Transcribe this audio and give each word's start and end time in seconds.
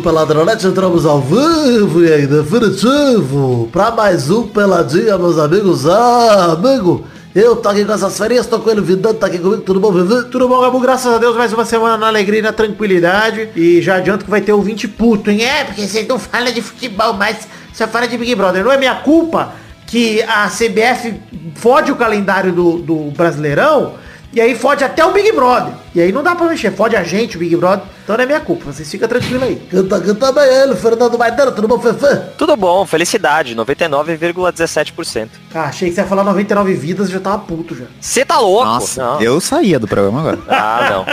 Peladronete, 0.00 0.66
entramos 0.66 1.04
ao 1.04 1.20
vivo 1.20 2.02
e 2.04 2.22
em 2.22 2.26
definitivo 2.26 3.68
para 3.70 3.90
mais 3.90 4.30
um 4.30 4.46
Peladinha, 4.46 5.18
meus 5.18 5.38
amigos. 5.38 5.86
Ah, 5.86 6.52
amigo, 6.52 7.04
eu 7.34 7.56
tô 7.56 7.68
aqui 7.68 7.84
com 7.84 7.92
essas 7.92 8.16
férias, 8.16 8.46
tô 8.46 8.58
com 8.58 8.70
ele 8.70 8.80
Vidano, 8.80 9.14
tá 9.14 9.26
aqui 9.26 9.38
comigo, 9.38 9.60
tudo 9.62 9.78
bom, 9.78 9.92
Vivi? 9.92 10.30
Tudo 10.30 10.48
bom, 10.48 10.60
Gabu? 10.60 10.80
Graças 10.80 11.12
a 11.12 11.18
Deus, 11.18 11.36
mais 11.36 11.52
uma 11.52 11.64
semana 11.64 11.98
na 11.98 12.06
alegria 12.06 12.38
e 12.38 12.42
na 12.42 12.52
tranquilidade. 12.52 13.50
E 13.54 13.82
já 13.82 13.96
adianto 13.96 14.24
que 14.24 14.30
vai 14.30 14.40
ter 14.40 14.52
ouvinte 14.52 14.88
puto, 14.88 15.30
hein? 15.30 15.42
É, 15.42 15.64
porque 15.64 15.86
você 15.86 16.02
não 16.04 16.18
fala 16.18 16.50
de 16.50 16.62
futebol, 16.62 17.12
mas 17.12 17.46
você 17.72 17.86
fala 17.86 18.08
de 18.08 18.16
Big 18.16 18.34
Brother. 18.34 18.64
Não 18.64 18.72
é 18.72 18.78
minha 18.78 18.94
culpa 18.94 19.52
que 19.86 20.22
a 20.22 20.48
CBF 20.48 21.20
fode 21.56 21.92
o 21.92 21.96
calendário 21.96 22.52
do, 22.52 22.78
do 22.78 22.96
Brasileirão 23.10 23.94
e 24.32 24.40
aí 24.40 24.54
fode 24.54 24.84
até 24.84 25.04
o 25.04 25.12
Big 25.12 25.32
Brother. 25.32 25.74
E 25.94 26.00
aí 26.00 26.12
não 26.12 26.22
dá 26.22 26.34
pra 26.34 26.46
mexer, 26.46 26.72
fode 26.72 26.96
a 26.96 27.02
gente, 27.02 27.36
o 27.36 27.40
Big 27.40 27.56
Brother. 27.56 27.84
Então 28.10 28.16
não 28.16 28.24
é 28.24 28.26
minha 28.26 28.40
culpa, 28.40 28.72
vocês 28.72 28.90
ficam 28.90 29.08
tranquilos 29.08 29.40
aí. 29.40 29.54
Canta, 29.70 30.00
canta 30.00 30.32
bem 30.32 30.42
ele, 30.44 30.74
Fernando 30.74 31.16
Maidana, 31.16 31.52
tudo 31.52 31.68
bom, 31.68 31.78
Fefe? 31.78 32.06
Tudo 32.36 32.56
bom, 32.56 32.84
felicidade, 32.84 33.54
99,17%. 33.54 35.28
Ah, 35.54 35.66
achei 35.66 35.90
que 35.90 35.94
você 35.94 36.00
ia 36.00 36.06
falar 36.08 36.24
99 36.24 36.74
vidas 36.74 37.08
e 37.08 37.12
já 37.12 37.20
tava 37.20 37.38
puto 37.38 37.72
já. 37.76 37.84
Você 38.00 38.24
tá 38.24 38.40
louco? 38.40 38.64
Nossa, 38.64 39.00
Não. 39.00 39.20
eu 39.22 39.40
saía 39.40 39.78
do 39.78 39.86
programa 39.86 40.18
agora. 40.20 40.38
Ah, 40.50 40.88
não. 40.90 41.04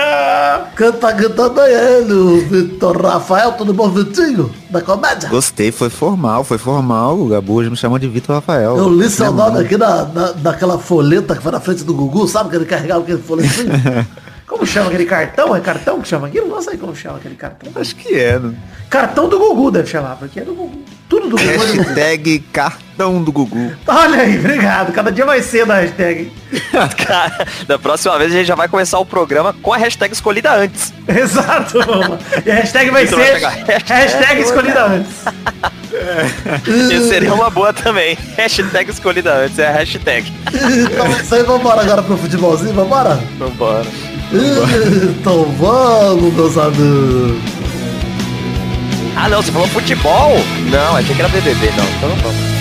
Canta, 0.75 1.13
canta 1.13 1.49
bem 1.49 1.65
ele, 1.71 2.39
Vitor 2.41 2.99
Rafael, 3.01 3.51
tudo 3.53 3.73
bom, 3.73 3.89
Vitinho? 3.89 4.51
Da 4.69 4.81
comédia? 4.81 5.29
Gostei, 5.29 5.71
foi 5.71 5.89
formal, 5.89 6.43
foi 6.43 6.57
formal. 6.57 7.19
O 7.19 7.27
Gabu 7.27 7.53
hoje 7.53 7.69
me 7.69 7.77
chamou 7.77 7.97
de 7.99 8.07
Vitor 8.07 8.35
Rafael. 8.35 8.75
Eu 8.77 8.89
li 8.89 9.09
seu 9.09 9.31
nome 9.31 9.59
aqui 9.59 9.77
na, 9.77 10.05
na, 10.05 10.33
naquela 10.33 10.77
folheta 10.79 11.35
que 11.35 11.43
foi 11.43 11.51
na 11.51 11.59
frente 11.59 11.83
do 11.83 11.93
Gugu, 11.93 12.27
sabe 12.27 12.49
que 12.49 12.55
ele 12.55 12.65
carregava 12.65 13.01
aquele 13.01 13.21
folhetinho? 13.21 13.71
Como 14.57 14.65
chama 14.65 14.87
aquele 14.87 15.05
cartão? 15.05 15.55
É 15.55 15.59
cartão 15.61 16.01
que 16.01 16.07
chama 16.07 16.25
aquilo? 16.25 16.47
Não 16.47 16.59
sei 16.59 16.77
como 16.77 16.95
chama 16.95 17.17
aquele 17.17 17.35
cartão. 17.35 17.71
Acho 17.79 17.95
que 17.95 18.15
é, 18.19 18.39
né? 18.39 18.55
Cartão 18.89 19.29
do 19.29 19.37
Gugu 19.37 19.69
deve 19.69 19.87
chamar, 19.87 20.15
porque 20.15 20.39
é 20.39 20.43
do 20.43 20.55
Gugu. 20.55 20.81
Tudo 21.07 21.29
do 21.29 21.37
Gugu. 21.37 21.47
é 21.47 21.57
do 21.57 21.67
Gugu. 21.67 21.83
Hashtag 21.83 22.39
cartão 22.51 23.23
do 23.23 23.31
Gugu. 23.31 23.71
Olha 23.85 24.21
aí, 24.21 24.39
obrigado. 24.39 24.91
Cada 24.93 25.11
dia 25.11 25.27
mais 25.27 25.45
cedo 25.45 25.71
a 25.71 25.75
hashtag. 25.75 26.31
Cara, 27.05 27.45
da 27.67 27.77
próxima 27.77 28.17
vez 28.17 28.31
a 28.31 28.35
gente 28.35 28.47
já 28.47 28.55
vai 28.55 28.67
começar 28.67 28.97
o 28.97 29.05
programa 29.05 29.53
com 29.61 29.71
a 29.71 29.77
hashtag 29.77 30.11
escolhida 30.11 30.51
antes. 30.55 30.91
Exato, 31.07 31.77
mano. 31.77 32.17
E 32.43 32.49
a 32.49 32.55
hashtag 32.55 32.89
vai 32.89 33.05
vai 33.05 33.25
ser 33.25 33.33
pegar 33.33 33.49
hashtag. 33.49 33.93
hashtag 33.93 34.41
escolhida 34.41 34.85
antes. 34.85 35.13
Isso 36.91 37.09
seria 37.09 37.31
uma 37.31 37.51
boa 37.51 37.71
também. 37.71 38.17
Hashtag 38.35 38.89
escolhida 38.89 39.35
antes, 39.35 39.59
é 39.59 39.67
a 39.67 39.71
hashtag. 39.71 40.33
então 40.91 41.05
é 41.05 41.21
isso 41.21 41.35
aí, 41.35 41.43
vambora 41.43 41.81
agora 41.81 42.01
pro 42.01 42.17
futebolzinho, 42.17 42.73
vambora? 42.73 43.19
Vambora. 43.37 43.85
Então 45.19 45.45
vamos, 45.57 46.33
meus. 46.33 46.57
Ah 49.15 49.29
não, 49.29 49.41
você 49.41 49.51
falou 49.51 49.67
futebol? 49.69 50.33
Não, 50.69 50.95
achei 50.97 51.15
que 51.15 51.21
era 51.21 51.29
BBB, 51.29 51.71
não. 51.77 51.85
Então 51.85 52.09
não 52.09 52.15
vamos. 52.17 52.56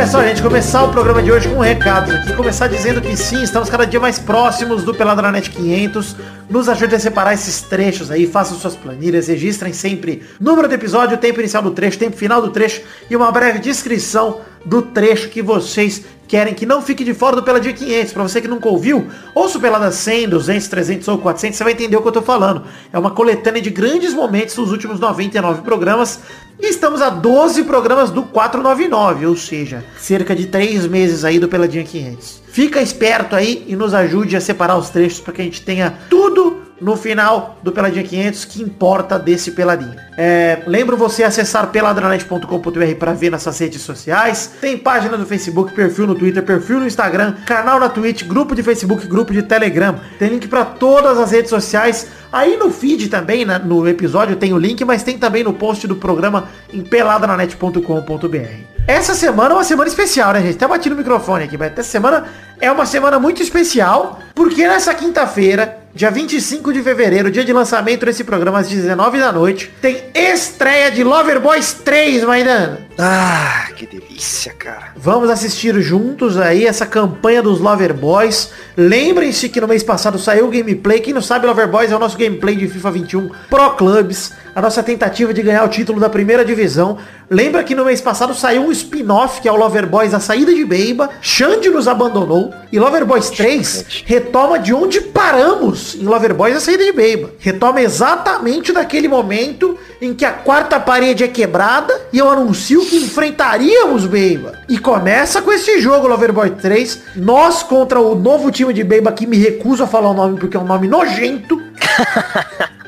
Olha 0.00 0.08
só, 0.08 0.22
gente, 0.22 0.40
começar 0.40 0.82
o 0.84 0.90
programa 0.90 1.22
de 1.22 1.30
hoje 1.30 1.46
com 1.46 1.56
um 1.56 1.60
recado 1.60 2.10
aqui. 2.10 2.32
Começar 2.32 2.68
dizendo 2.68 3.02
que 3.02 3.14
sim, 3.14 3.42
estamos 3.42 3.68
cada 3.68 3.84
dia 3.84 4.00
mais 4.00 4.18
próximos 4.18 4.82
do 4.82 4.94
Peladranet 4.94 5.50
500. 5.50 6.16
Nos 6.48 6.70
ajude 6.70 6.94
a 6.94 6.98
separar 6.98 7.34
esses 7.34 7.60
trechos 7.60 8.10
aí, 8.10 8.26
façam 8.26 8.56
suas 8.58 8.74
planilhas, 8.74 9.28
registrem 9.28 9.74
sempre 9.74 10.22
número 10.40 10.68
do 10.68 10.74
episódio, 10.74 11.18
tempo 11.18 11.40
inicial 11.40 11.62
do 11.62 11.72
trecho, 11.72 11.98
tempo 11.98 12.16
final 12.16 12.40
do 12.40 12.48
trecho 12.48 12.80
e 13.10 13.14
uma 13.14 13.30
breve 13.30 13.58
descrição 13.58 14.40
do 14.64 14.80
trecho 14.80 15.28
que 15.28 15.42
vocês 15.42 16.02
querem 16.30 16.54
que 16.54 16.64
não 16.64 16.80
fique 16.80 17.02
de 17.02 17.12
fora 17.12 17.34
do 17.34 17.42
Pelada 17.42 17.72
500. 17.72 18.12
Pra 18.12 18.22
você 18.22 18.40
que 18.40 18.46
nunca 18.46 18.68
ouviu, 18.68 19.08
ouça 19.34 19.58
o 19.58 19.60
Pelada 19.60 19.90
100, 19.90 20.28
200, 20.28 20.68
300 20.68 21.08
ou 21.08 21.18
400, 21.18 21.58
você 21.58 21.64
vai 21.64 21.72
entender 21.72 21.96
o 21.96 22.02
que 22.02 22.06
eu 22.06 22.12
tô 22.12 22.22
falando. 22.22 22.62
É 22.92 22.98
uma 22.98 23.10
coletânea 23.10 23.60
de 23.60 23.68
grandes 23.68 24.14
momentos 24.14 24.54
dos 24.54 24.70
últimos 24.70 25.00
99 25.00 25.62
programas. 25.62 26.20
E 26.60 26.68
estamos 26.68 27.02
a 27.02 27.10
12 27.10 27.64
programas 27.64 28.10
do 28.10 28.22
499, 28.22 29.26
ou 29.26 29.34
seja, 29.34 29.84
cerca 29.98 30.36
de 30.36 30.46
3 30.46 30.86
meses 30.86 31.24
aí 31.24 31.40
do 31.40 31.48
Peladinha 31.48 31.82
500. 31.82 32.42
Fica 32.46 32.80
esperto 32.80 33.34
aí 33.34 33.64
e 33.66 33.74
nos 33.74 33.92
ajude 33.92 34.36
a 34.36 34.40
separar 34.40 34.76
os 34.76 34.88
trechos 34.88 35.18
para 35.18 35.32
que 35.32 35.42
a 35.42 35.44
gente 35.44 35.62
tenha 35.62 35.98
tudo 36.08 36.62
no 36.80 36.96
final 36.96 37.58
do 37.62 37.72
Peladinha 37.72 38.02
500 38.02 38.44
que 38.44 38.62
importa 38.62 39.18
desse 39.18 39.52
Peladinha. 39.52 39.96
É, 40.16 40.62
lembro 40.66 40.96
você 40.96 41.22
acessar 41.22 41.66
peladranet.com.br 41.68 42.94
para 42.98 43.12
ver 43.12 43.30
nossas 43.30 43.58
redes 43.58 43.82
sociais. 43.82 44.52
Tem 44.60 44.76
página 44.76 45.16
no 45.16 45.26
Facebook, 45.26 45.72
perfil 45.72 46.06
no 46.06 46.14
Twitter, 46.14 46.42
perfil 46.42 46.80
no 46.80 46.86
Instagram, 46.86 47.34
canal 47.46 47.78
na 47.78 47.88
Twitch, 47.88 48.24
grupo 48.24 48.54
de 48.54 48.62
Facebook, 48.62 49.06
grupo 49.06 49.32
de 49.32 49.42
Telegram. 49.42 49.98
Tem 50.18 50.28
link 50.28 50.48
para 50.48 50.64
todas 50.64 51.18
as 51.18 51.30
redes 51.30 51.50
sociais. 51.50 52.06
Aí 52.32 52.56
no 52.56 52.70
feed 52.70 53.08
também, 53.08 53.44
né, 53.44 53.58
no 53.58 53.88
episódio 53.88 54.36
tem 54.36 54.52
o 54.52 54.58
link, 54.58 54.84
mas 54.84 55.02
tem 55.02 55.18
também 55.18 55.42
no 55.42 55.52
post 55.52 55.86
do 55.86 55.96
programa 55.96 56.48
em 56.72 56.80
peladranet.com.br. 56.80 58.70
Essa 58.86 59.14
semana 59.14 59.52
é 59.52 59.56
uma 59.56 59.64
semana 59.64 59.88
especial, 59.88 60.32
né, 60.32 60.42
gente? 60.42 60.56
Até 60.56 60.66
bati 60.66 60.90
no 60.90 60.96
microfone 60.96 61.44
aqui, 61.44 61.56
mas 61.56 61.72
essa 61.72 61.82
semana 61.84 62.24
é 62.60 62.70
uma 62.70 62.84
semana 62.84 63.18
muito 63.18 63.42
especial, 63.42 64.20
porque 64.34 64.66
nessa 64.66 64.94
quinta-feira, 64.94 65.78
dia 65.94 66.10
25 66.10 66.72
de 66.72 66.82
fevereiro, 66.82 67.30
dia 67.30 67.44
de 67.44 67.52
lançamento 67.52 68.06
desse 68.06 68.24
programa 68.24 68.60
às 68.60 68.68
19 68.68 69.18
da 69.18 69.32
noite, 69.32 69.72
tem 69.80 70.04
estreia 70.14 70.90
de 70.90 71.02
Lover 71.02 71.40
Boys 71.40 71.72
3, 71.72 72.24
Maidana. 72.24 72.78
Ah, 73.02 73.68
que 73.74 73.86
delícia, 73.86 74.52
cara. 74.52 74.92
Vamos 74.94 75.30
assistir 75.30 75.74
juntos 75.80 76.36
aí 76.36 76.66
essa 76.66 76.84
campanha 76.84 77.42
dos 77.42 77.58
Lover 77.58 77.94
Boys. 77.94 78.50
Lembrem-se 78.76 79.48
que 79.48 79.60
no 79.60 79.66
mês 79.66 79.82
passado 79.82 80.18
saiu 80.18 80.46
o 80.46 80.50
gameplay. 80.50 81.00
Quem 81.00 81.14
não 81.14 81.22
sabe, 81.22 81.46
Lover 81.46 81.66
Boys 81.68 81.90
é 81.90 81.96
o 81.96 81.98
nosso 81.98 82.18
gameplay 82.18 82.54
de 82.54 82.68
FIFA 82.68 82.90
21 82.90 83.30
Pro 83.48 83.70
Clubs. 83.70 84.32
A 84.54 84.60
nossa 84.60 84.82
tentativa 84.82 85.32
de 85.32 85.42
ganhar 85.42 85.64
o 85.64 85.68
título 85.68 85.98
da 85.98 86.10
primeira 86.10 86.44
divisão. 86.44 86.98
Lembra 87.30 87.64
que 87.64 87.74
no 87.74 87.84
mês 87.84 88.00
passado 88.00 88.34
saiu 88.34 88.62
um 88.62 88.72
spin-off 88.72 89.40
que 89.40 89.48
é 89.48 89.52
o 89.52 89.56
Lover 89.56 89.86
Boys 89.86 90.12
A 90.12 90.20
Saída 90.20 90.52
de 90.52 90.64
Beiba. 90.64 91.08
Xande 91.22 91.70
nos 91.70 91.88
abandonou. 91.88 92.52
E 92.70 92.78
Lover 92.78 93.06
Boys 93.06 93.30
3 93.30 93.84
retoma 94.30 94.60
de 94.60 94.72
onde 94.72 95.00
paramos 95.00 95.96
em 95.96 96.04
Lover 96.04 96.32
Boys 96.32 96.54
A 96.54 96.60
Saída 96.60 96.84
de 96.84 96.92
Beiba. 96.92 97.30
Retoma 97.40 97.80
exatamente 97.82 98.72
daquele 98.72 99.08
momento 99.08 99.76
em 100.00 100.14
que 100.14 100.24
a 100.24 100.30
quarta 100.30 100.78
parede 100.78 101.24
é 101.24 101.28
quebrada 101.28 101.92
e 102.12 102.18
eu 102.18 102.30
anuncio 102.30 102.86
que 102.86 102.96
enfrentaríamos 102.96 104.06
Beiba. 104.06 104.52
E 104.68 104.78
começa 104.78 105.42
com 105.42 105.52
esse 105.52 105.80
jogo, 105.80 106.06
Loverboy 106.06 106.50
3. 106.50 107.00
Nós 107.16 107.64
contra 107.64 108.00
o 108.00 108.14
novo 108.14 108.52
time 108.52 108.72
de 108.72 108.84
Beiba 108.84 109.10
que 109.10 109.26
me 109.26 109.36
recuso 109.36 109.82
a 109.82 109.86
falar 109.88 110.10
o 110.10 110.14
nome 110.14 110.38
porque 110.38 110.56
é 110.56 110.60
um 110.60 110.64
nome 110.64 110.86
nojento. 110.86 111.60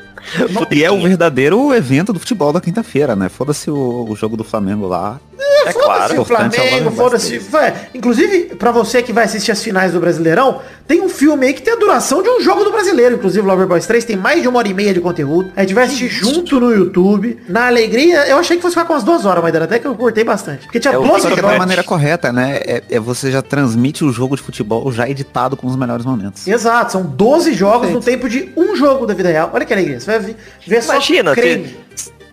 E 0.71 0.83
é 0.83 0.91
o 0.91 0.99
verdadeiro 0.99 1.73
evento 1.73 2.11
do 2.11 2.19
futebol 2.19 2.51
da 2.51 2.59
quinta-feira, 2.59 3.15
né? 3.15 3.29
Foda-se 3.29 3.69
o, 3.69 4.07
o 4.09 4.15
jogo 4.15 4.35
do 4.35 4.43
Flamengo 4.43 4.87
lá. 4.87 5.19
É 5.65 5.71
Foda-se 5.71 5.79
claro. 5.79 6.21
é 6.21 6.25
Flamengo, 6.25 6.91
foda-se. 6.91 7.41
Inclusive, 7.93 8.55
pra 8.55 8.71
você 8.71 9.01
que 9.01 9.13
vai 9.13 9.25
assistir 9.25 9.51
as 9.51 9.63
finais 9.63 9.93
do 9.93 9.99
Brasileirão, 9.99 10.61
tem 10.87 11.01
um 11.01 11.09
filme 11.09 11.45
aí 11.47 11.53
que 11.53 11.61
tem 11.61 11.73
a 11.73 11.77
duração 11.77 12.21
de 12.21 12.29
um 12.29 12.41
jogo 12.41 12.63
do 12.63 12.71
brasileiro. 12.71 13.15
Inclusive, 13.15 13.45
Loverboys 13.45 13.85
3 13.87 14.03
tem 14.05 14.15
mais 14.17 14.41
de 14.41 14.47
uma 14.47 14.59
hora 14.59 14.67
e 14.67 14.73
meia 14.73 14.93
de 14.93 14.99
conteúdo. 14.99 15.51
A 15.55 15.61
gente 15.61 15.73
vai 15.73 15.85
assistir 15.85 16.07
junto 16.09 16.59
no 16.59 16.71
YouTube. 16.71 17.37
Na 17.47 17.67
alegria, 17.67 18.27
eu 18.27 18.37
achei 18.37 18.57
que 18.57 18.61
fosse 18.61 18.75
ficar 18.75 18.85
com 18.85 18.93
umas 18.93 19.03
duas 19.03 19.25
horas, 19.25 19.41
mas 19.43 19.55
até 19.55 19.79
que 19.79 19.87
eu 19.87 19.95
cortei 19.95 20.23
bastante. 20.23 20.63
Porque 20.65 20.79
tinha 20.79 20.93
É 20.93 20.97
duas 20.97 21.25
que 21.25 21.33
é 21.33 21.35
da 21.41 21.57
maneira 21.57 21.83
correta, 21.83 22.31
né? 22.31 22.57
É, 22.65 22.83
é 22.89 22.99
você 22.99 23.31
já 23.31 23.41
transmite 23.41 24.03
o 24.03 24.11
jogo 24.11 24.35
de 24.35 24.41
futebol 24.41 24.91
já 24.91 25.07
editado 25.09 25.55
com 25.55 25.67
os 25.67 25.75
melhores 25.75 26.05
momentos. 26.05 26.45
Exato, 26.47 26.91
são 26.91 27.03
12 27.03 27.53
jogos 27.53 27.89
no 27.89 28.01
tempo 28.01 28.27
de 28.27 28.51
um 28.57 28.75
jogo 28.75 29.05
da 29.05 29.13
vida 29.13 29.29
real. 29.29 29.51
Olha 29.53 29.65
que 29.65 29.73
alegria, 29.73 29.99
você 29.99 30.05
vai 30.11 30.19
ver, 30.19 30.35
ver 30.67 30.83
só 30.83 30.93
Imagina, 30.93 31.33
creme. 31.33 31.63
ter- 31.63 31.83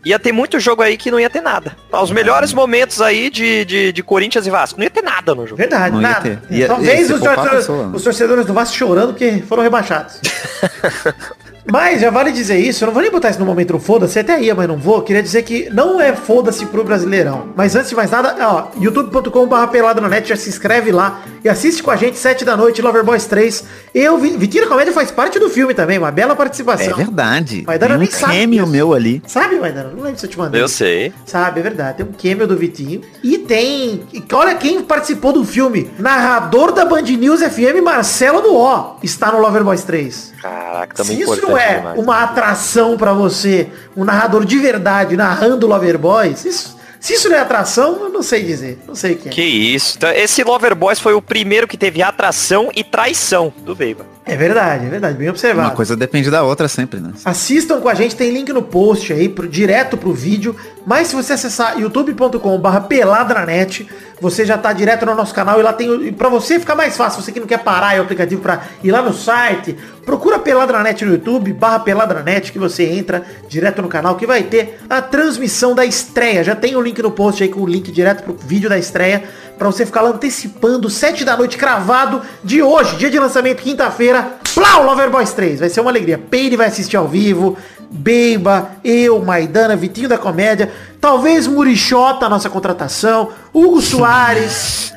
ia 0.05 0.19
ter 0.19 0.32
muito 0.32 0.58
jogo 0.61 0.82
aí 0.82 0.97
que 0.97 1.11
não 1.11 1.19
ia 1.20 1.29
ter 1.31 1.41
nada. 1.41 1.76
Os 1.93 2.11
melhores 2.11 2.52
momentos 2.52 3.00
aí 3.02 3.29
de, 3.31 3.64
de, 3.64 3.93
de 3.93 4.02
Corinthians 4.02 4.47
e 4.47 4.50
Vasco. 4.50 4.79
Não 4.79 4.85
ia 4.85 4.91
ter 4.91 5.02
nada 5.02 5.35
no 5.35 5.47
jogo. 5.47 5.56
Verdade, 5.56 5.94
Não 5.94 6.00
ia 6.02 6.08
nada. 6.08 6.20
ter. 6.49 6.55
Ia- 6.55 6.67
Talvez 6.69 7.08
ia 7.11 7.17
os, 7.17 7.20
torcedores, 7.23 7.69
os 7.94 8.02
torcedores 8.02 8.47
do 8.47 8.52
Vasco 8.55 8.76
chorando 8.76 9.08
porque 9.14 9.43
foram 9.47 9.62
rebaixados. 9.62 10.20
Mas 11.70 12.00
já 12.00 12.11
vale 12.11 12.32
dizer 12.32 12.58
isso, 12.58 12.82
eu 12.84 12.87
não 12.87 12.93
vou 12.93 13.02
nem 13.02 13.11
botar 13.11 13.31
isso 13.31 13.38
no 13.38 13.46
momento 13.46 13.72
do 13.72 13.78
foda-se, 13.81 14.19
até 14.19 14.40
ia, 14.40 14.55
mas 14.55 14.67
não 14.69 14.76
vou. 14.76 15.02
Queria 15.02 15.22
dizer 15.22 15.43
que 15.43 15.69
não 15.70 16.00
é 16.00 16.14
foda-se 16.14 16.67
pro 16.67 16.82
Brasileirão. 16.84 17.49
Mas 17.56 17.75
antes 17.76 17.90
de 17.90 17.96
mais 17.96 18.11
nada, 18.11 18.37
ó, 18.40 18.69
youtube.com.br 18.81 19.67
pelado 19.70 20.00
na 20.00 20.08
net, 20.08 20.28
já 20.28 20.37
se 20.37 20.49
inscreve 20.49 20.90
lá 20.93 21.20
e 21.44 21.49
assiste 21.49 21.82
com 21.82 21.90
a 21.90 21.96
gente, 21.96 22.19
7 22.19 22.44
da 22.44 22.56
noite, 22.56 22.82
Loverboys 22.82 23.25
3. 23.26 23.64
Eu, 23.94 24.19
Vi- 24.19 24.37
Vitinho 24.37 24.64
da 24.64 24.69
Comédia 24.70 24.93
faz 24.93 25.11
parte 25.11 25.38
do 25.38 25.49
filme 25.49 25.75
também, 25.75 25.99
uma 25.99 26.11
bela 26.11 26.32
É 26.32 26.37
participação. 26.37 26.96
verdade. 26.96 27.62
Vai 27.67 27.78
dar 27.78 27.87
Tem 27.88 27.96
um 27.96 27.99
nem 28.00 28.11
sabe 28.11 28.38
cameo 28.40 28.66
meu 28.66 28.93
ali. 28.94 29.23
Sabe, 29.26 29.56
Maidana? 29.56 29.90
Não 29.94 30.02
lembro 30.02 30.19
se 30.19 30.26
eu 30.26 30.31
te 30.31 30.38
mandei. 30.38 30.61
Eu 30.61 30.69
sei. 30.69 31.12
Sabe, 31.26 31.61
é 31.61 31.62
verdade. 31.62 31.99
Tem 31.99 32.06
um 32.06 32.12
cameo 32.12 32.46
do 32.46 32.56
Vitinho. 32.56 33.00
E 33.23 33.38
tem. 33.38 34.02
e 34.12 34.23
Olha 34.32 34.55
quem 34.55 34.82
participou 34.82 35.32
do 35.32 35.44
filme. 35.44 35.90
Narrador 35.99 36.73
da 36.73 36.84
Band 36.84 37.02
News 37.02 37.40
FM, 37.43 37.82
Marcelo 37.82 38.40
do 38.40 38.55
O. 38.55 38.96
Está 39.02 39.32
no 39.32 39.38
Loverboys 39.40 39.82
3. 39.84 40.32
Caraca, 40.40 40.94
também 40.94 41.16
Se 41.16 41.23
isso 41.23 41.32
importante 41.34 41.50
não 41.50 41.58
é 41.60 41.76
demais. 41.78 41.98
uma 41.98 42.22
atração 42.22 42.96
pra 42.96 43.12
você, 43.12 43.68
um 43.96 44.04
narrador 44.04 44.44
de 44.44 44.58
verdade 44.58 45.16
narrando 45.16 45.66
Loverboys, 45.66 46.44
isso, 46.44 46.78
se 47.00 47.14
isso 47.14 47.28
não 47.30 47.36
é 47.36 47.40
atração, 47.40 47.98
eu 48.02 48.08
não 48.10 48.22
sei 48.22 48.42
dizer. 48.44 48.78
Não 48.86 48.94
sei 48.94 49.14
o 49.14 49.16
que 49.16 49.28
é. 49.28 49.32
Que 49.32 49.42
isso. 49.42 49.94
Então, 49.96 50.10
esse 50.10 50.44
Lover 50.44 50.74
Boys 50.74 50.98
foi 50.98 51.14
o 51.14 51.22
primeiro 51.22 51.66
que 51.66 51.78
teve 51.78 52.02
atração 52.02 52.70
e 52.76 52.84
traição 52.84 53.52
do 53.58 53.74
Beiba. 53.74 54.04
É 54.30 54.36
verdade, 54.36 54.86
é 54.86 54.88
verdade. 54.88 55.18
Bem 55.18 55.28
observado. 55.28 55.68
Uma 55.68 55.74
coisa 55.74 55.96
depende 55.96 56.30
da 56.30 56.44
outra 56.44 56.68
sempre, 56.68 57.00
né? 57.00 57.10
Assistam 57.24 57.80
com 57.80 57.88
a 57.88 57.94
gente, 57.94 58.14
tem 58.14 58.30
link 58.32 58.52
no 58.52 58.62
post 58.62 59.12
aí, 59.12 59.28
pro, 59.28 59.48
direto 59.48 59.96
pro 59.96 60.12
vídeo. 60.12 60.54
Mas 60.86 61.08
se 61.08 61.16
você 61.16 61.32
acessar 61.32 61.78
youtube.com.br 61.78 62.80
peladranet, 62.88 63.88
você 64.20 64.44
já 64.44 64.58
tá 64.58 64.72
direto 64.72 65.06
no 65.06 65.14
nosso 65.14 65.34
canal 65.34 65.58
e 65.58 65.62
lá 65.62 65.72
tem. 65.72 66.06
E 66.06 66.12
pra 66.12 66.28
você 66.28 66.60
ficar 66.60 66.74
mais 66.74 66.96
fácil, 66.96 67.22
você 67.22 67.32
que 67.32 67.40
não 67.40 67.46
quer 67.46 67.58
parar 67.58 67.88
aí 67.88 67.98
o 67.98 68.02
aplicativo 68.02 68.40
pra 68.42 68.62
ir 68.84 68.90
lá 68.90 69.00
no 69.02 69.12
site, 69.12 69.76
procura 70.04 70.38
Peladranet 70.38 71.04
no 71.04 71.12
YouTube, 71.12 71.52
barra 71.52 71.80
Peladranet, 71.80 72.52
que 72.52 72.58
você 72.58 72.84
entra 72.84 73.24
direto 73.48 73.80
no 73.80 73.88
canal, 73.88 74.16
que 74.16 74.26
vai 74.26 74.42
ter 74.42 74.78
a 74.90 75.00
transmissão 75.00 75.74
da 75.74 75.86
estreia. 75.86 76.44
Já 76.44 76.54
tem 76.54 76.76
o 76.76 76.80
link 76.80 77.00
no 77.02 77.10
post 77.10 77.42
aí 77.42 77.48
com 77.48 77.60
o 77.60 77.66
link 77.66 77.90
direto 77.90 78.22
pro 78.22 78.36
vídeo 78.36 78.68
da 78.68 78.78
estreia, 78.78 79.24
pra 79.56 79.66
você 79.66 79.86
ficar 79.86 80.02
lá 80.02 80.10
antecipando, 80.10 80.90
7 80.90 81.24
da 81.24 81.36
noite, 81.36 81.56
cravado 81.56 82.22
de 82.42 82.62
hoje, 82.62 82.96
dia 82.96 83.10
de 83.10 83.18
lançamento, 83.18 83.62
quinta-feira. 83.62 84.19
Plau, 84.55 84.84
Loverboys 84.84 85.32
3. 85.32 85.61
Vai 85.61 85.69
ser 85.69 85.81
uma 85.81 85.90
alegria. 85.90 86.19
Peire 86.19 86.56
vai 86.56 86.67
assistir 86.67 86.96
ao 86.96 87.08
vivo. 87.08 87.56
Beiba, 87.90 88.70
eu, 88.84 89.20
Maidana, 89.20 89.75
Vitinho 89.75 90.08
da 90.08 90.17
Comédia, 90.17 90.70
talvez 91.00 91.47
Murichota, 91.47 92.29
nossa 92.29 92.50
contratação, 92.50 93.31
Hugo 93.52 93.81
Soares 93.81 94.93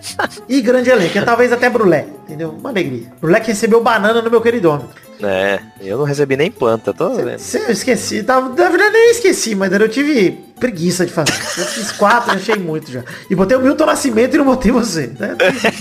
e 0.49 0.61
grande 0.61 0.89
elenco. 0.89 1.17
E 1.17 1.21
talvez 1.21 1.51
até 1.51 1.69
Brulé, 1.69 2.05
entendeu? 2.25 2.49
Uma 2.49 2.69
alegria. 2.69 3.11
Brulé 3.21 3.39
que 3.39 3.47
recebeu 3.47 3.81
banana 3.81 4.21
no 4.21 4.29
meu 4.29 4.41
queridômetro. 4.41 5.01
É, 5.21 5.59
eu 5.79 5.97
não 5.97 6.03
recebi 6.03 6.35
nem 6.35 6.51
planta, 6.51 6.93
tô 6.93 7.11
vendo. 7.13 7.39
Cê- 7.39 7.59
Eu 7.65 7.69
esqueci, 7.71 8.23
tava, 8.23 8.49
na 8.49 8.67
verdade 8.69 8.91
nem 8.91 9.11
esqueci, 9.11 9.55
mas 9.55 9.71
eu 9.71 9.87
tive 9.87 10.31
preguiça 10.59 11.05
de 11.05 11.13
fazer. 11.13 11.31
Eu 11.31 11.65
fiz 11.65 11.91
quatro, 11.93 12.33
achei 12.33 12.55
muito 12.55 12.91
já. 12.91 13.03
E 13.29 13.35
botei 13.35 13.55
o 13.55 13.61
Milton 13.61 13.85
Nascimento 13.85 14.33
e 14.33 14.37
não 14.37 14.43
botei 14.45 14.71
você. 14.71 15.11
Né? 15.17 15.35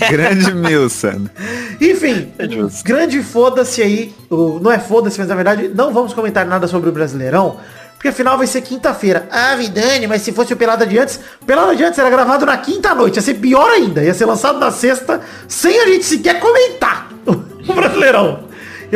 Grande 0.09 0.53
Milson. 0.53 1.27
Enfim, 1.81 2.31
É 2.37 2.47
grande 2.85 3.21
foda-se 3.21 3.81
aí. 3.81 4.15
o- 4.29 4.59
Não 4.61 4.71
é 4.71 4.79
foda-se, 4.79 5.19
mas 5.19 5.27
na 5.27 5.35
verdade 5.35 5.67
não 5.67 5.91
vamos 5.91 6.13
comentar 6.13 6.45
nada 6.45 6.65
sobre 6.67 6.89
o 6.89 6.93
Brasileirão. 6.93 7.57
Porque 8.03 8.09
afinal 8.09 8.37
vai 8.37 8.45
ser 8.45 8.59
quinta-feira. 8.59 9.29
Ah, 9.31 9.55
Vidani, 9.55 10.07
mas 10.07 10.23
se 10.23 10.33
fosse 10.33 10.51
o 10.51 10.57
Pelada 10.57 10.85
de 10.85 10.99
antes, 10.99 11.21
Pelada 11.47 11.73
de 11.73 11.85
antes 11.85 11.97
era 11.97 12.09
gravado 12.09 12.45
na 12.45 12.57
quinta 12.57 12.93
noite. 12.93 13.15
Ia 13.15 13.21
ser 13.21 13.35
pior 13.35 13.71
ainda. 13.71 14.03
Ia 14.03 14.13
ser 14.13 14.25
lançado 14.25 14.59
na 14.59 14.71
sexta 14.71 15.21
sem 15.47 15.79
a 15.79 15.87
gente 15.87 16.03
sequer 16.03 16.37
comentar 16.41 17.07
o 17.25 17.73
Brasileirão. 17.73 18.43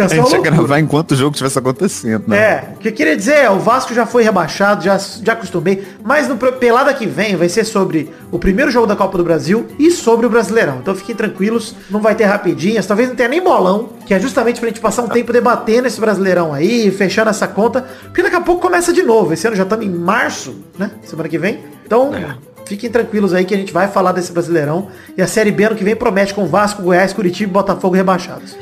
A 0.05 0.07
gente 0.07 0.31
ia 0.31 0.41
gravar 0.41 0.79
enquanto 0.79 1.11
o 1.11 1.15
jogo 1.15 1.31
estivesse 1.31 1.57
acontecendo, 1.57 2.25
né? 2.27 2.37
É, 2.37 2.73
o 2.75 2.77
que 2.79 2.87
eu 2.89 2.93
queria 2.93 3.15
dizer 3.15 3.35
é, 3.35 3.49
o 3.49 3.59
Vasco 3.59 3.93
já 3.93 4.05
foi 4.05 4.23
rebaixado, 4.23 4.83
já, 4.83 4.97
já 4.97 5.33
acostumei, 5.33 5.83
mas 6.03 6.27
no 6.27 6.37
pelada 6.37 6.93
que 6.93 7.05
vem 7.05 7.35
vai 7.35 7.49
ser 7.49 7.63
sobre 7.63 8.11
o 8.31 8.37
primeiro 8.37 8.69
jogo 8.71 8.85
da 8.87 8.95
Copa 8.95 9.17
do 9.17 9.23
Brasil 9.23 9.67
e 9.79 9.91
sobre 9.91 10.25
o 10.25 10.29
Brasileirão. 10.29 10.79
Então 10.81 10.95
fiquem 10.95 11.15
tranquilos, 11.15 11.75
não 11.89 12.01
vai 12.01 12.15
ter 12.15 12.25
rapidinhas, 12.25 12.85
talvez 12.85 13.09
não 13.09 13.15
tenha 13.15 13.29
nem 13.29 13.41
bolão, 13.41 13.89
que 14.05 14.13
é 14.13 14.19
justamente 14.19 14.59
pra 14.59 14.69
gente 14.69 14.79
passar 14.79 15.03
um 15.03 15.07
tempo 15.07 15.33
debatendo 15.33 15.87
esse 15.87 15.99
Brasileirão 15.99 16.53
aí, 16.53 16.91
fechando 16.91 17.29
essa 17.29 17.47
conta, 17.47 17.85
porque 18.03 18.21
daqui 18.21 18.35
a 18.35 18.41
pouco 18.41 18.61
começa 18.61 18.93
de 18.93 19.03
novo. 19.03 19.33
Esse 19.33 19.47
ano 19.47 19.55
já 19.55 19.63
estamos 19.63 19.85
em 19.85 19.89
março, 19.89 20.55
né? 20.77 20.91
Semana 21.03 21.29
que 21.29 21.37
vem. 21.37 21.59
Então, 21.85 22.11
fiquem 22.65 22.89
tranquilos 22.89 23.33
aí 23.33 23.45
que 23.45 23.53
a 23.53 23.57
gente 23.57 23.73
vai 23.73 23.87
falar 23.87 24.11
desse 24.11 24.31
Brasileirão 24.31 24.89
e 25.17 25.21
a 25.21 25.27
Série 25.27 25.51
B 25.51 25.63
ano 25.63 25.75
que 25.75 25.83
vem 25.83 25.95
promete 25.95 26.33
com 26.33 26.45
Vasco, 26.45 26.81
Goiás, 26.81 27.13
Curitiba 27.13 27.49
e 27.49 27.53
Botafogo 27.53 27.95
rebaixados. 27.95 28.55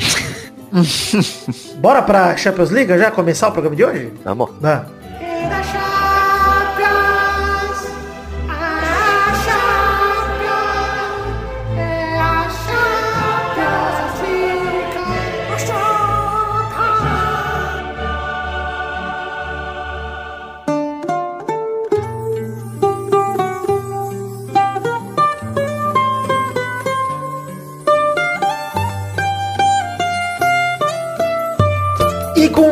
Bora 1.77 2.01
pra 2.01 2.35
Champions 2.37 2.69
League 2.69 2.97
já 2.97 3.11
começar 3.11 3.47
o 3.49 3.51
programa 3.51 3.75
de 3.75 3.83
hoje? 3.83 4.13
Vamos. 4.23 4.49
Vai. 4.59 4.94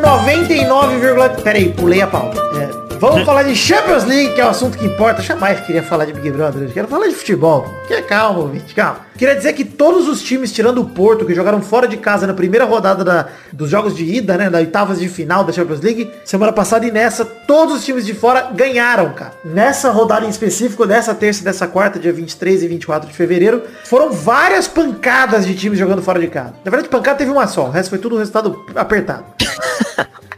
99,3. 0.04 1.42
Peraí, 1.42 1.70
pulei 1.70 2.02
a 2.02 2.08
pauta. 2.08 2.38
É, 2.60 2.68
vamos 3.00 3.22
hum. 3.22 3.26
falar 3.26 3.44
de 3.44 3.56
Champions 3.56 4.04
League, 4.04 4.34
que 4.36 4.42
é 4.42 4.46
o 4.46 4.50
assunto 4.50 4.78
que 4.78 4.86
importa. 4.86 5.22
Jamais 5.22 5.62
queria 5.62 5.82
falar 5.82 6.06
de 6.06 6.14
Big 6.14 6.30
Brother. 6.32 6.70
Quero 6.74 6.90
falar 6.90 7.08
de 7.08 7.16
futebol. 7.16 7.66
Que 7.88 8.02
calma, 8.02 8.50
calmo. 8.50 8.62
calma. 8.76 9.00
Queria 9.18 9.36
dizer 9.36 9.54
que 9.54 9.64
todos 9.64 10.10
os 10.10 10.22
times, 10.22 10.52
tirando 10.52 10.82
o 10.82 10.90
Porto, 10.90 11.26
que 11.26 11.34
jogaram 11.34 11.62
fora 11.62 11.88
de 11.88 11.96
casa 11.96 12.28
na 12.28 12.34
primeira 12.34 12.66
rodada 12.66 13.04
da, 13.04 13.28
dos 13.52 13.70
jogos 13.70 13.96
de 13.96 14.04
ida, 14.04 14.38
né? 14.38 14.50
Da 14.50 14.58
oitavas 14.58 15.00
de 15.00 15.08
final 15.08 15.44
da 15.44 15.54
Champions 15.54 15.80
League, 15.80 16.12
semana 16.26 16.52
passada 16.52 16.86
e 16.86 16.92
nessa, 16.92 17.24
todos 17.24 17.76
os 17.76 17.86
times 17.86 18.06
de 18.06 18.14
fora 18.14 18.50
ganharam, 18.54 19.14
cara. 19.14 19.32
Nessa 19.46 19.90
rodada 19.92 20.26
em 20.26 20.30
específico, 20.30 20.86
dessa 20.86 21.16
terça 21.16 21.42
e 21.42 21.44
dessa 21.46 21.68
quarta, 21.68 22.00
dia 22.00 22.12
23 22.12 22.64
e 22.64 22.68
24 22.68 23.08
de 23.08 23.16
fevereiro, 23.16 23.64
foram 23.86 24.12
várias 24.12 24.68
pancadas 24.68 25.46
de 25.46 25.56
times 25.56 25.80
jogando 25.80 26.02
fora 26.02 26.20
de 26.20 26.28
casa. 26.28 26.54
Na 26.66 26.72
verdade, 26.72 26.90
pancada 26.90 27.20
teve 27.20 27.32
uma 27.32 27.48
só, 27.48 27.68
o 27.68 27.72
resto 27.72 27.92
foi 27.92 28.00
tudo 28.00 28.18
resultado 28.18 28.66
apertado. 28.76 29.24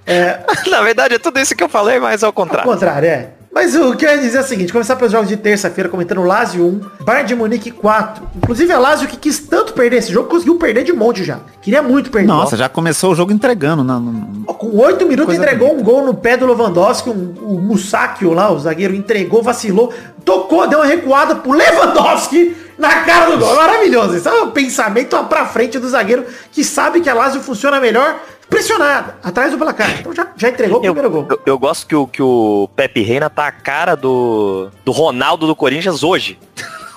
Na 0.70 0.82
verdade, 0.82 1.16
é 1.16 1.20
tudo 1.20 1.40
isso 1.40 1.56
que 1.56 1.64
eu 1.64 1.70
falei, 1.70 2.00
mas 2.00 2.24
ao 2.24 2.28
Ao 2.30 2.34
contrário. 2.34 2.70
contrário, 2.70 3.08
é. 3.08 3.30
Mas 3.54 3.74
o 3.74 3.96
que 3.96 4.06
eu 4.06 4.10
ia 4.12 4.18
dizer 4.18 4.40
é 4.40 4.42
o 4.42 4.44
seguinte, 4.44 4.74
começar 4.74 4.98
pelos 4.98 5.14
jogos 5.14 5.30
de 5.30 5.38
terça-feira, 5.38 5.90
comentando 5.90 6.22
Lazio 6.24 6.66
1, 7.00 7.04
Bayern 7.06 7.26
de 7.30 7.36
Munique 7.36 7.72
4. 7.72 8.22
Inclusive 8.36 8.74
a 8.74 8.78
Lazio 8.78 9.08
que 9.08 9.16
quis 9.16 9.40
tanto 9.40 9.72
perder 9.72 9.96
esse 10.00 10.12
jogo, 10.12 10.28
conseguiu 10.28 10.58
perder 10.58 10.84
de 10.84 10.92
monte 10.92 11.24
já. 11.24 11.40
Queria 11.62 11.82
muito 11.82 12.12
perder. 12.12 12.28
Nossa, 12.28 12.58
já 12.58 12.68
começou 12.68 13.14
o 13.14 13.16
jogo 13.16 13.32
entregando. 13.32 13.82
Não- 13.82 14.44
Ó, 14.46 14.54
Com 14.54 14.76
8 14.78 15.06
minutos 15.06 15.38
Coisa 15.38 15.42
entregou 15.42 15.74
um 15.74 15.82
gol 15.82 16.06
no 16.06 16.14
pé 16.14 16.36
do 16.36 16.46
Lewandowski, 16.46 17.10
um, 17.10 17.34
o 17.44 17.62
Musakio 17.62 18.34
lá, 18.34 18.52
o 18.52 18.60
zagueiro, 18.60 18.94
entregou, 18.94 19.42
vacilou, 19.42 19.94
tocou, 20.26 20.68
deu 20.68 20.80
uma 20.80 20.86
recuada 20.86 21.36
pro 21.36 21.54
Lewandowski 21.54 22.58
na 22.78 23.04
cara 23.06 23.32
do 23.32 23.38
gol. 23.38 23.54
É 23.54 23.56
Maravilhoso. 23.56 24.18
Isso 24.18 24.28
é 24.28 24.42
um 24.44 24.52
pensamento 24.52 25.18
pra 25.30 25.46
frente 25.46 25.80
do 25.80 25.88
zagueiro 25.88 26.26
que 26.52 26.62
sabe 26.62 27.00
que 27.00 27.10
a 27.10 27.14
Lazio 27.14 27.40
funciona 27.40 27.80
melhor 27.80 28.20
pressionada, 28.50 29.18
atrás 29.24 29.52
do 29.52 29.58
placar. 29.58 30.00
Então 30.00 30.14
já, 30.14 30.28
já 30.36 30.50
entregou 30.50 30.80
o 30.82 30.86
Eu, 30.86 30.94
primeiro 30.94 31.10
gol. 31.10 31.28
eu- 31.30 31.40
eu 31.46 31.60
gosto 31.60 31.86
que 31.88 31.96
o, 31.96 32.08
que 32.08 32.22
o 32.22 32.70
Pepe 32.76 33.02
Reina 33.02 33.30
tá 33.30 33.48
a 33.48 33.52
cara 33.52 33.96
do, 33.96 34.70
do 34.84 34.92
Ronaldo 34.92 35.48
do 35.48 35.56
Corinthians 35.56 36.04
hoje. 36.04 36.40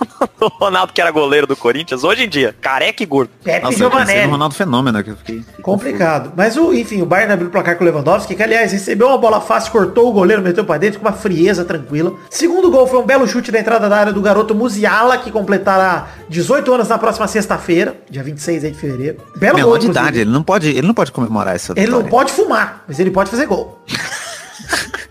o 0.41 0.49
Ronaldo 0.49 0.93
que 0.93 1.01
era 1.01 1.11
goleiro 1.11 1.47
do 1.47 1.57
Corinthians, 1.57 2.05
hoje 2.05 2.25
em 2.25 2.29
dia, 2.29 2.55
careca 2.61 3.03
e 3.03 3.07
gordo. 3.07 3.31
Pepe 3.43 3.65
Nossa, 3.65 3.83
eu 3.83 3.91
pensei 3.91 3.99
no 3.99 4.07
Giovanelli. 4.07 4.31
Ronaldo 4.31 4.55
Fenômeno. 4.55 5.05
Que 5.05 5.11
eu 5.11 5.17
fiquei... 5.17 5.45
Complicado. 5.63 6.33
Mas 6.37 6.57
o, 6.57 6.73
enfim, 6.73 7.03
o 7.03 7.07
Bayern 7.07 7.33
abriu 7.33 7.49
o 7.49 7.51
placar 7.51 7.77
com 7.77 7.85
o 7.85 7.87
Lewandowski, 7.87 8.35
que 8.35 8.43
aliás 8.43 8.73
recebeu 8.73 9.09
uma 9.09 9.19
bola 9.19 9.41
fácil, 9.41 9.73
cortou 9.73 10.09
o 10.09 10.13
goleiro, 10.13 10.43
meteu 10.43 10.65
pra 10.65 10.79
dentro 10.79 11.01
com 11.01 11.07
uma 11.07 11.15
frieza 11.15 11.65
tranquila. 11.65 12.13
Segundo 12.31 12.71
gol 12.71 12.87
foi 12.87 13.01
um 13.01 13.07
belo 13.07 13.27
chute 13.27 13.51
da 13.51 13.59
entrada 13.61 13.89
da 13.89 13.97
área 13.97 14.13
do 14.13 14.21
garoto 14.21 14.55
Musiala, 14.55 15.19
que 15.19 15.31
completará 15.31 16.09
18 16.29 16.73
anos 16.73 16.89
na 16.89 16.99
próxima 16.99 17.27
sexta-feira, 17.29 17.97
dia 18.11 18.23
26 18.23 18.65
aí 18.65 18.71
de 18.71 18.79
fevereiro. 18.79 19.19
Belo 19.37 19.57
Menor 19.57 19.71
gol, 19.71 19.79
de 19.79 19.87
idade, 19.87 20.21
ele 20.21 20.31
não 20.31 20.43
pode, 20.43 20.69
ele 20.69 20.87
não 20.87 20.95
pode 20.95 21.13
comemorar 21.13 21.55
essa 21.55 21.73
Ele 21.77 21.87
não 21.91 21.99
vitória. 22.03 22.11
pode 22.11 22.33
fumar, 22.33 22.85
mas 22.87 22.99
ele 22.99 23.11
pode 23.11 23.31
fazer 23.31 23.47
gol. 23.47 23.79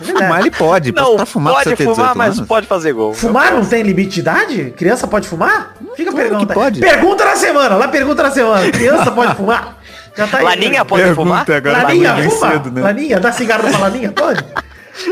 É. 0.00 0.04
Fumar 0.04 0.40
ele 0.40 0.50
pode. 0.50 0.92
Não, 0.92 1.16
pra 1.16 1.26
fumar 1.26 1.54
pode 1.54 1.76
fumar, 1.76 1.94
18 1.94 2.16
mas 2.18 2.36
anos. 2.36 2.48
pode 2.48 2.66
fazer 2.66 2.92
gol. 2.92 3.14
Fumar 3.14 3.52
não 3.52 3.64
tem 3.64 3.82
limite 3.82 4.10
de 4.14 4.20
idade? 4.20 4.74
Criança 4.76 5.06
pode 5.06 5.26
fumar? 5.28 5.74
Fica 5.96 6.10
a 6.10 6.12
Claro 6.12 6.28
que 6.28 6.30
pergunta. 6.34 6.54
pode. 6.54 6.80
Pergunta 6.80 7.24
na 7.24 7.36
semana, 7.36 7.76
lá 7.76 7.88
pergunta 7.88 8.22
na 8.22 8.30
semana. 8.30 8.70
Criança 8.70 9.10
pode 9.10 9.34
fumar? 9.34 9.78
Já 10.16 10.26
tá 10.26 10.38
aí. 10.38 10.44
Laninha 10.44 10.84
pode 10.84 11.02
Pergunta 11.02 11.44
fumar? 11.44 11.50
agora. 11.50 11.82
Laninha, 11.84 12.30
fuma? 12.30 12.50
cedo, 12.52 12.70
né? 12.70 12.82
Laninha, 12.82 13.20
dá 13.20 13.32
cigarro 13.32 13.68
pra 13.68 13.78
Laninha, 13.78 14.12
pode? 14.12 14.44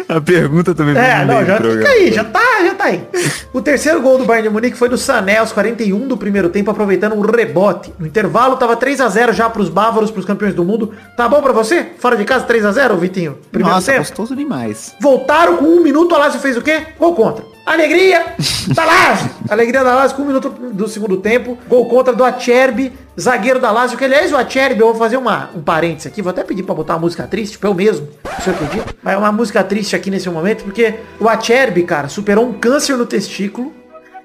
A 0.09 0.21
pergunta 0.21 0.75
também 0.75 0.97
É, 0.97 1.25
não, 1.25 1.45
já 1.45 1.57
fica 1.57 1.89
aí, 1.89 2.13
já 2.13 2.25
tá, 2.25 2.41
já 2.65 2.75
tá 2.75 2.85
aí. 2.85 3.07
O 3.53 3.63
terceiro 3.63 4.01
gol 4.03 4.19
do 4.19 4.25
Bayern 4.25 4.49
de 4.49 4.53
Munique 4.55 4.77
foi 4.77 4.89
do 4.89 4.99
Sané 4.99 5.39
aos 5.39 5.53
41 5.53 6.07
do 6.07 6.17
primeiro 6.17 6.49
tempo, 6.51 6.71
aproveitando 6.71 7.15
um 7.15 7.21
rebote. 7.21 7.93
No 7.99 8.07
intervalo 8.07 8.57
tava 8.57 8.77
3 8.77 9.01
a 9.01 9.09
0 9.09 9.33
já 9.33 9.49
pros 9.49 9.69
bávaros, 9.69 10.11
pros 10.11 10.25
campeões 10.27 10.55
do 10.55 10.65
mundo. 10.65 10.93
Tá 11.17 11.29
bom 11.29 11.41
pra 11.43 11.53
você? 11.53 11.87
Fora 11.99 12.17
de 12.17 12.25
casa 12.25 12.45
3 12.45 12.65
a 12.65 12.73
0 12.73 12.97
Vitinho? 12.97 13.39
Primeiro 13.51 13.75
Nossa, 13.75 13.93
tempo. 13.93 14.05
gostoso 14.05 14.37
demais. 14.37 14.95
Voltaram 15.01 15.57
com 15.57 15.65
um 15.65 15.83
minuto, 15.83 16.15
o 16.15 16.19
Lazio 16.19 16.41
fez 16.41 16.57
o 16.57 16.63
quê? 16.63 16.83
Gol 16.99 17.15
contra. 17.15 17.45
Alegria 17.64 18.35
da 18.75 18.85
Lazio. 18.85 19.31
Alegria 19.49 19.85
da 19.85 19.95
Lazio 19.95 20.17
com 20.17 20.23
um 20.23 20.26
minuto 20.26 20.49
do 20.49 20.88
segundo 20.88 21.17
tempo. 21.19 21.59
Gol 21.69 21.87
contra 21.87 22.12
do 22.12 22.25
Acerbi, 22.25 22.93
zagueiro 23.19 23.61
da 23.61 23.71
Lazio. 23.71 23.99
Que 23.99 24.05
aliás, 24.05 24.33
o 24.33 24.37
Acerbi, 24.37 24.81
eu 24.81 24.88
vou 24.88 24.97
fazer 24.97 25.17
uma, 25.17 25.50
um 25.55 25.61
parênteses 25.61 26.07
aqui. 26.07 26.23
Vou 26.23 26.31
até 26.31 26.43
pedir 26.43 26.62
pra 26.62 26.75
botar 26.75 26.95
uma 26.95 27.00
música 27.00 27.26
triste, 27.26 27.52
tipo 27.52 27.67
eu 27.67 27.75
mesmo. 27.75 28.09
O 28.25 28.43
senhor 28.43 28.57
acredita? 28.57 28.95
Mas 29.02 29.14
é 29.14 29.17
uma 29.17 29.33
música 29.33 29.62
triste 29.62 29.95
aqui 29.95 30.11
nesse 30.11 30.29
momento, 30.29 30.64
porque 30.64 30.95
o 31.19 31.29
Acerbi, 31.29 31.83
cara, 31.83 32.09
superou 32.09 32.47
um 32.47 32.52
câncer 32.52 32.97
no 32.97 33.07
testículo 33.07 33.73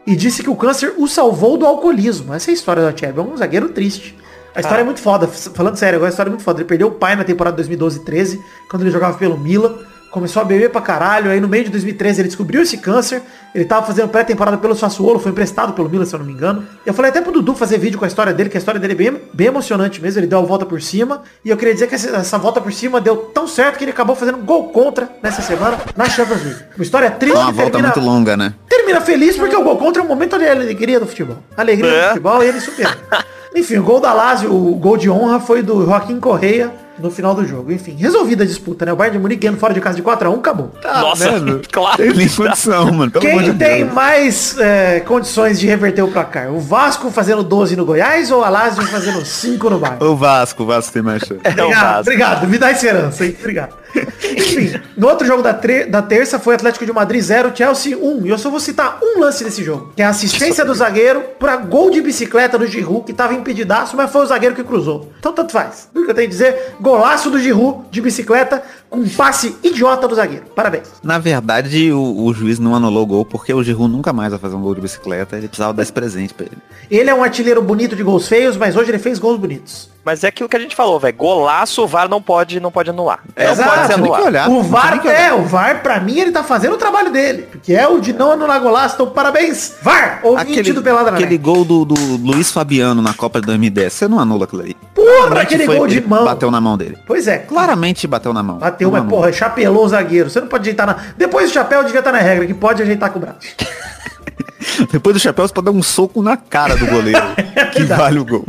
e 0.08 0.16
disse 0.16 0.44
que 0.44 0.50
o 0.50 0.56
câncer 0.56 0.94
o 0.98 1.08
salvou 1.08 1.58
do 1.58 1.66
alcoolismo. 1.66 2.34
Essa 2.34 2.50
é 2.50 2.52
a 2.52 2.56
história 2.56 2.82
do 2.84 2.90
Acerbi. 2.90 3.20
É 3.20 3.22
um 3.22 3.38
zagueiro 3.38 3.70
triste. 3.70 4.16
A 4.56 4.62
história 4.62 4.82
é 4.82 4.86
muito 4.86 5.02
foda. 5.02 5.28
Falando 5.28 5.76
sério, 5.76 5.98
agora 5.98 6.10
a 6.10 6.12
história 6.12 6.30
é 6.30 6.32
muito 6.32 6.44
foda. 6.44 6.62
Ele 6.62 6.68
perdeu 6.68 6.88
o 6.88 6.92
pai 6.92 7.16
na 7.16 7.26
temporada 7.26 7.62
2012-13, 7.62 8.40
quando 8.70 8.84
ele 8.84 8.92
jogava 8.92 9.18
pelo 9.18 9.38
Milan. 9.38 9.76
Começou 10.16 10.42
a 10.42 10.46
beber 10.46 10.70
pra 10.70 10.80
caralho, 10.80 11.30
aí 11.30 11.42
no 11.42 11.48
meio 11.50 11.66
de 11.66 11.72
2013 11.72 12.22
ele 12.22 12.30
descobriu 12.30 12.62
esse 12.62 12.78
câncer, 12.78 13.22
ele 13.54 13.66
tava 13.66 13.86
fazendo 13.86 14.08
pré-temporada 14.08 14.58
pelo 14.58 14.74
Sassuolo, 14.74 15.20
foi 15.20 15.30
emprestado 15.34 15.74
pelo 15.74 15.90
Milan, 15.90 16.06
se 16.06 16.16
eu 16.16 16.20
não 16.20 16.26
me 16.26 16.32
engano. 16.32 16.66
Eu 16.86 16.94
falei 16.94 17.12
até 17.12 17.20
pro 17.20 17.34
Dudu 17.34 17.54
fazer 17.54 17.78
vídeo 17.78 18.00
com 18.00 18.06
a 18.06 18.08
história 18.08 18.34
dele, 18.34 18.50
que 18.50 18.56
a 18.56 18.60
história 18.60 18.80
dele 18.80 18.94
é 18.94 18.96
bem, 18.96 19.22
bem 19.34 19.48
emocionante 19.48 20.02
mesmo, 20.02 20.22
ele 20.22 20.28
deu 20.28 20.40
a 20.40 20.42
volta 20.42 20.66
por 20.66 20.82
cima, 20.82 21.24
e 21.44 21.50
eu 21.50 21.58
queria 21.58 21.74
dizer 21.74 21.88
que 21.88 21.96
essa, 21.96 22.16
essa 22.16 22.38
volta 22.38 22.62
por 22.62 22.72
cima 22.72 23.02
deu 23.02 23.18
tão 23.18 23.46
certo 23.46 23.78
que 23.78 23.84
ele 23.84 23.92
acabou 23.92 24.16
fazendo 24.16 24.38
gol 24.38 24.70
contra 24.70 25.10
nessa 25.22 25.42
semana 25.42 25.78
na 25.98 26.06
Champions 26.06 26.44
League. 26.46 26.62
Uma 26.78 26.84
história 26.84 27.12
triste 27.12 27.36
Uma 27.36 27.52
volta 27.52 27.72
termina, 27.72 27.94
muito 27.94 28.00
longa, 28.00 28.38
né? 28.38 28.54
termina 28.70 29.02
feliz 29.02 29.36
porque 29.36 29.54
o 29.58 29.64
gol 29.66 29.76
contra 29.76 30.02
é 30.02 30.06
um 30.06 30.08
momento 30.08 30.38
de 30.40 30.48
alegria 30.48 30.98
do 30.98 31.08
futebol. 31.08 31.40
Alegria 31.58 31.92
do 31.92 31.98
É. 31.98 32.08
futebol 32.08 32.42
e 32.42 32.48
ele 32.48 32.62
supera. 32.62 32.98
Enfim, 33.56 33.78
o 33.78 33.84
gol 33.84 34.00
da 34.02 34.12
Lazio, 34.14 34.54
o 34.54 34.76
gol 34.76 34.98
de 34.98 35.10
honra 35.10 35.40
foi 35.40 35.64
do 35.64 35.86
Joaquim 35.86 36.20
Correia 36.20 36.72
no 37.00 37.10
final 37.10 37.34
do 37.34 37.46
jogo. 37.46 37.72
Enfim, 37.72 37.96
resolvida 37.98 38.44
a 38.44 38.48
disputa, 38.48 38.86
né? 38.86 38.92
O 38.92 38.96
Bayern 38.98 39.18
de 39.18 39.22
Munique 39.22 39.42
ganhando 39.44 39.60
fora 39.60 39.74
de 39.74 39.80
casa 39.82 39.96
de 39.96 40.04
4x1, 40.04 40.36
acabou. 40.40 40.72
Nossa, 40.84 41.40
né, 41.40 41.62
claro. 41.72 41.98
Tem 41.98 42.14
nem 42.14 42.28
condição, 42.28 42.92
mano. 42.92 43.12
Pelo 43.12 43.26
amor 43.28 43.44
Quem 43.44 43.52
de 43.54 43.58
tem 43.58 43.84
Deus. 43.84 43.94
mais 43.94 44.58
é, 44.60 45.00
condições 45.02 45.60
de 45.60 45.68
reverter 45.68 46.02
o 46.04 46.10
placar? 46.10 46.52
O 46.52 46.60
Vasco 46.60 47.10
fazendo 47.12 47.44
12 47.44 47.76
no 47.76 47.86
Goiás 47.86 48.30
ou 48.32 48.44
a 48.44 48.50
Lazio 48.50 48.84
fazendo 48.88 49.26
5 49.26 49.70
no 49.70 49.80
Bayern? 49.80 50.04
O 50.06 50.16
Vasco, 50.16 50.64
o 50.64 50.66
Vasco 50.66 50.92
tem 50.94 51.02
mais 51.02 51.22
chance. 51.24 51.40
É 51.44 51.50
o 51.50 51.52
Obrigado, 51.66 51.82
Vasco. 51.82 52.00
obrigado. 52.02 52.48
Me 52.48 52.58
dá 52.58 52.72
esperança, 52.72 53.26
hein? 53.26 53.36
Obrigado. 53.40 53.85
Enfim, 54.38 54.80
no 54.98 55.08
outro 55.08 55.26
jogo 55.26 55.42
da, 55.42 55.52
da 55.52 56.02
terça 56.02 56.40
foi 56.40 56.56
Atlético 56.56 56.86
de 56.86 56.92
Madrid 56.92 57.22
0, 57.22 57.52
Chelsea 57.56 57.98
1. 57.98 58.26
E 58.26 58.30
eu 58.30 58.38
só 58.38 58.50
vou 58.50 58.60
citar 58.60 59.00
um 59.02 59.20
lance 59.20 59.44
desse 59.44 59.64
jogo, 59.64 59.94
que 59.96 60.02
é 60.02 60.06
a 60.06 60.10
assistência 60.10 60.66
do 60.66 60.74
zagueiro 60.74 61.22
pra 61.40 61.58
gol 61.58 61.90
de 61.90 62.02
bicicleta 62.02 62.58
do 62.58 62.68
Giroud, 62.68 63.06
que 63.06 63.14
tava 63.14 63.34
impedidaço, 63.34 63.96
mas 63.96 64.12
foi 64.12 64.22
o 64.22 64.26
zagueiro 64.26 64.56
que 64.56 64.64
cruzou. 64.64 65.12
Então 65.20 65.34
tanto 65.34 65.52
faz. 65.52 65.90
O 65.94 66.04
que 66.04 66.12
eu 66.12 66.16
tenho 66.16 66.28
a 66.28 66.30
dizer, 66.30 66.76
golaço 66.80 67.30
do 67.30 67.40
Giroud 67.40 67.86
de 67.90 68.02
bicicleta 68.02 68.62
um 68.96 69.08
passe 69.10 69.56
idiota 69.64 70.08
do 70.08 70.16
zagueiro. 70.16 70.46
Parabéns. 70.56 70.88
Na 71.04 71.18
verdade, 71.20 71.92
o, 71.92 72.24
o 72.26 72.34
juiz 72.34 72.60
não 72.60 72.76
anulou 72.76 73.04
o 73.04 73.06
gol 73.06 73.26
porque 73.26 73.54
o 73.54 73.64
Giroud 73.64 73.92
nunca 73.92 74.12
mais 74.14 74.32
vai 74.32 74.40
fazer 74.40 74.56
um 74.56 74.62
gol 74.62 74.76
de 74.76 74.82
bicicleta. 74.82 75.38
Ele 75.38 75.48
precisava 75.48 75.74
dar 75.74 75.84
esse 75.84 75.94
presente 75.94 76.34
pra 76.34 76.46
ele. 76.46 76.58
Ele 76.90 77.10
é 77.10 77.14
um 77.16 77.24
artilheiro 77.24 77.62
bonito 77.62 77.96
de 77.96 78.04
gols 78.04 78.28
feios, 78.28 78.58
mas 78.58 78.76
hoje 78.76 78.92
ele 78.92 79.00
fez 79.00 79.20
gols 79.20 79.40
bonitos. 79.40 79.90
Mas 80.06 80.24
é 80.24 80.28
aquilo 80.28 80.48
que 80.48 80.56
a 80.56 80.60
gente 80.60 80.76
falou, 80.76 81.00
velho. 81.00 81.16
Golaço, 81.18 81.82
o 81.84 81.88
VAR 81.88 82.08
não 82.08 82.22
pode, 82.22 82.60
não 82.60 82.72
pode 82.72 82.92
anular. 82.92 83.22
É, 83.36 83.46
não 83.46 83.54
exato, 83.54 83.70
pode 83.70 83.82
ser 83.82 83.88
tem 83.88 83.96
que 83.96 84.02
anulado. 84.04 84.26
olhar. 84.28 84.50
O 84.50 84.62
VAR, 84.62 84.92
nem 84.92 85.00
que 85.00 85.08
olhar. 85.08 85.20
é, 85.20 85.34
o 85.34 85.42
VAR, 85.44 85.82
pra 85.82 86.00
mim, 86.00 86.20
ele 86.20 86.32
tá 86.32 86.44
fazendo 86.44 86.74
o 86.74 86.78
trabalho 86.78 87.12
dele. 87.12 87.48
Que 87.64 87.74
é 87.74 87.88
o 87.88 88.00
de 88.00 88.14
não 88.14 88.32
anular 88.32 88.62
golaço. 88.62 88.94
Então, 88.94 89.10
parabéns, 89.10 89.74
VAR, 89.82 90.20
ouvinte 90.22 90.60
Aquele, 90.60 90.74
do 90.74 90.84
Pelada 90.84 91.10
na 91.10 91.18
aquele 91.18 91.38
gol 91.40 91.66
do, 91.66 91.84
do 91.86 91.96
Luiz 92.18 92.52
Fabiano 92.52 93.02
na 93.02 93.16
Copa 93.16 93.40
de 93.42 93.48
2010, 93.48 93.92
você 93.94 94.08
não 94.08 94.20
anula 94.20 94.44
aquilo 94.46 94.62
aí. 94.62 94.76
Porra, 95.06 95.42
aquele 95.42 95.66
gol 95.66 95.88
de 95.88 96.02
mão. 96.02 96.26
Bateu 96.26 96.50
na 96.50 96.60
mão 96.60 96.78
dele. 96.78 96.98
Pois 97.06 97.28
é. 97.28 97.38
Claramente 97.38 98.08
bateu 98.08 98.34
na 98.34 98.42
mão. 98.42 98.58
Bateu, 98.58 98.92
mas 98.92 99.04
porra, 99.06 99.32
chapelou 99.32 99.86
o 99.86 99.88
zagueiro. 99.88 100.30
Você 100.30 100.42
não 100.42 100.48
pode 100.48 100.64
ajeitar 100.64 100.88
na... 100.88 100.98
Depois 101.18 101.50
do 101.50 101.54
chapéu 101.54 101.84
devia 101.84 102.00
estar 102.00 102.12
na 102.12 102.20
regra, 102.20 102.46
que 102.46 102.54
pode 102.54 102.82
ajeitar 102.82 103.12
com 103.12 103.20
o 103.20 103.22
braço. 103.22 103.40
Depois 104.92 105.16
do 105.16 105.20
chapéu, 105.20 105.48
você 105.48 105.54
pode 105.54 105.66
dar 105.66 105.72
um 105.72 105.84
soco 105.84 106.22
na 106.22 106.38
cara 106.38 106.76
do 106.76 106.86
goleiro. 106.86 107.22
que 107.72 107.84
vale 107.84 108.20
o 108.20 108.26
gol. 108.26 108.46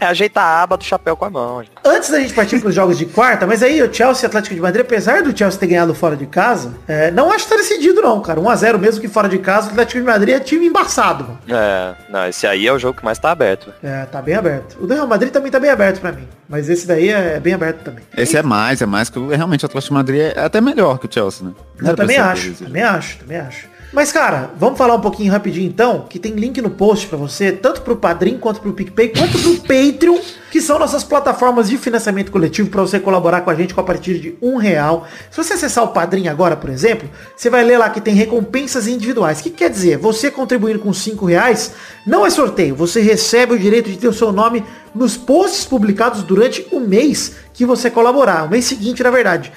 É 0.00 0.06
ajeitar 0.06 0.44
a 0.44 0.62
aba 0.62 0.76
do 0.76 0.84
chapéu 0.84 1.16
com 1.16 1.24
a 1.24 1.30
mão. 1.30 1.62
gente. 1.62 1.72
Antes 1.84 2.10
da 2.10 2.20
gente 2.20 2.34
partir 2.34 2.60
para 2.60 2.68
os 2.68 2.74
jogos 2.74 2.96
de 2.96 3.06
quarta, 3.06 3.46
mas 3.46 3.62
aí 3.62 3.82
o 3.82 3.92
Chelsea 3.92 4.24
e 4.24 4.26
Atlético 4.26 4.54
de 4.54 4.60
Madrid, 4.60 4.84
apesar 4.84 5.22
do 5.22 5.36
Chelsea 5.36 5.58
ter 5.58 5.66
ganhado 5.66 5.94
fora 5.94 6.16
de 6.16 6.26
casa, 6.26 6.74
é, 6.86 7.10
não 7.10 7.30
acho 7.30 7.44
que 7.44 7.50
tá 7.50 7.56
decidido 7.56 8.00
não, 8.00 8.20
cara. 8.20 8.40
1x0 8.40 8.78
mesmo 8.78 9.00
que 9.00 9.08
fora 9.08 9.28
de 9.28 9.38
casa, 9.38 9.68
o 9.68 9.70
Atlético 9.70 10.00
de 10.00 10.06
Madrid 10.06 10.34
é 10.34 10.40
time 10.40 10.66
embaçado, 10.66 11.24
mano. 11.24 11.38
É, 11.48 11.94
não, 12.08 12.26
esse 12.26 12.46
aí 12.46 12.66
é 12.66 12.72
o 12.72 12.78
jogo 12.78 12.98
que 12.98 13.04
mais 13.04 13.18
tá 13.18 13.30
aberto. 13.30 13.72
É, 13.82 14.04
tá 14.06 14.22
bem 14.22 14.34
aberto. 14.34 14.76
O 14.80 14.86
do 14.86 14.94
Real 14.94 15.06
Madrid 15.06 15.32
também 15.32 15.50
tá 15.50 15.58
bem 15.58 15.70
aberto 15.70 16.00
pra 16.00 16.12
mim. 16.12 16.26
Mas 16.48 16.68
esse 16.68 16.86
daí 16.86 17.08
é 17.08 17.40
bem 17.40 17.54
aberto 17.54 17.82
também. 17.82 18.04
Esse 18.16 18.36
é 18.36 18.42
mais, 18.42 18.82
é 18.82 18.86
mais 18.86 19.08
que 19.08 19.18
realmente 19.34 19.64
o 19.64 19.66
Atlético 19.66 19.94
de 19.94 19.94
Madrid 19.94 20.20
é 20.20 20.40
até 20.40 20.60
melhor 20.60 20.98
que 20.98 21.06
o 21.06 21.12
Chelsea, 21.12 21.46
né? 21.46 21.52
Eu 21.80 21.96
também 21.96 22.16
ser 22.16 22.22
acho, 22.22 22.52
também 22.52 22.82
acho, 22.82 23.18
também 23.18 23.38
acho. 23.38 23.71
Mas, 23.92 24.10
cara, 24.10 24.50
vamos 24.56 24.78
falar 24.78 24.94
um 24.94 25.00
pouquinho 25.00 25.30
rapidinho 25.30 25.66
então, 25.66 26.06
que 26.08 26.18
tem 26.18 26.32
link 26.32 26.62
no 26.62 26.70
post 26.70 27.06
pra 27.06 27.18
você, 27.18 27.52
tanto 27.52 27.82
pro 27.82 27.94
Padrim, 27.94 28.38
quanto 28.38 28.58
pro 28.58 28.72
PicPay, 28.72 29.10
quanto 29.10 29.38
pro 29.38 29.56
Patreon, 29.58 30.18
que 30.50 30.62
são 30.62 30.78
nossas 30.78 31.04
plataformas 31.04 31.68
de 31.68 31.76
financiamento 31.76 32.32
coletivo 32.32 32.70
para 32.70 32.80
você 32.80 32.98
colaborar 32.98 33.42
com 33.42 33.50
a 33.50 33.54
gente 33.54 33.74
com 33.74 33.82
a 33.82 33.84
partir 33.84 34.18
de 34.18 34.34
um 34.40 34.56
real. 34.56 35.06
Se 35.30 35.36
você 35.36 35.52
acessar 35.52 35.84
o 35.84 35.88
Padrim 35.88 36.26
agora, 36.28 36.56
por 36.56 36.70
exemplo, 36.70 37.06
você 37.36 37.50
vai 37.50 37.62
ler 37.62 37.76
lá 37.76 37.90
que 37.90 38.00
tem 38.00 38.14
recompensas 38.14 38.86
individuais. 38.86 39.40
O 39.40 39.42
que 39.42 39.50
quer 39.50 39.68
dizer? 39.68 39.98
Você 39.98 40.30
contribuindo 40.30 40.78
com 40.78 40.92
cinco 40.94 41.26
reais, 41.26 41.72
não 42.06 42.24
é 42.24 42.30
sorteio, 42.30 42.74
você 42.74 43.02
recebe 43.02 43.54
o 43.54 43.58
direito 43.58 43.90
de 43.90 43.98
ter 43.98 44.08
o 44.08 44.12
seu 44.12 44.32
nome 44.32 44.64
nos 44.94 45.18
posts 45.18 45.66
publicados 45.66 46.22
durante 46.22 46.66
o 46.72 46.80
mês 46.80 47.36
que 47.52 47.66
você 47.66 47.90
colaborar, 47.90 48.44
o 48.44 48.50
mês 48.50 48.64
seguinte, 48.64 49.02
na 49.02 49.10
verdade. 49.10 49.52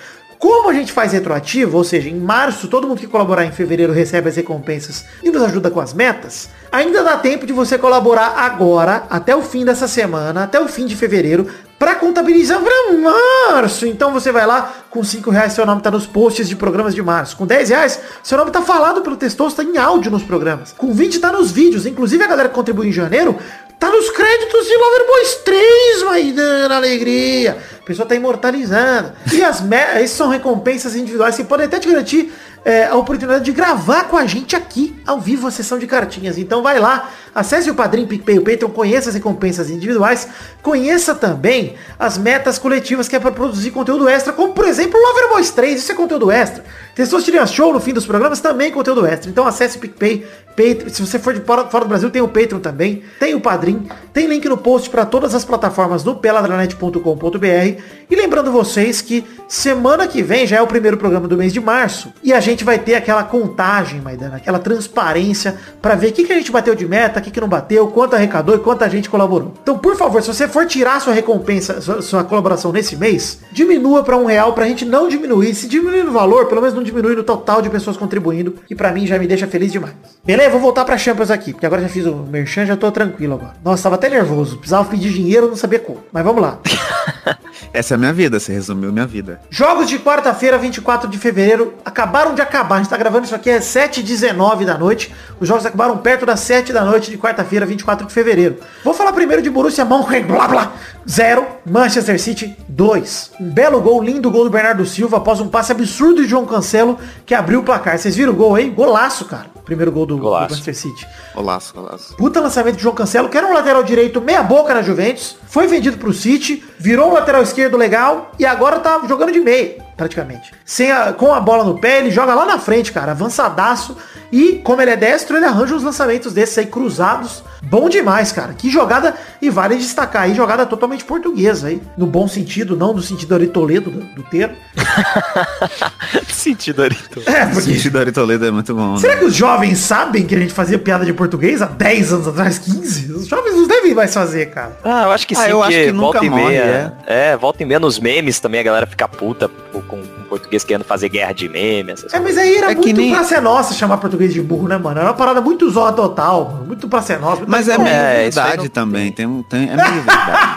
Como 0.45 0.69
a 0.69 0.73
gente 0.73 0.91
faz 0.91 1.11
retroativo, 1.11 1.75
ou 1.75 1.83
seja, 1.83 2.07
em 2.07 2.19
março, 2.19 2.67
todo 2.67 2.87
mundo 2.87 2.99
que 2.99 3.07
colaborar 3.07 3.45
em 3.45 3.51
fevereiro 3.51 3.91
recebe 3.91 4.29
as 4.29 4.35
recompensas 4.35 5.03
e 5.23 5.31
nos 5.31 5.41
ajuda 5.41 5.71
com 5.71 5.79
as 5.79 5.91
metas, 5.91 6.49
ainda 6.71 7.03
dá 7.03 7.17
tempo 7.17 7.47
de 7.47 7.51
você 7.51 7.79
colaborar 7.79 8.35
agora, 8.37 9.05
até 9.09 9.35
o 9.35 9.41
fim 9.41 9.65
dessa 9.65 9.87
semana, 9.87 10.43
até 10.43 10.59
o 10.59 10.67
fim 10.67 10.85
de 10.85 10.95
fevereiro, 10.95 11.47
para 11.79 11.95
contabilizar 11.95 12.61
para 12.61 12.75
março. 12.95 13.87
Então 13.87 14.13
você 14.13 14.31
vai 14.31 14.45
lá, 14.45 14.71
com 14.89 15.03
5 15.03 15.29
reais 15.31 15.53
seu 15.53 15.65
nome 15.65 15.81
tá 15.81 15.89
nos 15.91 16.05
posts 16.05 16.47
de 16.47 16.55
programas 16.55 16.93
de 16.93 17.01
março. 17.01 17.35
Com 17.35 17.45
10 17.45 17.69
reais, 17.69 17.99
seu 18.23 18.37
nome 18.37 18.51
tá 18.51 18.61
falado 18.61 19.01
pelo 19.01 19.17
Testoso, 19.17 19.55
tá 19.55 19.63
em 19.63 19.77
áudio 19.77 20.11
nos 20.11 20.23
programas. 20.23 20.73
Com 20.77 20.93
20 20.93 21.19
tá 21.19 21.31
nos 21.31 21.51
vídeos. 21.51 21.85
Inclusive 21.85 22.23
a 22.23 22.27
galera 22.27 22.49
que 22.49 22.55
contribui 22.55 22.87
em 22.87 22.91
janeiro, 22.91 23.35
tá 23.79 23.89
nos 23.89 24.09
créditos 24.09 24.67
de 24.67 24.75
Loverboys 24.75 25.35
3, 25.45 26.03
Maidana 26.03 26.75
Alegria. 26.75 27.57
A 27.79 27.85
pessoa 27.85 28.07
tá 28.07 28.15
imortalizando. 28.15 29.13
E 29.31 29.43
as. 29.43 29.63
Essas 29.71 30.11
são 30.11 30.29
recompensas 30.29 30.95
individuais 30.95 31.35
que 31.35 31.43
podem 31.43 31.65
até 31.65 31.79
te 31.79 31.87
garantir 31.87 32.33
é, 32.65 32.87
a 32.87 32.95
oportunidade 32.95 33.45
de 33.45 33.51
gravar 33.51 34.05
com 34.05 34.17
a 34.17 34.25
gente 34.25 34.55
aqui, 34.55 34.99
ao 35.05 35.19
vivo, 35.19 35.47
a 35.47 35.51
sessão 35.51 35.77
de 35.77 35.85
cartinhas. 35.85 36.37
Então 36.37 36.63
vai 36.63 36.79
lá, 36.79 37.11
acesse 37.35 37.69
o 37.69 37.75
Padrim, 37.75 38.07
PicPay, 38.07 38.39
o 38.39 38.41
Patreon, 38.41 38.69
conheça 38.69 39.09
as 39.09 39.15
recompensas 39.15 39.69
individuais, 39.69 40.27
conheça 40.63 41.13
também 41.13 41.75
as 41.99 42.17
metas 42.17 42.57
coletivas 42.57 43.09
que 43.09 43.15
é 43.17 43.19
para 43.19 43.31
produzir 43.31 43.71
conteúdo 43.71 44.07
extra, 44.07 44.31
como 44.31 44.53
por 44.53 44.65
exemplo 44.65 44.97
Loverboys 44.97 45.51
3, 45.51 45.77
isso 45.77 45.91
é 45.91 45.95
conteúdo 45.95 46.31
extra. 46.31 46.63
Testosterona 46.95 47.45
Show 47.45 47.73
no 47.73 47.81
fim 47.81 47.91
dos 47.91 48.05
programas 48.05 48.39
também 48.39 48.71
conteúdo 48.71 49.05
extra. 49.05 49.29
Então 49.29 49.45
acesse 49.45 49.77
o 49.77 49.81
PicPay, 49.81 50.25
Patreon, 50.55 50.89
se 50.89 51.05
você 51.05 51.19
for 51.19 51.33
de 51.33 51.41
fora, 51.41 51.63
do 51.63 51.89
Brasil, 51.89 52.09
tem 52.09 52.21
o 52.21 52.27
Patreon 52.29 52.59
também, 52.59 53.03
tem 53.19 53.35
o 53.35 53.41
Padrim, 53.41 53.85
tem 54.13 54.25
link 54.25 54.47
no 54.47 54.57
post 54.57 54.89
para 54.89 55.05
todas 55.05 55.35
as 55.35 55.43
plataformas 55.43 56.05
no 56.05 56.15
peladranet.com.br. 56.15 57.81
E 58.09 58.15
lembrando 58.15 58.49
vocês 58.49 59.01
que 59.01 59.25
semana 59.47 60.07
que 60.07 60.23
vem 60.23 60.47
já 60.47 60.57
é 60.57 60.61
o 60.61 60.67
primeiro 60.67 60.95
programa 60.95 61.27
do 61.27 61.35
mês 61.35 61.51
de 61.51 61.59
março 61.59 62.13
e 62.23 62.31
a 62.31 62.39
gente 62.39 62.63
vai 62.63 62.79
ter 62.79 62.95
aquela 62.95 63.23
contagem, 63.23 63.99
Maidana, 63.99 64.37
aquela 64.37 64.59
transparência 64.59 65.57
para 65.81 65.95
ver 65.95 66.07
o 66.07 66.13
que, 66.13 66.23
que 66.23 66.31
a 66.31 66.37
gente 66.37 66.51
bateu 66.51 66.73
de 66.73 66.87
meta, 66.87 67.19
o 67.29 67.31
que, 67.31 67.41
não 67.41 67.47
bateu, 67.47 67.87
quanto 67.87 68.15
arrecadou 68.15 68.55
e 68.55 68.59
quanta 68.59 68.89
gente 68.89 69.09
colaborou. 69.09 69.53
Então, 69.61 69.77
por 69.77 69.95
favor, 69.95 70.21
se 70.21 70.27
você 70.27 70.47
for 70.47 70.65
tirar 70.65 70.99
sua 71.01 71.13
recompensa, 71.13 71.81
sua, 71.81 72.01
sua 72.01 72.23
colaboração 72.23 72.71
nesse 72.71 72.95
mês, 72.95 73.39
diminua 73.51 74.03
para 74.03 74.17
um 74.17 74.25
real 74.25 74.53
pra 74.53 74.67
gente 74.67 74.85
não 74.85 75.07
diminuir. 75.07 75.53
Se 75.55 75.67
diminuir 75.67 76.03
no 76.03 76.11
valor, 76.11 76.45
pelo 76.47 76.61
menos 76.61 76.75
não 76.75 76.83
diminuir 76.83 77.15
no 77.15 77.23
total 77.23 77.61
de 77.61 77.69
pessoas 77.69 77.97
contribuindo, 77.97 78.55
que 78.67 78.75
pra 78.75 78.91
mim 78.91 79.07
já 79.07 79.17
me 79.17 79.27
deixa 79.27 79.47
feliz 79.47 79.71
demais. 79.71 79.93
Beleza? 80.23 80.49
Vou 80.49 80.59
voltar 80.59 80.85
pra 80.85 80.97
Champions 80.97 81.31
aqui, 81.31 81.53
porque 81.53 81.65
agora 81.65 81.81
já 81.81 81.89
fiz 81.89 82.05
o 82.05 82.15
merchan, 82.15 82.65
já 82.65 82.75
tô 82.75 82.91
tranquilo 82.91 83.35
agora. 83.35 83.53
Nossa, 83.63 83.83
tava 83.83 83.95
até 83.95 84.09
nervoso. 84.09 84.57
Precisava 84.57 84.89
pedir 84.89 85.11
dinheiro, 85.11 85.47
não 85.47 85.55
sabia 85.55 85.79
como. 85.79 86.03
Mas 86.11 86.23
vamos 86.23 86.41
lá. 86.41 86.59
Essa 87.73 87.93
é 87.93 87.95
a 87.95 87.97
minha 87.97 88.13
vida, 88.13 88.39
você 88.39 88.53
resumiu 88.53 88.91
minha 88.91 89.05
vida. 89.05 89.39
Jogos 89.49 89.87
de 89.87 89.99
quarta-feira, 89.99 90.57
24 90.57 91.09
de 91.09 91.17
fevereiro, 91.17 91.73
acabaram 91.83 92.33
de 92.33 92.41
acabar. 92.41 92.75
A 92.75 92.77
gente 92.79 92.89
tá 92.89 92.97
gravando 92.97 93.25
isso 93.25 93.35
aqui 93.35 93.49
é 93.49 93.59
7h19 93.59 94.65
da 94.65 94.77
noite. 94.77 95.13
Os 95.39 95.47
jogos 95.47 95.65
acabaram 95.65 95.97
perto 95.97 96.25
das 96.25 96.39
7 96.41 96.71
da 96.71 96.83
noite 96.83 97.11
de 97.15 97.21
quarta-feira, 97.21 97.65
24 97.65 98.05
de 98.07 98.13
fevereiro. 98.13 98.57
Vou 98.83 98.93
falar 98.93 99.13
primeiro 99.13 99.41
de 99.41 99.49
Borussia 99.49 99.85
Mönchengladbach 99.85 100.69
0, 101.09 101.45
Manchester 101.65 102.19
City 102.19 102.55
2. 102.67 103.31
Um 103.39 103.49
belo 103.49 103.79
gol, 103.81 104.01
lindo 104.03 104.29
gol 104.29 104.43
do 104.43 104.49
Bernardo 104.49 104.85
Silva 104.85 105.17
após 105.17 105.39
um 105.39 105.47
passe 105.47 105.71
absurdo 105.71 106.21
de 106.21 106.27
João 106.27 106.45
Cancelo 106.45 106.97
que 107.25 107.33
abriu 107.33 107.59
o 107.59 107.63
placar. 107.63 107.97
Vocês 107.97 108.15
viram 108.15 108.33
o 108.33 108.35
gol 108.35 108.55
aí? 108.55 108.69
Golaço, 108.69 109.25
cara. 109.25 109.45
Primeiro 109.65 109.91
gol 109.91 110.05
do, 110.05 110.15
do 110.15 110.21
Golaço. 110.21 110.49
Manchester 110.51 110.75
City. 110.75 111.07
Olaço, 111.33 111.73
olaço. 111.75 112.15
Puta 112.17 112.39
lançamento 112.39 112.75
de 112.75 112.83
João 112.83 112.93
Cancelo, 112.93 113.29
que 113.29 113.37
era 113.37 113.47
um 113.47 113.53
lateral 113.53 113.83
direito 113.83 114.21
meia 114.21 114.43
boca 114.43 114.73
na 114.73 114.83
Juventus, 114.83 115.37
foi 115.47 115.65
vendido 115.65 115.97
pro 115.97 116.13
City, 116.13 116.63
virou 116.77 117.09
um 117.09 117.13
lateral 117.13 117.41
esquerdo 117.41 117.75
legal 117.75 118.31
e 118.37 118.45
agora 118.45 118.79
tá 118.79 119.01
jogando 119.07 119.31
de 119.31 119.39
meio, 119.39 119.75
praticamente. 119.97 120.51
Sem 120.63 120.91
a- 120.91 121.13
com 121.13 121.33
a 121.33 121.39
bola 121.39 121.63
no 121.63 121.79
pé, 121.79 121.97
ele 121.99 122.11
joga 122.11 122.35
lá 122.35 122.45
na 122.45 122.59
frente, 122.59 122.91
cara, 122.91 123.13
avançadaço. 123.13 123.97
E 124.35 124.59
como 124.65 124.81
ele 124.81 124.91
é 124.91 124.97
destro, 124.97 125.37
ele 125.37 125.45
arranja 125.45 125.75
uns 125.75 125.81
lançamentos 125.81 126.33
desses 126.33 126.57
aí 126.57 126.65
cruzados. 126.65 127.41
Bom 127.63 127.87
demais, 127.87 128.33
cara. 128.33 128.53
Que 128.53 128.69
jogada, 128.69 129.15
e 129.41 129.49
vale 129.49 129.77
destacar 129.77 130.23
aí, 130.23 130.35
jogada 130.35 130.65
totalmente 130.65 131.05
portuguesa 131.05 131.67
aí. 131.67 131.81
No 131.97 132.05
bom 132.05 132.27
sentido, 132.27 132.75
não 132.75 132.93
no 132.93 133.01
sentido 133.01 133.33
Ari 133.33 133.47
Toledo 133.47 133.89
do, 133.89 134.01
do 134.01 134.23
termo. 134.23 134.57
Sentido 136.27 136.83
Arito. 136.83 137.21
É, 137.25 137.45
O 137.45 137.47
porque... 137.47 137.61
sentido 137.61 137.93
do 137.93 137.99
Aritoledo 137.99 138.45
é 138.45 138.51
muito 138.51 138.75
bom. 138.75 138.97
Será 138.97 139.13
né? 139.15 139.19
que 139.21 139.25
os 139.25 139.33
jovens 139.35 139.79
sabem 139.79 140.25
que 140.25 140.35
a 140.35 140.39
gente 140.39 140.53
fazia 140.53 140.77
piada 140.77 141.03
de 141.05 141.13
português 141.13 141.61
há 141.61 141.65
10 141.65 142.13
anos 142.13 142.27
atrás, 142.27 142.59
15? 142.59 143.13
Os 143.13 143.27
jovens 143.27 143.55
não 143.55 143.67
devem 143.67 143.95
mais 143.95 144.13
fazer, 144.13 144.51
cara. 144.51 144.77
Ah, 144.83 145.03
eu 145.05 145.11
acho 145.11 145.25
que 145.25 145.35
Ah, 145.35 145.39
sim, 145.43 145.49
eu 145.49 145.63
acho 145.63 145.71
que 145.71 145.91
nunca 145.91 146.19
volta 146.19 146.25
e 146.25 146.29
morre, 146.29 146.43
meia. 146.43 146.93
É. 147.07 147.37
volta 147.37 147.63
e 147.63 147.65
meia 147.65 147.79
nos 147.79 147.99
memes 147.99 148.39
também 148.39 148.59
a 148.59 148.63
galera 148.63 148.85
fica 148.85 149.07
puta 149.07 149.49
com, 149.71 150.01
português 150.25 150.63
querendo 150.63 150.83
fazer 150.83 151.09
guerra 151.09 151.31
de 151.33 151.47
meme, 151.47 151.91
essas 151.91 152.13
É, 152.13 152.17
coisas. 152.19 152.35
mas 152.35 152.37
aí 152.45 152.55
era 152.57 152.71
É 152.71 152.75
que 152.75 152.81
muito 152.81 152.97
nem- 152.97 153.11
pra 153.11 153.23
ser 153.23 153.41
nossa 153.41 153.73
chamar 153.73 153.97
português 153.97 154.33
de 154.33 154.41
burro, 154.41 154.67
né, 154.67 154.77
mano? 154.77 154.99
Era 154.99 155.09
uma 155.09 155.15
parada 155.15 155.41
muito 155.41 155.69
zorra 155.69 155.93
total, 155.93 156.49
mano. 156.51 156.65
Muito 156.65 156.87
pra 156.89 157.01
ser 157.01 157.19
nossa. 157.19 157.43
Mas 157.47 157.67
é 157.69 157.73
É, 157.75 158.23
verdade 158.23 158.57
não 158.63 158.67
também. 158.69 159.11
Tem, 159.11 159.43
tem, 159.49 159.69
é 159.69 159.75
meio 159.75 160.01
verdade. 160.03 160.55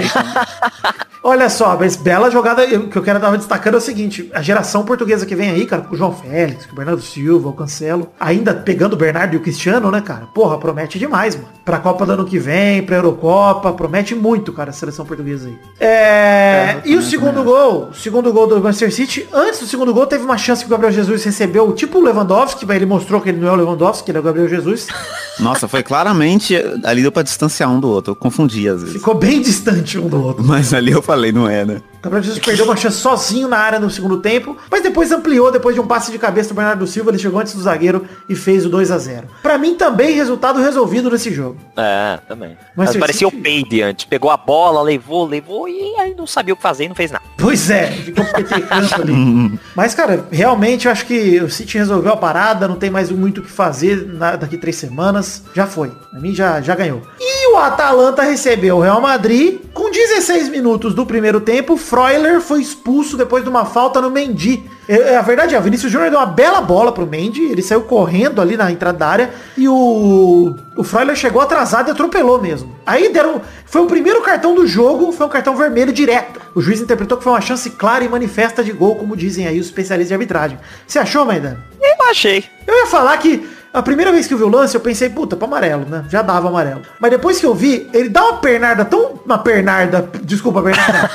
Olha 1.22 1.50
só, 1.50 1.76
mas 1.78 1.96
bela 1.96 2.30
jogada. 2.30 2.64
O 2.64 2.88
que 2.88 2.96
eu 2.96 3.02
quero 3.02 3.18
dar 3.18 3.36
destacando 3.36 3.74
é 3.74 3.76
o 3.76 3.80
seguinte. 3.80 4.30
A 4.32 4.40
geração 4.40 4.84
portuguesa 4.84 5.26
que 5.26 5.34
vem 5.36 5.50
aí, 5.50 5.66
cara, 5.66 5.82
com 5.82 5.94
o 5.94 5.98
João 5.98 6.12
Félix, 6.14 6.64
com 6.64 6.72
o 6.72 6.76
Bernardo 6.76 7.02
Silva, 7.02 7.50
o 7.50 7.52
Cancelo. 7.52 8.08
Ainda 8.18 8.54
pegando 8.54 8.94
o 8.94 8.96
Bernardo 8.96 9.34
e 9.34 9.36
o 9.36 9.40
Cristiano, 9.40 9.90
né, 9.90 10.00
cara? 10.00 10.22
Porra, 10.34 10.56
promete 10.58 10.98
demais, 10.98 11.36
mano. 11.36 11.48
Pra 11.62 11.78
Copa 11.78 12.06
do 12.06 12.12
ano 12.12 12.24
que 12.24 12.38
vem, 12.38 12.82
pra 12.82 12.96
Eurocopa. 12.96 13.70
Promete 13.74 14.14
muito, 14.14 14.50
cara, 14.50 14.70
a 14.70 14.72
seleção 14.72 15.04
portuguesa 15.04 15.46
aí. 15.48 15.58
É... 15.78 16.76
e 16.86 16.96
o 16.96 17.02
segundo 17.02 17.44
gol? 17.44 17.90
O 17.90 17.94
segundo 17.94 18.32
gol 18.32 18.46
do 18.46 18.54
Manchester 18.80 18.92
City. 18.92 19.28
Antes 19.32 19.60
do 19.60 19.66
segundo 19.66 19.92
gol, 19.92 20.06
teve 20.06 20.24
uma 20.24 20.38
chance 20.38 20.62
que 20.62 20.66
o 20.66 20.70
Gabriel 20.70 20.92
Jesus 20.92 21.22
recebeu, 21.24 21.72
tipo 21.72 21.98
o 21.98 22.02
Lewandowski, 22.02 22.64
mas 22.64 22.76
ele 22.76 22.86
mostrou 22.86 23.20
que 23.20 23.28
ele 23.28 23.38
não 23.38 23.48
é 23.48 23.52
o 23.52 23.56
Lewandowski, 23.56 24.10
ele 24.10 24.18
é 24.18 24.20
o 24.20 24.24
Gabriel 24.24 24.48
Jesus. 24.48 24.86
Nossa, 25.40 25.66
foi 25.68 25.82
claramente. 25.82 26.54
Ali 26.84 27.02
deu 27.02 27.12
pra 27.12 27.22
distanciar 27.22 27.70
um 27.70 27.80
do 27.80 27.88
outro. 27.88 28.12
Eu 28.12 28.16
confundi 28.16 28.68
às 28.68 28.80
vezes. 28.82 28.96
Ficou 28.96 29.14
bem 29.14 29.40
distante 29.40 29.98
um 29.98 30.08
do 30.08 30.22
outro. 30.22 30.44
Mas 30.44 30.72
ali 30.74 30.92
eu 30.92 31.02
falei, 31.02 31.32
não 31.32 31.48
é, 31.48 31.64
né? 31.64 31.80
O 31.98 32.02
Gabriel 32.02 32.22
Jesus 32.22 32.42
perdeu 32.42 32.64
uma 32.64 32.76
chance 32.76 32.96
sozinho 32.96 33.46
na 33.46 33.58
área 33.58 33.78
no 33.78 33.90
segundo 33.90 34.18
tempo, 34.22 34.56
mas 34.70 34.82
depois 34.82 35.12
ampliou, 35.12 35.52
depois 35.52 35.74
de 35.74 35.80
um 35.82 35.86
passe 35.86 36.10
de 36.10 36.18
cabeça 36.18 36.48
do 36.48 36.54
Bernardo 36.54 36.86
Silva, 36.86 37.10
ele 37.10 37.18
chegou 37.18 37.38
antes 37.38 37.52
do 37.54 37.60
zagueiro 37.60 38.06
e 38.26 38.34
fez 38.34 38.64
o 38.64 38.70
2 38.70 38.90
a 38.90 38.96
0 38.96 39.26
Pra 39.42 39.58
mim 39.58 39.74
também 39.74 40.14
resultado 40.14 40.58
resolvido 40.60 41.10
nesse 41.10 41.30
jogo. 41.30 41.58
É, 41.76 42.18
também. 42.26 42.56
Mas 42.74 42.88
Mas 42.90 42.96
parecia 42.96 43.28
o 43.28 43.32
Peide 43.32 43.82
antes. 43.82 44.06
Pegou 44.06 44.30
a 44.30 44.36
bola, 44.38 44.80
levou, 44.80 45.26
levou 45.26 45.68
e 45.68 45.94
aí 46.00 46.14
não 46.16 46.26
sabia 46.26 46.54
o 46.54 46.56
que 46.56 46.62
fazer 46.62 46.84
e 46.84 46.88
não 46.88 46.94
fez 46.94 47.10
nada. 47.10 47.24
Pois 47.36 47.68
é, 47.68 47.88
ficou 47.92 48.24
petecando 48.24 48.94
ali. 48.94 49.58
Mas, 49.76 49.94
cara, 49.94 50.26
realmente 50.30 50.86
eu 50.86 50.92
acho 50.92 51.04
que 51.04 51.38
o 51.40 51.50
City 51.50 51.76
resolveu 51.76 52.12
a 52.12 52.16
parada, 52.16 52.66
não 52.66 52.76
tem 52.76 52.88
mais 52.88 53.10
muito 53.10 53.38
o 53.38 53.44
que 53.44 53.50
fazer 53.50 54.06
na- 54.06 54.36
daqui 54.36 54.56
três 54.56 54.76
semanas. 54.76 55.29
Já 55.54 55.66
foi. 55.66 55.92
Pra 56.10 56.20
mim 56.20 56.34
já, 56.34 56.60
já 56.60 56.74
ganhou. 56.74 57.02
E 57.18 57.52
o 57.52 57.56
Atalanta 57.56 58.22
recebeu 58.22 58.76
o 58.76 58.80
Real 58.80 59.00
Madrid. 59.00 59.60
Com 59.72 59.90
16 59.90 60.48
minutos 60.48 60.94
do 60.94 61.06
primeiro 61.06 61.40
tempo, 61.40 61.76
Freuler 61.76 62.40
foi 62.40 62.60
expulso 62.60 63.16
depois 63.16 63.42
de 63.42 63.50
uma 63.50 63.64
falta 63.64 64.00
no 64.00 64.10
Mendy. 64.10 64.62
É, 64.88 65.12
é, 65.12 65.16
a 65.16 65.22
verdade 65.22 65.54
é, 65.54 65.58
o 65.58 65.62
Vinícius 65.62 65.92
Júnior 65.92 66.10
deu 66.10 66.18
uma 66.18 66.26
bela 66.26 66.60
bola 66.60 66.90
pro 66.90 67.06
Mendy, 67.06 67.44
ele 67.44 67.62
saiu 67.62 67.82
correndo 67.82 68.42
ali 68.42 68.56
na 68.56 68.72
entrada 68.72 68.98
da 68.98 69.06
área 69.06 69.30
e 69.56 69.68
o, 69.68 70.56
o 70.76 70.82
Freuler 70.82 71.14
chegou 71.14 71.40
atrasado 71.40 71.88
e 71.88 71.90
atropelou 71.92 72.42
mesmo. 72.42 72.74
Aí 72.84 73.12
deram, 73.12 73.40
foi 73.64 73.82
o 73.82 73.86
primeiro 73.86 74.20
cartão 74.20 74.52
do 74.54 74.66
jogo, 74.66 75.12
foi 75.12 75.26
um 75.26 75.30
cartão 75.30 75.56
vermelho 75.56 75.92
direto. 75.92 76.40
O 76.56 76.60
juiz 76.60 76.80
interpretou 76.80 77.16
que 77.16 77.22
foi 77.22 77.32
uma 77.32 77.40
chance 77.40 77.70
clara 77.70 78.02
e 78.02 78.08
manifesta 78.08 78.64
de 78.64 78.72
gol, 78.72 78.96
como 78.96 79.16
dizem 79.16 79.46
aí 79.46 79.60
os 79.60 79.66
especialistas 79.66 80.08
de 80.08 80.14
arbitragem. 80.14 80.58
Você 80.84 80.98
achou, 80.98 81.24
Maidana? 81.24 81.64
Eu 81.80 82.10
achei. 82.10 82.44
Eu 82.66 82.74
ia 82.74 82.86
falar 82.86 83.16
que 83.18 83.48
a 83.72 83.82
primeira 83.82 84.10
vez 84.10 84.26
que 84.26 84.34
eu 84.34 84.38
vi 84.38 84.44
o 84.44 84.48
lance, 84.48 84.74
eu 84.74 84.80
pensei, 84.80 85.08
puta, 85.08 85.36
pra 85.36 85.46
amarelo, 85.46 85.86
né? 85.88 86.04
Já 86.08 86.22
dava 86.22 86.48
amarelo. 86.48 86.82
Mas 86.98 87.10
depois 87.10 87.38
que 87.38 87.46
eu 87.46 87.54
vi, 87.54 87.88
ele 87.92 88.08
dá 88.08 88.24
uma 88.24 88.38
pernada 88.38 88.84
tão. 88.84 89.20
Uma 89.24 89.38
pernada. 89.38 90.08
Desculpa, 90.22 90.60
pernada. 90.60 91.10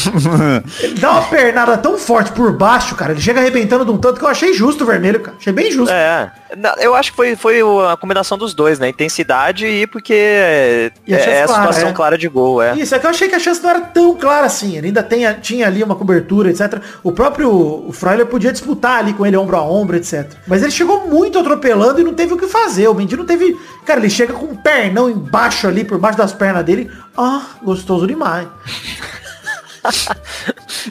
ele 0.80 0.94
dá 0.94 1.10
uma 1.12 1.22
pernada 1.22 1.76
tão 1.76 1.98
forte 1.98 2.32
por 2.32 2.52
baixo, 2.52 2.94
cara. 2.94 3.12
Ele 3.12 3.20
chega 3.20 3.40
arrebentando 3.40 3.84
de 3.84 3.90
um 3.90 3.98
tanto 3.98 4.18
que 4.18 4.24
eu 4.24 4.28
achei 4.28 4.54
justo 4.54 4.84
o 4.84 4.86
vermelho, 4.86 5.20
cara. 5.20 5.36
Achei 5.38 5.52
bem 5.52 5.70
justo. 5.70 5.92
É. 5.92 6.30
Eu 6.78 6.94
acho 6.94 7.10
que 7.10 7.16
foi, 7.16 7.36
foi 7.36 7.60
a 7.60 7.96
combinação 7.96 8.38
dos 8.38 8.54
dois, 8.54 8.78
né? 8.78 8.88
Intensidade 8.88 9.66
e 9.66 9.86
porque 9.86 10.14
é, 10.14 10.90
E 11.06 11.14
é 11.14 11.42
a 11.42 11.46
clara, 11.46 11.72
situação 11.72 11.90
é. 11.90 11.92
clara 11.92 12.18
de 12.18 12.28
gol, 12.28 12.62
é. 12.62 12.74
Isso, 12.74 12.94
é 12.94 12.98
que 12.98 13.06
eu 13.06 13.10
achei 13.10 13.28
que 13.28 13.34
a 13.34 13.38
chance 13.38 13.62
não 13.62 13.70
era 13.70 13.80
tão 13.80 14.16
clara 14.16 14.46
assim. 14.46 14.76
Ele 14.76 14.88
ainda 14.88 15.02
tem, 15.02 15.30
tinha 15.40 15.66
ali 15.66 15.82
uma 15.82 15.94
cobertura, 15.94 16.50
etc. 16.50 16.80
O 17.02 17.12
próprio 17.12 17.50
o 17.50 17.92
Freuler 17.92 18.26
podia 18.26 18.52
disputar 18.52 18.98
ali 18.98 19.12
com 19.12 19.26
ele 19.26 19.36
ombro 19.36 19.56
a 19.56 19.62
ombro, 19.62 19.96
etc. 19.96 20.32
Mas 20.46 20.62
ele 20.62 20.72
chegou 20.72 21.06
muito 21.06 21.38
atropelando 21.38 21.89
e 21.98 22.04
não 22.04 22.14
teve 22.14 22.34
o 22.34 22.36
que 22.36 22.46
fazer. 22.46 22.88
O 22.88 22.94
Mendy 22.94 23.16
não 23.16 23.24
teve. 23.24 23.58
Cara, 23.84 24.00
ele 24.00 24.10
chega 24.10 24.32
com 24.32 24.46
um 24.46 24.56
pernão 24.56 25.10
embaixo 25.10 25.66
ali, 25.66 25.84
por 25.84 25.98
baixo 25.98 26.18
das 26.18 26.32
pernas 26.32 26.64
dele. 26.64 26.90
Ah, 27.16 27.42
gostoso 27.62 28.06
demais. 28.06 28.48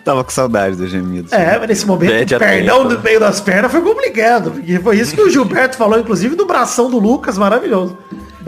Tava 0.03 0.23
com 0.23 0.29
saudade 0.29 0.75
do 0.75 0.87
gemido. 0.87 1.33
É, 1.33 1.57
mas 1.57 1.67
nesse 1.67 1.85
momento, 1.85 2.11
Pede 2.11 2.35
o 2.35 2.39
pernão 2.39 2.83
no 2.83 2.99
meio 2.99 3.19
das 3.19 3.39
pernas 3.39 3.71
foi 3.71 3.81
complicado. 3.81 4.51
Porque 4.51 4.79
foi 4.79 4.97
isso 4.97 5.15
que 5.15 5.21
o 5.21 5.29
Gilberto 5.29 5.77
falou, 5.77 5.99
inclusive, 5.99 6.35
do 6.35 6.45
bração 6.45 6.89
do 6.89 6.99
Lucas, 6.99 7.37
maravilhoso. 7.37 7.97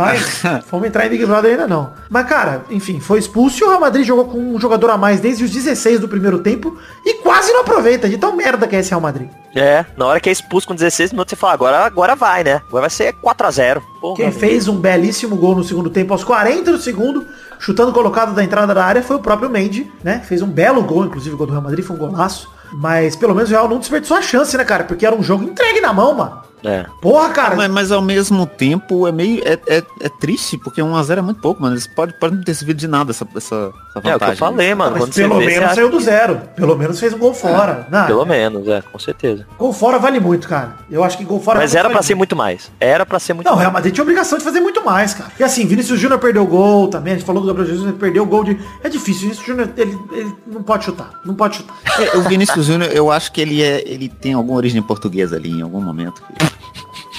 Mas, 0.01 0.41
vamos 0.69 0.87
entrar 0.87 1.05
em 1.05 1.09
Big 1.09 1.25
Brother 1.25 1.51
ainda 1.51 1.67
não. 1.67 1.93
Mas, 2.09 2.27
cara, 2.27 2.65
enfim, 2.69 2.99
foi 2.99 3.19
expulso 3.19 3.63
e 3.63 3.63
o 3.65 3.69
Real 3.69 3.79
Madrid 3.81 4.05
jogou 4.05 4.25
com 4.25 4.37
um 4.37 4.59
jogador 4.59 4.89
a 4.89 4.97
mais 4.97 5.19
desde 5.19 5.43
os 5.43 5.51
16 5.51 5.99
do 5.99 6.07
primeiro 6.07 6.39
tempo 6.39 6.77
e 7.05 7.15
quase 7.15 7.51
não 7.51 7.61
aproveita 7.61 8.09
de 8.09 8.17
tão 8.17 8.35
merda 8.35 8.67
que 8.67 8.75
é 8.75 8.79
esse 8.79 8.89
Real 8.89 9.01
Madrid. 9.01 9.29
É, 9.55 9.85
na 9.97 10.05
hora 10.05 10.19
que 10.19 10.29
é 10.29 10.31
expulso 10.31 10.67
com 10.67 10.73
16 10.73 11.11
minutos, 11.11 11.31
você 11.31 11.35
fala, 11.35 11.53
agora, 11.53 11.85
agora 11.85 12.15
vai, 12.15 12.43
né? 12.43 12.61
Agora 12.67 12.81
vai 12.81 12.89
ser 12.89 13.13
4x0. 13.13 13.81
Porra, 13.99 14.15
Quem 14.15 14.31
fez 14.31 14.67
um 14.67 14.77
belíssimo 14.77 15.35
gol 15.35 15.55
no 15.55 15.63
segundo 15.63 15.89
tempo, 15.89 16.13
aos 16.13 16.23
40 16.23 16.71
do 16.71 16.77
segundo, 16.77 17.25
chutando 17.59 17.91
colocado 17.91 18.33
da 18.33 18.43
entrada 18.43 18.73
da 18.73 18.83
área, 18.83 19.03
foi 19.03 19.17
o 19.17 19.19
próprio 19.19 19.49
Mendy, 19.49 19.91
né? 20.03 20.21
Fez 20.25 20.41
um 20.41 20.47
belo 20.47 20.81
gol, 20.83 21.05
inclusive 21.05 21.35
o 21.35 21.37
gol 21.37 21.47
do 21.47 21.51
Real 21.51 21.63
Madrid 21.63 21.83
foi 21.83 21.95
um 21.95 21.99
golaço. 21.99 22.49
Mas 22.73 23.15
pelo 23.17 23.35
menos 23.35 23.49
o 23.49 23.53
Real 23.53 23.67
não 23.67 23.79
desperdiçou 23.79 24.15
a 24.15 24.21
chance, 24.21 24.55
né, 24.55 24.63
cara? 24.63 24.85
Porque 24.85 25.05
era 25.05 25.15
um 25.15 25.21
jogo 25.21 25.43
entregue 25.43 25.81
na 25.81 25.91
mão, 25.91 26.13
mano. 26.13 26.41
É. 26.63 26.85
Porra, 27.01 27.29
cara. 27.29 27.55
Mas, 27.55 27.69
mas 27.71 27.91
ao 27.91 28.01
mesmo 28.01 28.45
tempo 28.45 29.07
é 29.07 29.11
meio. 29.11 29.41
É, 29.45 29.53
é, 29.67 29.83
é 30.01 30.09
triste, 30.09 30.57
porque 30.57 30.81
1x0 30.81 31.17
é 31.17 31.21
muito 31.21 31.41
pouco, 31.41 31.61
mano. 31.61 31.73
Eles 31.73 31.87
podem 31.87 32.13
pode 32.19 32.35
não 32.35 32.43
ter 32.43 32.53
servido 32.53 32.79
de 32.79 32.87
nada 32.87 33.11
essa, 33.11 33.27
essa, 33.35 33.55
essa 33.55 33.71
vantagem. 33.95 34.11
É 34.11 34.15
o 34.15 34.19
que 34.19 34.25
eu 34.25 34.35
falei, 34.35 34.75
mano. 34.75 34.91
Mas 34.91 34.99
Quando 35.03 35.13
você 35.13 35.21
pelo 35.23 35.39
vê, 35.39 35.45
você 35.45 35.59
menos 35.59 35.75
saiu 35.75 35.89
do 35.89 35.97
que- 35.97 36.03
zero. 36.03 36.41
Pelo 36.55 36.77
menos 36.77 36.99
fez 36.99 37.13
um 37.13 37.17
gol 37.17 37.33
fora. 37.33 37.87
Não, 37.89 38.05
Pelo 38.05 38.25
menos, 38.25 38.67
é, 38.67 38.81
com 38.81 38.99
certeza. 38.99 39.45
Gol 39.57 39.73
fora 39.73 39.97
vale 39.97 40.19
muito, 40.19 40.47
cara. 40.47 40.75
Eu 40.89 41.03
acho 41.03 41.17
que 41.17 41.23
gol 41.23 41.39
fora 41.41 41.59
Mas 41.59 41.73
era 41.73 41.89
pra 41.89 41.95
muito. 41.97 42.05
ser 42.05 42.15
muito 42.15 42.35
mais. 42.35 42.71
Era 42.79 43.05
pra 43.05 43.17
ser 43.19 43.33
muito 43.33 43.45
Não, 43.47 43.53
o 43.53 43.55
mais. 43.55 43.63
Real 43.65 43.73
Madrid 43.73 43.93
tinha 43.93 44.03
obrigação 44.03 44.37
de 44.37 44.43
fazer 44.43 44.59
muito 44.59 44.83
mais, 44.85 45.13
cara. 45.13 45.31
E 45.39 45.43
assim, 45.43 45.65
Vinícius 45.65 45.99
Júnior 45.99 46.19
perdeu 46.19 46.45
gol 46.45 46.87
também. 46.89 47.13
A 47.13 47.15
gente 47.17 47.25
falou 47.25 47.41
do 47.41 47.47
Gabriel 47.47 47.67
Jesus, 47.69 47.87
ele 47.89 47.97
perdeu 47.97 48.23
o 48.23 48.25
gol 48.27 48.43
de. 48.43 48.59
É 48.83 48.89
difícil. 48.89 49.21
Vinícius 49.23 49.45
Júnior, 49.47 49.69
ele, 49.75 49.97
ele 50.11 50.35
não 50.45 50.61
pode 50.61 50.85
chutar. 50.85 51.09
Não 51.25 51.33
pode 51.33 51.57
chutar. 51.57 51.75
É, 51.99 52.17
o 52.17 52.21
Vinícius 52.21 52.65
Júnior, 52.67 52.91
eu 52.93 53.11
acho 53.11 53.31
que 53.31 53.41
ele 53.41 53.63
é. 53.63 53.81
Ele 53.87 54.07
tem 54.07 54.33
alguma 54.33 54.57
origem 54.57 54.81
portuguesa 54.81 55.35
ali 55.35 55.49
em 55.49 55.61
algum 55.61 55.81
momento. 55.81 56.21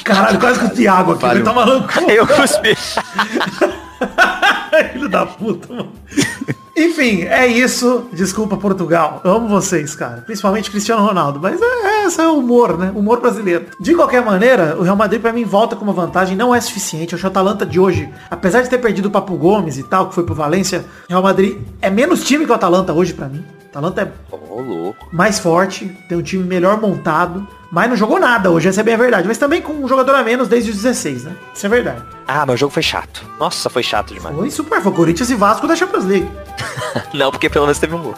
Caralho, 0.04 0.38
quase 0.38 0.58
que 0.58 0.66
o 0.66 0.70
Thiago 0.70 1.12
aqui. 1.12 1.24
Ele 1.26 1.42
tá 1.42 1.52
maluco. 1.52 1.88
Eu 2.10 2.26
cuspi. 2.26 2.76
Filho 4.92 5.08
da 5.08 5.26
puta, 5.26 5.72
mano. 5.72 5.92
Enfim, 6.76 7.22
é 7.22 7.46
isso. 7.46 8.08
Desculpa, 8.12 8.56
Portugal. 8.56 9.20
Amo 9.24 9.46
vocês, 9.46 9.94
cara. 9.94 10.22
Principalmente 10.22 10.70
Cristiano 10.70 11.04
Ronaldo. 11.04 11.38
Mas 11.40 11.60
é, 11.60 11.64
é, 11.64 12.06
esse 12.06 12.20
é 12.20 12.26
o 12.26 12.38
humor, 12.38 12.78
né? 12.78 12.90
Humor 12.94 13.20
brasileiro. 13.20 13.66
De 13.78 13.94
qualquer 13.94 14.24
maneira, 14.24 14.76
o 14.78 14.82
Real 14.82 14.96
Madrid 14.96 15.20
pra 15.20 15.32
mim 15.32 15.44
volta 15.44 15.76
com 15.76 15.84
uma 15.84 15.92
vantagem. 15.92 16.36
Não 16.36 16.54
é 16.54 16.60
suficiente. 16.60 17.12
Eu 17.12 17.18
acho 17.18 17.26
o 17.26 17.30
Atalanta 17.30 17.66
de 17.66 17.78
hoje, 17.78 18.08
apesar 18.30 18.62
de 18.62 18.70
ter 18.70 18.78
perdido 18.78 19.06
o 19.06 19.10
Papo 19.10 19.36
Gomes 19.36 19.76
e 19.76 19.82
tal, 19.82 20.08
que 20.08 20.14
foi 20.14 20.24
pro 20.24 20.34
Valência, 20.34 20.84
o 21.08 21.10
Real 21.10 21.22
Madrid 21.22 21.58
é 21.80 21.90
menos 21.90 22.24
time 22.24 22.46
que 22.46 22.50
o 22.50 22.54
Atalanta 22.54 22.92
hoje 22.92 23.12
pra 23.12 23.28
mim. 23.28 23.44
O 23.64 23.68
Atalanta 23.68 24.02
é 24.02 24.62
louco. 24.62 25.08
mais 25.12 25.38
forte, 25.38 25.86
tem 26.08 26.16
um 26.16 26.22
time 26.22 26.42
melhor 26.42 26.80
montado, 26.80 27.46
mas 27.72 27.88
não 27.88 27.96
jogou 27.96 28.20
nada 28.20 28.50
hoje, 28.50 28.68
essa 28.68 28.80
é 28.80 28.84
bem 28.84 28.92
a 28.92 28.98
verdade. 28.98 29.26
Mas 29.26 29.38
também 29.38 29.62
com 29.62 29.72
um 29.72 29.88
jogador 29.88 30.14
a 30.14 30.22
menos 30.22 30.46
desde 30.46 30.70
os 30.70 30.76
16, 30.76 31.24
né? 31.24 31.32
Isso 31.54 31.64
é 31.64 31.68
verdade. 31.70 32.02
Ah, 32.28 32.44
mas 32.46 32.56
o 32.56 32.58
jogo 32.58 32.72
foi 32.74 32.82
chato. 32.82 33.24
Nossa, 33.40 33.70
foi 33.70 33.82
chato 33.82 34.12
demais. 34.12 34.36
Foi 34.36 34.50
super, 34.50 34.82
foi 34.82 34.92
Corinthians 34.92 35.30
e 35.30 35.34
Vasco 35.34 35.66
da 35.66 35.74
Champions 35.74 36.04
League. 36.04 36.30
Não, 37.14 37.30
porque 37.30 37.48
pelo 37.48 37.64
menos 37.64 37.78
teve 37.78 37.94
um 37.94 38.02
gol. 38.02 38.14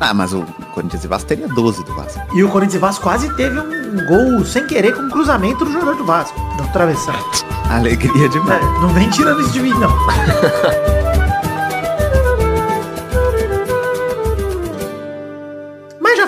Ah, 0.00 0.12
mas 0.12 0.32
o 0.34 0.42
Corinthians 0.74 1.04
e 1.04 1.06
Vasco 1.06 1.28
teria 1.28 1.46
12 1.46 1.84
do 1.84 1.94
Vasco. 1.94 2.20
E 2.34 2.42
o 2.42 2.48
Corinthians 2.48 2.74
e 2.74 2.78
Vasco 2.78 3.02
quase 3.04 3.32
teve 3.36 3.60
um 3.60 4.06
gol 4.06 4.44
sem 4.44 4.66
querer 4.66 4.92
com 4.96 5.02
um 5.02 5.08
cruzamento 5.10 5.64
do 5.64 5.72
jogador 5.72 5.94
do 5.94 6.04
Vasco, 6.04 6.38
do 6.56 6.66
travessão. 6.72 7.14
Alegria 7.70 8.26
É, 8.26 8.28
demais. 8.28 8.64
não 8.80 8.88
vem 8.88 9.08
tirando 9.10 9.40
isso 9.42 9.50
de 9.52 9.60
mim, 9.60 9.70
não. 9.74 9.90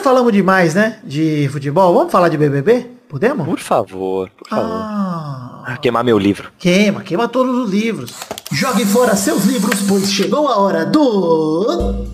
falamos 0.03 0.33
demais, 0.33 0.75
né? 0.75 0.97
De 1.05 1.49
futebol. 1.53 1.95
Vamos 1.95 2.13
falar 2.13 2.29
de 2.29 2.37
BBB? 2.37 2.87
Podemos? 3.09 3.47
Por 3.47 3.59
favor, 3.59 4.31
por 4.31 4.49
favor. 4.49 4.71
Ah, 4.71 5.63
Ah, 5.65 5.77
Queimar 5.77 6.03
meu 6.03 6.19
livro. 6.19 6.51
queima, 6.59 7.03
queima 7.03 7.29
todos 7.29 7.55
os 7.57 7.71
livros. 7.71 8.13
Jogue 8.51 8.85
fora 8.85 9.15
seus 9.15 9.45
livros, 9.45 9.81
pois 9.89 10.11
chegou 10.11 10.49
a 10.49 10.59
hora 10.59 10.85
do. 10.85 12.07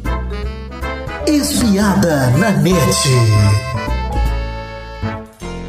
Espiada 1.27 2.31
na 2.38 2.51
net. 2.51 2.77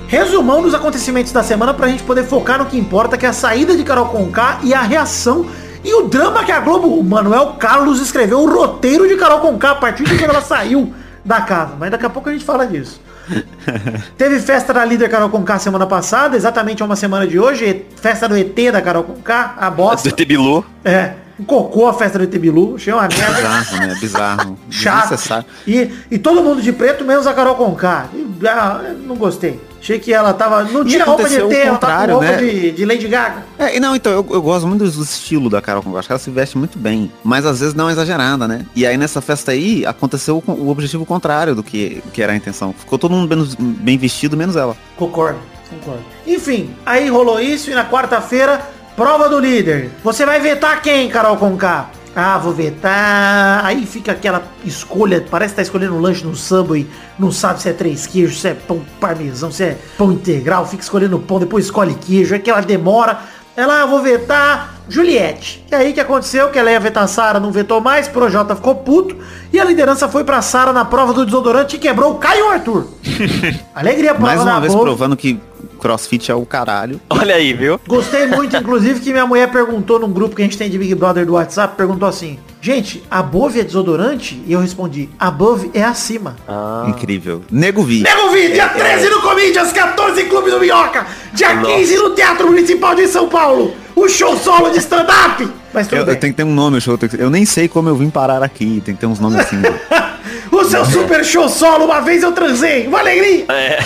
Resumão 0.07 0.61
dos 0.61 0.73
acontecimentos 0.73 1.31
da 1.31 1.43
semana 1.43 1.73
pra 1.73 1.87
gente 1.87 2.03
poder 2.03 2.23
focar 2.23 2.57
no 2.59 2.65
que 2.65 2.77
importa, 2.77 3.17
que 3.17 3.25
é 3.25 3.29
a 3.29 3.33
saída 3.33 3.77
de 3.77 3.83
Carol 3.83 4.07
Conká 4.07 4.59
e 4.63 4.73
a 4.73 4.81
reação 4.81 5.45
e 5.83 5.93
o 5.93 6.07
drama 6.09 6.43
que 6.43 6.51
a 6.51 6.59
Globo, 6.59 6.87
o 6.87 7.03
Manuel 7.03 7.55
Carlos 7.59 8.01
escreveu 8.01 8.39
o 8.41 8.49
roteiro 8.51 9.07
de 9.07 9.15
Carol 9.15 9.39
Conká 9.39 9.71
a 9.71 9.75
partir 9.75 10.03
de 10.03 10.17
quando 10.17 10.31
ela 10.31 10.41
saiu 10.41 10.91
da 11.23 11.41
casa. 11.41 11.73
Mas 11.77 11.91
daqui 11.91 12.05
a 12.05 12.09
pouco 12.09 12.29
a 12.29 12.31
gente 12.31 12.45
fala 12.45 12.65
disso. 12.65 13.01
Teve 14.17 14.39
festa 14.39 14.73
da 14.73 14.83
líder 14.83 15.09
Carol 15.09 15.29
Conká 15.29 15.59
semana 15.59 15.85
passada, 15.85 16.35
exatamente 16.35 16.83
uma 16.83 16.95
semana 16.95 17.27
de 17.27 17.39
hoje, 17.39 17.85
festa 17.95 18.27
do 18.27 18.35
ET 18.35 18.55
da 18.71 18.81
Carol 18.81 19.03
Conká, 19.03 19.55
a 19.59 19.69
bosta. 19.69 20.09
Do 20.09 20.15
Tebilu. 20.15 20.65
É, 20.83 21.13
um 21.39 21.43
cocô 21.45 21.87
a 21.87 21.93
festa 21.93 22.17
do 22.17 22.25
ET 22.25 22.37
Bilu, 22.37 22.75
achei 22.75 22.91
uma 22.91 23.03
merda. 23.03 23.25
Bizarro, 23.25 23.87
né? 23.87 23.97
Bizarro. 23.99 24.59
Chato. 24.69 25.45
E, 25.65 25.91
e 26.11 26.17
todo 26.17 26.43
mundo 26.43 26.61
de 26.61 26.73
preto, 26.73 27.05
menos 27.05 27.25
a 27.25 27.33
Carol 27.33 27.55
Conká. 27.55 28.07
E, 28.13 28.27
ah, 28.47 28.81
não 29.05 29.15
gostei. 29.15 29.59
Achei 29.81 29.99
que 29.99 30.13
ela 30.13 30.33
tava. 30.33 30.63
Não 30.63 30.83
tinha 30.83 31.03
roupa 31.05 31.27
de 31.27 31.37
aconteceu 31.37 31.51
ET, 31.51 31.57
o 31.57 31.67
ela 31.67 31.77
tava 31.77 31.93
com 31.93 31.99
contrário, 31.99 32.13
roupa 32.15 32.31
né? 32.31 32.37
de, 32.37 32.71
de 32.71 32.85
Lady 32.85 33.07
Gaga. 33.07 33.43
É, 33.57 33.75
e 33.77 33.79
não, 33.79 33.95
então, 33.95 34.11
eu, 34.11 34.25
eu 34.29 34.41
gosto 34.41 34.67
muito 34.67 34.83
do 34.83 35.03
estilo 35.03 35.49
da 35.49 35.61
Carol 35.61 35.81
Conká. 35.81 35.99
Acho 35.99 36.07
que 36.07 36.11
ela 36.13 36.19
se 36.19 36.29
veste 36.29 36.57
muito 36.57 36.77
bem. 36.77 37.11
Mas 37.23 37.45
às 37.45 37.59
vezes 37.59 37.73
não 37.73 37.89
é 37.89 37.93
exagerada, 37.93 38.47
né? 38.47 38.65
E 38.75 38.85
aí 38.85 38.97
nessa 38.97 39.21
festa 39.21 39.51
aí, 39.51 39.85
aconteceu 39.85 40.43
o, 40.45 40.51
o 40.51 40.69
objetivo 40.69 41.05
contrário 41.05 41.55
do 41.55 41.63
que, 41.63 42.03
que 42.13 42.21
era 42.21 42.33
a 42.33 42.35
intenção. 42.35 42.73
Ficou 42.73 42.99
todo 42.99 43.11
mundo 43.11 43.29
menos, 43.29 43.55
bem 43.55 43.97
vestido, 43.97 44.35
menos 44.35 44.55
ela. 44.55 44.75
Concordo, 44.97 45.39
concordo. 45.69 46.03
Enfim, 46.27 46.75
aí 46.85 47.09
rolou 47.09 47.39
isso 47.39 47.71
e 47.71 47.73
na 47.73 47.85
quarta-feira, 47.85 48.61
prova 48.95 49.29
do 49.29 49.39
líder. 49.39 49.91
Você 50.03 50.25
vai 50.25 50.39
vetar 50.39 50.81
quem, 50.81 51.09
Carol 51.09 51.37
Conká? 51.37 51.89
Ah, 52.15 52.37
vou 52.37 52.53
vetar. 52.53 53.65
Aí 53.65 53.85
fica 53.85 54.11
aquela 54.11 54.43
escolha, 54.65 55.25
parece 55.29 55.53
que 55.53 55.57
tá 55.57 55.61
escolhendo 55.61 55.95
um 55.95 56.01
lanche 56.01 56.25
no 56.25 56.35
Subway, 56.35 56.87
não 57.17 57.31
sabe 57.31 57.61
se 57.61 57.69
é 57.69 57.73
três 57.73 58.07
queijos, 58.07 58.41
se 58.41 58.47
é 58.47 58.53
pão 58.53 58.81
parmesão, 58.99 59.51
se 59.51 59.63
é 59.63 59.77
pão 59.97 60.11
integral, 60.11 60.65
fica 60.65 60.83
escolhendo 60.83 61.19
pão, 61.19 61.39
depois 61.39 61.65
escolhe 61.65 61.93
queijo, 61.95 62.35
é 62.35 62.39
que 62.39 62.49
ela 62.49 62.61
demora. 62.61 63.19
Ela, 63.55 63.83
ah, 63.83 63.85
vou 63.85 64.01
vetar 64.01 64.75
Juliette. 64.87 65.65
E 65.69 65.75
aí 65.75 65.91
o 65.91 65.93
que 65.93 65.99
aconteceu? 65.99 66.49
Que 66.49 66.57
ela 66.57 66.71
ia 66.71 66.79
vetar 66.79 67.05
Sara, 67.07 67.39
não 67.39 67.51
vetou 67.51 67.81
mais, 67.81 68.07
Projota 68.07 68.55
ficou 68.55 68.75
puto, 68.75 69.17
e 69.51 69.59
a 69.59 69.65
liderança 69.65 70.07
foi 70.07 70.23
pra 70.23 70.41
Sara 70.41 70.71
na 70.71 70.85
prova 70.85 71.13
do 71.13 71.25
desodorante 71.25 71.75
e 71.75 71.79
quebrou 71.79 72.13
o 72.13 72.15
Caio 72.15 72.45
e 72.45 72.53
Arthur. 72.53 72.87
Alegria 73.75 74.15
prova 74.15 74.27
Mais 74.27 74.41
uma 74.41 74.59
vez 74.59 74.73
provando 74.73 75.17
que 75.17 75.39
crossfit 75.79 76.29
é 76.31 76.35
o 76.35 76.45
caralho. 76.45 76.99
Olha 77.09 77.33
aí, 77.35 77.53
viu? 77.53 77.79
Gostei 77.87 78.27
muito, 78.27 78.55
inclusive, 78.55 78.99
que 78.99 79.11
minha 79.11 79.25
mulher 79.25 79.49
perguntou 79.51 79.97
num 79.99 80.11
grupo 80.11 80.35
que 80.35 80.41
a 80.41 80.45
gente 80.45 80.57
tem 80.57 80.69
de 80.69 80.77
Big 80.77 80.93
Brother 80.93 81.25
do 81.25 81.33
WhatsApp, 81.33 81.75
perguntou 81.75 82.07
assim, 82.07 82.37
gente, 82.61 83.03
Above 83.09 83.59
é 83.59 83.63
desodorante? 83.63 84.39
E 84.45 84.53
eu 84.53 84.59
respondi, 84.59 85.09
Above 85.17 85.71
é 85.73 85.83
acima. 85.83 86.35
Ah, 86.47 86.85
Incrível. 86.89 87.41
Nego 87.49 87.81
vi. 87.83 88.03
Nego 88.03 88.29
Vi, 88.29 88.51
dia 88.51 88.69
13 88.69 89.09
no 89.09 89.21
Comedians, 89.21 89.71
14 89.71 90.23
Clube 90.25 90.51
do 90.51 90.59
Minhoca, 90.59 91.07
dia 91.33 91.53
Nossa. 91.55 91.75
15 91.75 91.95
no 91.97 92.09
Teatro 92.11 92.47
Municipal 92.47 92.93
de 92.93 93.07
São 93.07 93.27
Paulo, 93.29 93.73
o 93.95 94.07
show 94.07 94.37
solo 94.37 94.69
de 94.69 94.77
stand-up. 94.79 95.47
Mas 95.73 95.87
tudo 95.87 95.99
Eu, 95.99 96.05
bem. 96.05 96.15
eu 96.15 96.19
tenho 96.19 96.33
que 96.33 96.37
ter 96.37 96.43
um 96.43 96.53
nome, 96.53 96.79
que- 96.81 97.21
Eu 97.21 97.29
nem 97.29 97.45
sei 97.45 97.67
como 97.67 97.87
eu 97.89 97.95
vim 97.95 98.09
parar 98.09 98.41
aqui. 98.43 98.81
Tem 98.83 98.95
que 98.95 98.99
ter 99.01 99.05
uns 99.07 99.19
nomes 99.19 99.39
assim. 99.39 99.57
O 100.51 100.63
seu 100.65 100.85
super 100.85 101.23
show 101.23 101.47
solo, 101.47 101.85
uma 101.85 102.01
vez 102.01 102.23
eu 102.23 102.31
transei, 102.31 102.87
uma 102.87 102.99
alegria. 102.99 103.45
é. 103.49 103.79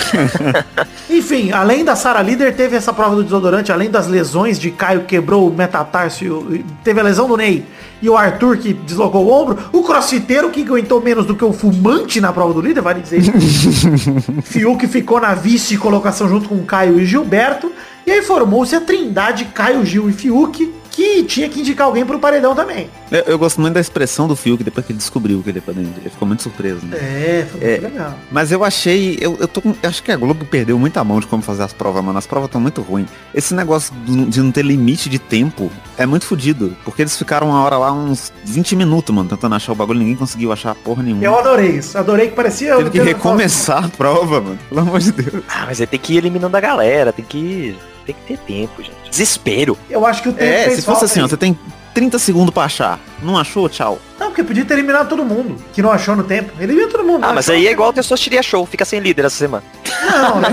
Enfim, 1.09 1.51
além 1.51 1.83
da 1.83 1.95
Sara 1.95 2.21
Líder, 2.21 2.55
teve 2.55 2.75
essa 2.75 2.91
prova 2.91 3.15
do 3.15 3.23
desodorante, 3.23 3.71
além 3.71 3.89
das 3.89 4.07
lesões 4.07 4.57
de 4.59 4.71
Caio 4.71 5.01
que 5.01 5.07
quebrou 5.07 5.47
o 5.47 5.53
metatarso, 5.53 6.23
e 6.23 6.65
teve 6.83 6.99
a 6.99 7.03
lesão 7.03 7.27
do 7.27 7.37
Ney 7.37 7.65
e 8.01 8.09
o 8.09 8.17
Arthur 8.17 8.57
que 8.57 8.73
deslocou 8.73 9.25
o 9.25 9.31
ombro, 9.31 9.57
o 9.71 9.81
crossfiteiro 9.81 10.49
que 10.49 10.61
aguentou 10.61 11.01
menos 11.01 11.25
do 11.25 11.35
que 11.35 11.45
o 11.45 11.53
fumante 11.53 12.19
na 12.19 12.33
prova 12.33 12.53
do 12.53 12.59
líder, 12.59 12.81
vale 12.81 12.99
dizer 12.99 13.19
isso. 13.19 13.89
Fiuk 14.43 14.85
ficou 14.87 15.21
na 15.21 15.33
vice-colocação 15.33 16.27
junto 16.27 16.49
com 16.49 16.65
Caio 16.65 16.99
e 16.99 17.05
Gilberto, 17.05 17.71
e 18.05 18.11
aí 18.11 18.21
formou-se 18.21 18.75
a 18.75 18.81
trindade 18.81 19.45
Caio, 19.45 19.85
Gil 19.85 20.09
e 20.09 20.13
Fiuk, 20.13 20.73
que 20.93 21.23
tinha 21.23 21.49
que 21.49 21.59
indicar 21.59 21.87
alguém 21.87 22.05
pro 22.05 22.19
paredão 22.19 22.53
também. 22.53 22.87
eu, 23.11 23.19
eu 23.21 23.37
gosto 23.39 23.59
muito 23.59 23.73
da 23.73 23.79
expressão 23.81 24.27
do 24.27 24.35
Fiuk 24.35 24.63
depois 24.63 24.85
que 24.85 24.91
ele 24.91 24.97
descobriu 24.99 25.41
que 25.41 25.49
ele 25.49 25.57
é 25.67 25.73
dentro. 25.73 25.99
Ele 26.01 26.09
ficou 26.09 26.27
muito 26.27 26.43
surpreso. 26.43 26.85
Né? 26.85 26.97
É, 26.97 27.47
foi 27.49 27.59
muito 27.59 27.85
É. 27.85 27.87
legal. 27.89 28.15
Mas 28.31 28.51
eu 28.51 28.63
achei, 28.63 29.17
eu, 29.19 29.35
eu 29.39 29.47
tô 29.47 29.59
com, 29.61 29.69
eu 29.81 29.89
acho 29.89 30.03
que 30.03 30.11
a 30.11 30.15
Globo 30.15 30.45
perdeu 30.45 30.77
muita 30.77 31.03
mão 31.03 31.19
de 31.19 31.25
como 31.25 31.41
fazer 31.41 31.63
as 31.63 31.73
provas, 31.73 32.03
mano. 32.03 32.17
As 32.19 32.27
provas 32.27 32.47
estão 32.47 32.61
muito 32.61 32.79
ruins. 32.81 33.09
Esse 33.33 33.53
negócio 33.55 33.91
de 34.05 34.39
não 34.41 34.51
ter 34.51 34.63
limite 34.63 35.09
de 35.09 35.17
tempo 35.17 35.71
é 35.97 36.05
muito 36.05 36.25
fodido. 36.25 36.77
Porque 36.85 37.01
eles 37.01 37.17
ficaram 37.17 37.49
uma 37.49 37.63
hora 37.63 37.77
lá, 37.77 37.91
uns 37.91 38.31
20 38.45 38.75
minutos, 38.75 39.13
mano, 39.15 39.27
tentando 39.29 39.55
achar 39.55 39.71
o 39.71 39.75
bagulho, 39.75 39.97
ninguém 39.99 40.15
conseguiu 40.15 40.51
achar 40.51 40.75
porra 40.75 41.01
nenhuma. 41.01 41.23
Eu 41.23 41.37
adorei 41.37 41.71
isso, 41.77 41.97
adorei 41.97 42.27
que 42.29 42.35
parecia... 42.35 42.75
Teve 42.77 42.91
que 42.91 43.01
recomeçar 43.01 43.85
a 43.85 43.89
prova, 43.89 44.39
mano. 44.39 44.59
Pelo 44.69 44.81
amor 44.81 44.99
de 44.99 45.11
Deus. 45.11 45.43
Ah, 45.49 45.63
mas 45.65 45.81
aí 45.81 45.87
tem 45.87 45.99
que 45.99 46.13
ir 46.13 46.17
eliminando 46.17 46.55
a 46.55 46.59
galera, 46.61 47.11
tem 47.11 47.25
que. 47.25 47.75
Tem 48.05 48.15
que 48.15 48.35
ter 48.35 48.37
tempo, 48.39 48.81
gente. 48.83 49.09
Desespero. 49.09 49.77
Eu 49.89 50.05
acho 50.05 50.21
que 50.23 50.29
o 50.29 50.33
tempo 50.33 50.43
É, 50.51 50.63
fez 50.65 50.75
se 50.75 50.81
fosse 50.81 50.85
falta 50.85 51.05
assim, 51.05 51.21
ó, 51.21 51.27
você 51.27 51.37
tem 51.37 51.57
30 51.93 52.19
segundos 52.19 52.53
pra 52.53 52.63
achar. 52.63 52.99
Não 53.21 53.37
achou? 53.37 53.69
Tchau. 53.69 53.99
Não, 54.19 54.27
porque 54.27 54.43
podia 54.43 54.65
ter 54.65 54.73
eliminado 54.73 55.07
todo 55.07 55.23
mundo, 55.23 55.55
que 55.73 55.81
não 55.81 55.91
achou 55.91 56.15
no 56.15 56.23
tempo. 56.23 56.51
Elimina 56.61 56.87
todo 56.87 57.03
mundo. 57.03 57.23
Ah, 57.23 57.27
não 57.27 57.35
mas 57.35 57.47
achou, 57.47 57.55
aí 57.59 57.67
é 57.67 57.71
igual 57.71 57.89
o 57.89 57.93
Testosteria 57.93 58.41
Show, 58.41 58.65
fica 58.65 58.83
sem 58.83 58.99
líder 58.99 59.25
essa 59.25 59.37
semana. 59.37 59.63
Não, 60.01 60.39
né? 60.41 60.49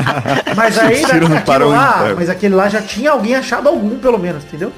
mas 0.56 0.78
aí 0.78 1.02
parou 1.44 1.70
lá, 1.70 2.14
mas 2.16 2.30
aquele 2.30 2.54
lá 2.54 2.68
já 2.68 2.80
tinha 2.80 3.10
alguém 3.10 3.34
achado 3.34 3.68
algum, 3.68 3.98
pelo 3.98 4.18
menos, 4.18 4.44
entendeu? 4.44 4.72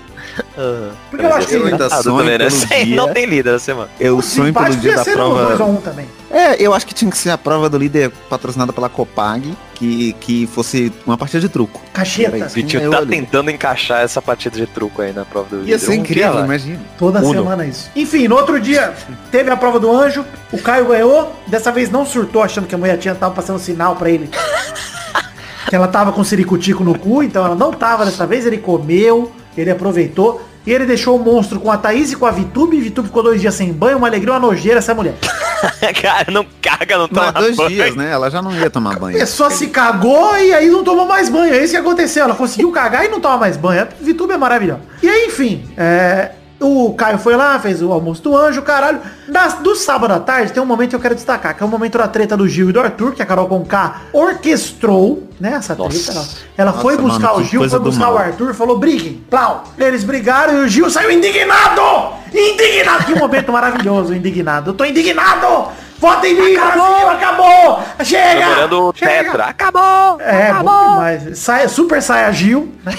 Porque 1.11 1.25
eu 1.27 1.35
acho 1.35 1.46
que 1.49 1.55
eu 1.55 1.66
ainda 1.66 1.88
sonho 1.90 2.18
também, 2.18 2.38
né? 2.38 2.46
pelo 2.46 2.51
Sem- 2.51 2.85
dia. 2.87 2.96
Não 2.96 3.12
tem 3.12 3.27
líder 3.27 3.55
essa 3.55 3.64
semana. 3.66 3.88
Eu 4.01 4.18
o 4.18 4.22
sonho 4.22 4.53
pelo 4.53 4.77
dia 4.77 4.96
da 4.96 5.05
ser 5.05 5.12
prova. 5.14 5.44
2 5.46 5.61
a 5.61 5.64
1 5.64 5.77
também. 5.77 6.07
É, 6.31 6.61
eu 6.62 6.75
acho 6.75 6.87
que 6.87 6.94
tinha 6.94 7.11
que 7.11 7.16
ser 7.18 7.31
a 7.31 7.38
prova 7.38 7.68
do 7.68 7.79
líder 7.79 8.11
patrocinada 8.29 8.72
pela 8.72 8.88
Copag, 8.88 9.55
que, 9.75 10.12
que 10.14 10.46
fosse 10.46 10.92
uma 11.07 11.16
partida 11.16 11.40
de 11.40 11.49
truco. 11.49 11.81
Cacheta. 11.92 12.37
Era 12.37 12.46
O 12.46 12.62
tio 12.62 12.81
eu 12.81 12.90
tá 12.90 12.99
ali. 12.99 13.09
tentando 13.11 13.51
encaixar 13.51 14.03
essa 14.03 14.20
partida 14.20 14.57
de 14.57 14.66
truco 14.66 15.03
aí 15.03 15.12
na 15.12 15.25
prova 15.25 15.49
do 15.51 15.57
Ia 15.59 15.62
líder. 15.62 15.79
ser 15.79 15.87
Um 15.87 15.90
dia 15.92 16.01
incrível, 16.01 16.44
imagina. 16.44 16.81
Toda 16.99 17.20
Uno. 17.20 17.33
semana 17.35 17.66
isso. 17.66 17.90
Enfim, 17.94 18.27
no 18.29 18.37
outro 18.37 18.59
dia 18.61 18.94
teve 19.31 19.51
a 19.51 19.57
prova 19.57 19.79
do 19.79 19.90
anjo, 19.94 20.25
o 20.53 20.59
Caio 20.59 20.87
ganhou, 20.87 21.35
dessa 21.46 21.70
vez 21.70 21.90
não 21.90 22.05
surtou 22.05 22.42
achando 22.42 22.66
que 22.66 22.75
a 22.75 22.79
mulher 22.79 22.99
tinha 22.99 23.14
tava 23.14 23.35
passando 23.35 23.59
sinal 23.59 23.94
pra 23.96 24.11
ele. 24.11 24.29
que 25.68 25.75
ela 25.75 25.88
tava 25.88 26.12
com 26.12 26.22
ciricutico 26.25 26.83
no 26.85 26.99
cu, 26.99 27.22
então 27.22 27.44
ela 27.44 27.55
não 27.55 27.72
tava 27.72 28.05
dessa 28.05 28.27
vez, 28.27 28.46
ele 28.46 28.59
comeu, 28.59 29.33
ele 29.61 29.71
aproveitou. 29.71 30.40
E 30.66 30.73
ele 30.73 30.85
deixou 30.85 31.14
o 31.16 31.25
monstro 31.25 31.61
com 31.61 31.71
a 31.71 31.77
Thaís 31.77 32.11
e 32.11 32.16
com 32.16 32.27
a 32.27 32.31
Vitube, 32.33 32.77
e 32.77 32.81
Vitube 32.81 33.07
ficou 33.07 33.23
dois 33.23 33.40
dias 33.40 33.55
sem 33.55 33.73
banho, 33.73 33.99
uma 33.99 34.09
alegria, 34.09 34.33
uma 34.33 34.40
nojeira 34.40 34.79
essa 34.79 34.92
mulher. 34.92 35.14
Cara, 36.03 36.27
não 36.33 36.45
caga, 36.61 36.99
não 36.99 37.07
toma 37.07 37.31
Mas 37.33 37.45
dois 37.45 37.57
banho. 37.57 37.69
dias, 37.69 37.95
né? 37.95 38.11
Ela 38.11 38.29
já 38.29 38.42
não 38.42 38.53
ia 38.53 38.69
tomar 38.69 38.97
A 38.97 38.99
banho. 38.99 39.16
pessoa 39.16 39.49
se 39.49 39.69
cagou 39.69 40.37
e 40.37 40.53
aí 40.53 40.69
não 40.69 40.83
tomou 40.83 41.07
mais 41.07 41.29
banho. 41.29 41.55
É 41.55 41.62
isso 41.62 41.73
que 41.73 41.79
aconteceu. 41.79 42.25
Ela 42.25 42.35
conseguiu 42.35 42.73
cagar 42.73 43.05
e 43.05 43.09
não 43.09 43.21
toma 43.21 43.37
mais 43.38 43.57
banho. 43.57 43.83
A 43.83 43.88
Vitube 44.01 44.33
é 44.33 44.37
maravilhosa. 44.37 44.81
E 45.01 45.09
aí, 45.09 45.27
enfim, 45.27 45.64
é, 45.77 46.33
o 46.61 46.95
Caio 46.95 47.19
foi 47.19 47.37
lá, 47.37 47.59
fez 47.59 47.83
o 47.83 47.92
almoço 47.92 48.23
do 48.23 48.37
anjo, 48.37 48.62
caralho. 48.62 49.01
Das, 49.29 49.55
do 49.55 49.75
sábado 49.75 50.12
à 50.12 50.21
tarde 50.21 50.53
tem 50.53 50.62
um 50.62 50.66
momento 50.66 50.90
que 50.90 50.97
eu 50.97 51.01
quero 51.01 51.14
destacar, 51.14 51.55
que 51.55 51.62
é 51.62 51.66
o 51.66 51.69
momento 51.69 51.99
da 51.99 52.09
treta 52.09 52.37
do 52.37 52.49
Gil 52.49 52.71
e 52.71 52.73
do 52.73 52.81
Arthur, 52.81 53.12
que 53.12 53.23
a 53.23 53.27
Carol 53.27 53.47
Conká 53.47 54.03
orquestrou, 54.12 55.29
né? 55.38 55.55
Essa 55.55 55.75
treta. 55.75 55.85
Nossa. 55.85 56.12
Ela, 56.12 56.27
ela 56.57 56.71
Nossa, 56.71 56.83
foi 56.83 56.97
buscar 56.97 57.33
mano, 57.33 57.40
o 57.40 57.45
Gil, 57.45 57.69
foi 57.69 57.79
buscar 57.79 58.11
o. 58.11 58.16
Arthur, 58.16 58.55
falou, 58.55 58.79
briguem, 58.79 59.23
plau. 59.29 59.64
Eles 59.77 60.05
brigaram 60.05 60.62
e 60.62 60.64
o 60.64 60.69
Gil 60.69 60.88
saiu 60.88 61.11
indignado! 61.11 62.14
Indignado! 62.33 63.05
Que 63.05 63.14
momento 63.14 63.53
maravilhoso, 63.53 64.14
indignado. 64.14 64.71
Eu 64.71 64.75
tô 64.75 64.85
indignado! 64.85 65.69
Vota 66.07 66.29
em 66.29 66.35
mim, 66.35 66.55
Brasil! 66.55 67.09
Acabou! 67.09 67.83
Chega! 68.05 68.77
O 68.77 68.92
Chega! 68.95 69.25
Tetra. 69.25 69.45
Acabou! 69.47 70.21
É, 70.21 70.51
acabou! 70.51 70.73
bom 70.73 70.90
demais. 70.92 71.38
Saia, 71.38 71.69
super 71.69 72.01
saia 72.01 72.31
Gil, 72.31 72.73
né? 72.85 72.92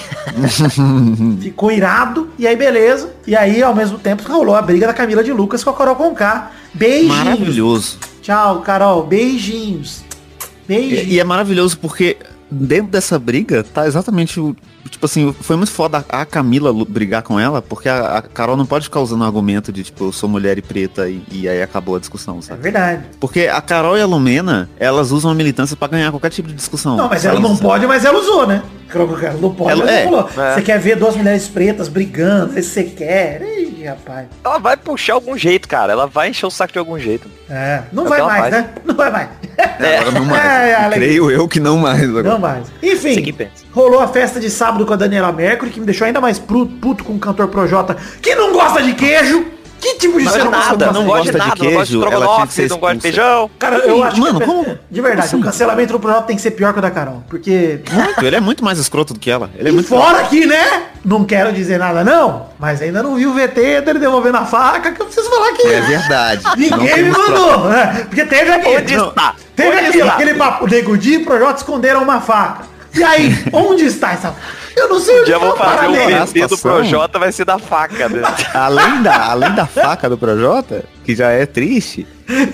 Ficou 1.40 1.72
irado. 1.72 2.28
E 2.38 2.46
aí, 2.46 2.54
beleza. 2.54 3.14
E 3.26 3.34
aí, 3.34 3.62
ao 3.62 3.74
mesmo 3.74 3.98
tempo, 3.98 4.30
rolou 4.30 4.54
a 4.54 4.60
briga 4.60 4.86
da 4.86 4.92
Camila 4.92 5.24
de 5.24 5.32
Lucas 5.32 5.64
com 5.64 5.70
a 5.70 5.74
Carol 5.74 5.96
Conká. 5.96 6.50
Beijinhos. 6.74 7.16
Maravilhoso. 7.16 7.98
Tchau, 8.20 8.60
Carol. 8.60 9.04
Beijinhos. 9.04 10.04
Beijinhos. 10.66 11.08
E, 11.08 11.14
e 11.14 11.18
é 11.18 11.24
maravilhoso 11.24 11.78
porque 11.78 12.18
dentro 12.50 12.92
dessa 12.92 13.18
briga 13.18 13.64
tá 13.64 13.86
exatamente 13.86 14.38
o. 14.38 14.54
Tipo 14.88 15.06
assim, 15.06 15.34
foi 15.40 15.56
muito 15.56 15.70
foda 15.72 16.04
a 16.08 16.24
Camila 16.24 16.72
brigar 16.88 17.22
com 17.22 17.38
ela, 17.38 17.60
porque 17.62 17.88
a, 17.88 18.18
a 18.18 18.22
Carol 18.22 18.56
não 18.56 18.66
pode 18.66 18.84
ficar 18.84 19.00
usando 19.00 19.20
o 19.20 19.24
argumento 19.24 19.70
de, 19.72 19.82
tipo, 19.84 20.04
eu 20.06 20.12
sou 20.12 20.28
mulher 20.28 20.58
e 20.58 20.62
preta 20.62 21.08
e, 21.08 21.22
e 21.30 21.48
aí 21.48 21.62
acabou 21.62 21.96
a 21.96 21.98
discussão, 21.98 22.38
É 22.38 22.42
sabe? 22.42 22.62
verdade. 22.62 23.02
Porque 23.20 23.46
a 23.46 23.60
Carol 23.60 23.96
e 23.96 24.00
a 24.02 24.06
Lumena, 24.06 24.68
elas 24.78 25.10
usam 25.10 25.30
a 25.30 25.34
militância 25.34 25.76
pra 25.76 25.88
ganhar 25.88 26.10
qualquer 26.10 26.30
tipo 26.30 26.48
de 26.48 26.54
discussão. 26.54 26.96
Não, 26.96 27.08
mas 27.08 27.24
ela 27.24 27.40
não 27.40 27.56
pode, 27.56 27.86
mas 27.86 28.04
ela 28.04 28.18
usou, 28.18 28.46
né? 28.46 28.62
Ela 28.92 29.34
não 29.38 29.54
pode, 29.54 29.72
Ela- 29.72 29.84
mas 29.84 29.90
ela 29.92 30.00
é, 30.00 30.04
falou. 30.04 30.30
é. 30.46 30.54
Você 30.54 30.62
quer 30.62 30.78
ver 30.78 30.96
duas 30.96 31.14
mulheres 31.14 31.46
pretas 31.46 31.88
brigando, 31.88 32.54
se 32.54 32.62
você 32.62 32.84
quer. 32.84 33.42
Ih, 33.42 33.84
rapaz. 33.84 34.26
Ela 34.42 34.58
vai 34.58 34.76
puxar 34.78 35.12
algum 35.12 35.36
jeito, 35.36 35.68
cara. 35.68 35.92
Ela 35.92 36.06
vai 36.06 36.30
encher 36.30 36.46
o 36.46 36.50
saco 36.50 36.72
de 36.72 36.78
algum 36.78 36.98
jeito. 36.98 37.28
É, 37.50 37.82
não 37.92 38.04
É 38.04 38.06
o 38.06 38.08
vai 38.08 38.18
ela 38.20 38.28
mais, 38.28 38.40
faz. 38.40 38.52
né? 38.54 38.70
Não 38.86 38.94
vai 38.94 39.10
mais. 39.10 39.28
É, 39.58 39.98
agora 39.98 40.10
não 40.18 40.24
mais. 40.26 40.42
É, 40.42 40.72
é, 40.72 40.90
Creio 40.90 41.30
eu 41.30 41.46
que 41.46 41.60
não 41.60 41.76
mais 41.76 42.02
agora. 42.02 42.28
Não 42.30 42.38
mais. 42.38 42.66
Enfim, 42.82 43.34
rolou 43.72 44.00
a 44.00 44.08
festa 44.08 44.40
de 44.40 44.48
sábado 44.48 44.77
com 44.86 44.92
a 44.92 44.96
Daniela 44.96 45.32
Mercury, 45.32 45.70
que 45.70 45.80
me 45.80 45.86
deixou 45.86 46.06
ainda 46.06 46.20
mais 46.20 46.38
puto 46.38 47.04
com 47.04 47.14
o 47.14 47.18
cantor 47.18 47.48
Projota, 47.48 47.96
que 48.22 48.34
não 48.34 48.52
gosta 48.52 48.82
de 48.82 48.94
queijo. 48.94 49.44
Que 49.80 49.94
tipo 49.94 50.18
de 50.18 50.24
Não 50.24 50.32
ser 50.32 50.40
humano 50.40 50.56
nada, 50.56 50.90
não 50.90 51.04
gosta 51.06 51.30
de 51.30 51.30
gosta 51.30 51.32
de 51.32 51.38
nada, 51.38 51.48
não 51.48 51.54
gosta 51.54 51.54
de 51.54 51.60
queijo, 51.60 52.48
que 52.48 52.52
ser 52.52 52.68
não 52.68 52.78
gosta 52.80 52.94
de 52.96 53.00
feijão. 53.00 53.50
Cara, 53.60 53.76
eu 53.76 54.02
acho 54.02 54.20
Mano, 54.20 54.40
que, 54.40 54.44
como- 54.46 54.78
de 54.90 55.00
verdade, 55.00 55.28
como 55.30 55.42
o 55.42 55.46
cancelamento 55.46 55.92
do 55.92 56.00
Projota 56.00 56.22
tem 56.26 56.34
que 56.34 56.42
ser 56.42 56.50
pior 56.50 56.72
que 56.72 56.80
o 56.80 56.82
da 56.82 56.90
Carol. 56.90 57.22
Porque 57.28 57.78
Muito, 57.92 58.24
ele 58.26 58.34
é 58.34 58.40
muito 58.40 58.64
mais 58.64 58.80
escroto 58.80 59.14
do 59.14 59.20
que 59.20 59.30
ela. 59.30 59.48
Ele 59.56 59.68
é 59.68 59.70
E 59.70 59.74
muito 59.74 59.88
fora 59.88 60.18
aqui, 60.18 60.46
né? 60.46 60.82
Não 61.04 61.24
quero 61.24 61.52
dizer 61.52 61.78
nada 61.78 62.02
não, 62.02 62.46
mas 62.58 62.82
ainda 62.82 63.04
não 63.04 63.14
vi 63.14 63.28
o 63.28 63.32
VT 63.34 63.82
dele 63.82 64.00
devolvendo 64.00 64.38
a 64.38 64.44
faca, 64.46 64.90
que 64.90 65.00
eu 65.00 65.06
preciso 65.06 65.30
falar 65.30 65.50
aqui. 65.50 65.68
É 65.68 65.80
verdade. 65.80 66.42
Ninguém 66.58 67.04
me 67.04 67.10
mandou, 67.12 67.68
né? 67.68 68.04
Porque 68.08 68.24
teve 68.24 68.50
aqui. 68.50 68.68
Onde 68.78 68.96
Não. 68.96 69.08
está? 69.10 69.34
Teve 69.54 69.76
Onde 69.76 69.86
aqui, 69.90 70.00
ó, 70.02 70.04
está? 70.06 70.14
aquele 70.14 70.34
papo, 70.34 70.66
Nego 70.66 70.98
Di 70.98 71.14
e 71.14 71.18
Projota 71.24 71.58
esconderam 71.58 72.02
uma 72.02 72.20
faca. 72.20 72.64
E 72.98 73.04
aí, 73.04 73.44
onde 73.52 73.84
está 73.84 74.12
essa? 74.12 74.34
Eu 74.76 74.88
não 74.88 74.98
sei 74.98 75.16
onde 75.16 75.26
dia 75.26 75.38
vou 75.38 75.56
fazer 75.56 75.76
parabéns. 75.76 76.32
VT 76.32 76.46
do. 76.48 76.58
Projota, 76.58 77.18
vai 77.18 77.30
ser 77.30 77.44
da 77.44 77.58
faca. 77.58 78.08
Né? 78.08 78.22
Além 78.52 79.02
da, 79.02 79.30
além 79.30 79.54
da 79.54 79.66
faca 79.66 80.08
do 80.08 80.18
Projota, 80.18 80.84
que 81.04 81.14
já 81.14 81.30
é 81.30 81.46
triste, 81.46 82.06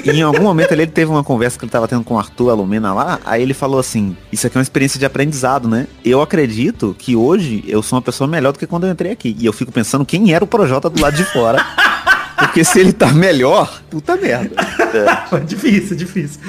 em 0.05 0.23
algum 0.23 0.43
momento 0.43 0.73
ali 0.73 0.83
ele 0.83 0.91
teve 0.91 1.11
uma 1.11 1.25
conversa 1.25 1.59
que 1.59 1.65
ele 1.65 1.73
tava 1.73 1.89
tendo 1.89 2.05
com 2.05 2.15
o 2.15 2.19
Arthur 2.19 2.51
Alumena 2.51 2.93
lá, 2.93 3.19
aí 3.25 3.43
ele 3.43 3.55
falou 3.55 3.81
assim, 3.81 4.17
isso 4.31 4.47
aqui 4.47 4.57
é 4.57 4.59
uma 4.59 4.63
experiência 4.63 4.99
de 4.99 5.07
aprendizado, 5.07 5.69
né? 5.69 5.87
Eu 6.05 6.21
acredito 6.21 6.95
que 6.99 7.17
hoje 7.17 7.65
eu 7.67 7.83
sou 7.83 7.97
uma 7.97 8.03
pessoa 8.03 8.29
melhor 8.29 8.53
do 8.53 8.59
que 8.59 8.67
quando 8.67 8.87
eu 8.87 8.93
entrei 8.93 9.13
aqui. 9.13 9.37
E 9.39 9.47
eu 9.47 9.53
fico 9.53 9.73
pensando 9.73 10.05
quem 10.05 10.33
era 10.33 10.45
o 10.45 10.47
Projota 10.47 10.91
do 10.91 11.01
lado 11.01 11.17
de 11.17 11.25
fora. 11.25 11.65
Porque 12.37 12.65
se 12.65 12.81
ele 12.81 12.93
tá 12.93 13.09
melhor, 13.09 13.81
puta 13.89 14.17
merda. 14.17 14.55
Difícil, 15.47 15.97
difícil. 15.97 16.41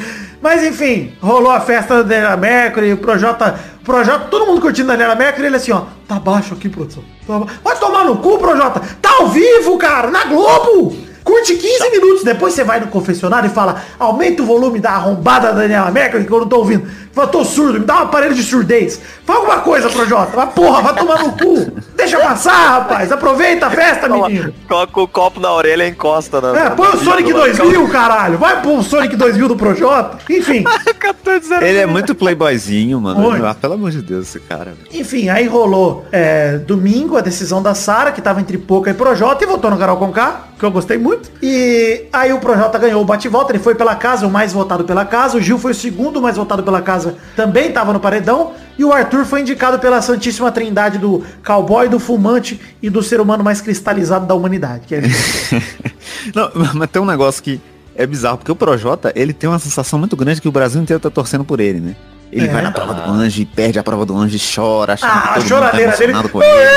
Mas 0.41 0.63
enfim, 0.63 1.13
rolou 1.21 1.51
a 1.51 1.61
festa 1.61 2.03
da 2.03 2.35
Mercury, 2.37 2.93
o 2.93 2.97
Projota, 2.97 3.59
Projota, 3.85 4.25
todo 4.31 4.47
mundo 4.47 4.59
curtindo 4.61 4.87
Daniela 4.87 5.15
Mercury, 5.15 5.45
ele 5.47 5.55
assim, 5.57 5.71
ó, 5.71 5.83
tá 6.07 6.15
baixo 6.19 6.53
aqui, 6.55 6.67
produção. 6.67 7.03
Tá 7.25 7.39
ba- 7.39 7.45
Vai 7.63 7.77
tomar 7.77 8.03
no 8.03 8.17
cu, 8.17 8.37
Projota. 8.39 8.81
Tá 9.01 9.17
ao 9.19 9.27
vivo, 9.29 9.77
cara, 9.77 10.09
na 10.09 10.25
Globo. 10.25 10.95
Curte 11.23 11.55
15 11.55 11.89
minutos, 11.91 12.23
depois 12.23 12.53
você 12.53 12.63
vai 12.63 12.79
no 12.79 12.87
confessionário 12.87 13.47
e 13.47 13.53
fala, 13.53 13.81
aumenta 13.97 14.43
o 14.43 14.45
volume 14.45 14.79
da 14.79 14.91
arrombada 14.91 15.47
da 15.53 15.61
Daniela 15.61 15.89
Mercury, 15.89 16.25
que 16.25 16.31
eu 16.31 16.39
não 16.41 16.47
tô 16.47 16.57
ouvindo. 16.57 16.87
Fala, 17.15 17.27
tô 17.29 17.45
surdo, 17.45 17.79
me 17.79 17.85
dá 17.85 17.95
um 17.95 18.03
aparelho 18.03 18.35
de 18.35 18.43
surdez. 18.43 18.99
Fala 19.25 19.39
alguma 19.39 19.59
coisa, 19.61 19.89
Projota. 19.89 20.31
Mas 20.35 20.53
porra, 20.53 20.81
vai 20.81 20.95
tomar 20.95 21.19
no 21.19 21.31
cu. 21.31 21.71
Deixa 21.95 22.19
passar, 22.19 22.79
rapaz. 22.79 23.09
Aproveita 23.09 23.67
a 23.67 23.69
festa, 23.71 24.09
menino. 24.09 24.53
Coloca 24.67 25.01
o 25.01 25.07
copo 25.07 25.39
na 25.39 25.51
orelha 25.53 25.85
e 25.85 25.91
encosta. 25.91 26.41
Na, 26.41 26.59
É, 26.59 26.69
põe 26.71 26.89
o 26.89 26.97
Sonic 26.97 27.31
2000, 27.31 27.87
caralho. 27.87 28.37
Vai 28.37 28.61
pro 28.61 28.83
Sonic 28.83 29.15
2000 29.15 29.47
do 29.47 29.55
Projota. 29.55 30.17
Enfim, 30.29 30.65
Ele 31.61 31.77
é 31.77 31.85
muito 31.85 32.13
playboyzinho, 32.13 32.99
mano. 32.99 33.45
Ah, 33.45 33.55
pelo 33.55 33.73
amor 33.73 33.91
de 33.91 34.01
Deus, 34.01 34.27
esse 34.27 34.39
cara. 34.39 34.65
velho. 34.65 35.01
enfim, 35.01 35.29
aí 35.29 35.47
rolou 35.47 36.05
é, 36.11 36.57
domingo 36.57 37.17
a 37.17 37.21
decisão 37.21 37.61
da 37.61 37.73
Sara, 37.73 38.11
que 38.11 38.21
tava 38.21 38.41
entre 38.41 38.57
Poca 38.57 38.89
e 38.89 38.93
Projota, 38.93 39.43
e 39.43 39.47
votou 39.47 39.71
no 39.71 39.77
Carol 39.77 39.97
Conká, 39.97 40.45
que 40.57 40.65
eu 40.65 40.71
gostei 40.71 40.97
muito. 40.97 41.31
E 41.41 42.05
aí 42.11 42.33
o 42.33 42.39
Projota 42.39 42.77
ganhou 42.77 43.01
o 43.01 43.05
bate-volta, 43.05 43.51
ele 43.51 43.59
foi 43.59 43.75
pela 43.75 43.95
casa, 43.95 44.27
o 44.27 44.31
mais 44.31 44.51
votado 44.53 44.83
pela 44.83 45.05
casa. 45.05 45.37
O 45.37 45.41
Gil 45.41 45.57
foi 45.57 45.71
o 45.71 45.75
segundo 45.75 46.21
mais 46.21 46.37
votado 46.37 46.63
pela 46.63 46.81
casa, 46.81 47.04
também 47.35 47.71
tava 47.71 47.91
no 47.93 47.99
paredão. 47.99 48.53
E 48.77 48.83
o 48.83 48.91
Arthur 48.91 49.25
foi 49.25 49.41
indicado 49.41 49.79
pela 49.79 50.01
Santíssima 50.01 50.51
Trindade 50.51 50.97
do 50.97 51.23
cowboy, 51.45 51.87
do 51.87 51.97
fumante 51.99 52.59
e 52.81 52.89
do 52.89 53.01
ser 53.01 53.21
humano 53.21 53.43
mais 53.43 53.61
cristalizado 53.61 54.25
da 54.25 54.33
humanidade. 54.35 54.93
É 54.93 55.01
Não, 56.35 56.51
mas 56.73 56.89
tem 56.89 57.01
um 57.01 57.05
negócio 57.05 57.41
que 57.41 57.61
é 57.95 58.05
bizarro, 58.05 58.37
porque 58.37 58.51
o 58.51 58.55
Projota, 58.55 59.13
ele 59.15 59.31
tem 59.31 59.49
uma 59.49 59.59
sensação 59.59 59.97
muito 59.97 60.15
grande 60.17 60.41
que 60.41 60.47
o 60.49 60.51
Brasil 60.51 60.81
inteiro 60.81 60.99
tá 60.99 61.09
torcendo 61.09 61.45
por 61.45 61.61
ele, 61.61 61.79
né? 61.79 61.95
Ele 62.31 62.47
É. 62.47 62.51
vai 62.51 62.61
na 62.61 62.71
prova 62.71 62.93
do 62.93 63.11
anjo 63.11 63.45
perde 63.55 63.79
a 63.79 63.83
prova 63.83 64.05
do 64.05 64.17
anjo 64.17 64.37
chora, 64.53 64.93
achando 64.93 65.09
Ah, 65.11 65.33
a 65.35 65.37
mundo 65.37 65.47
choradeira 65.47 65.91
tá 65.93 65.97
dele. 65.97 66.13
com 66.29 66.41
ele. 66.43 66.69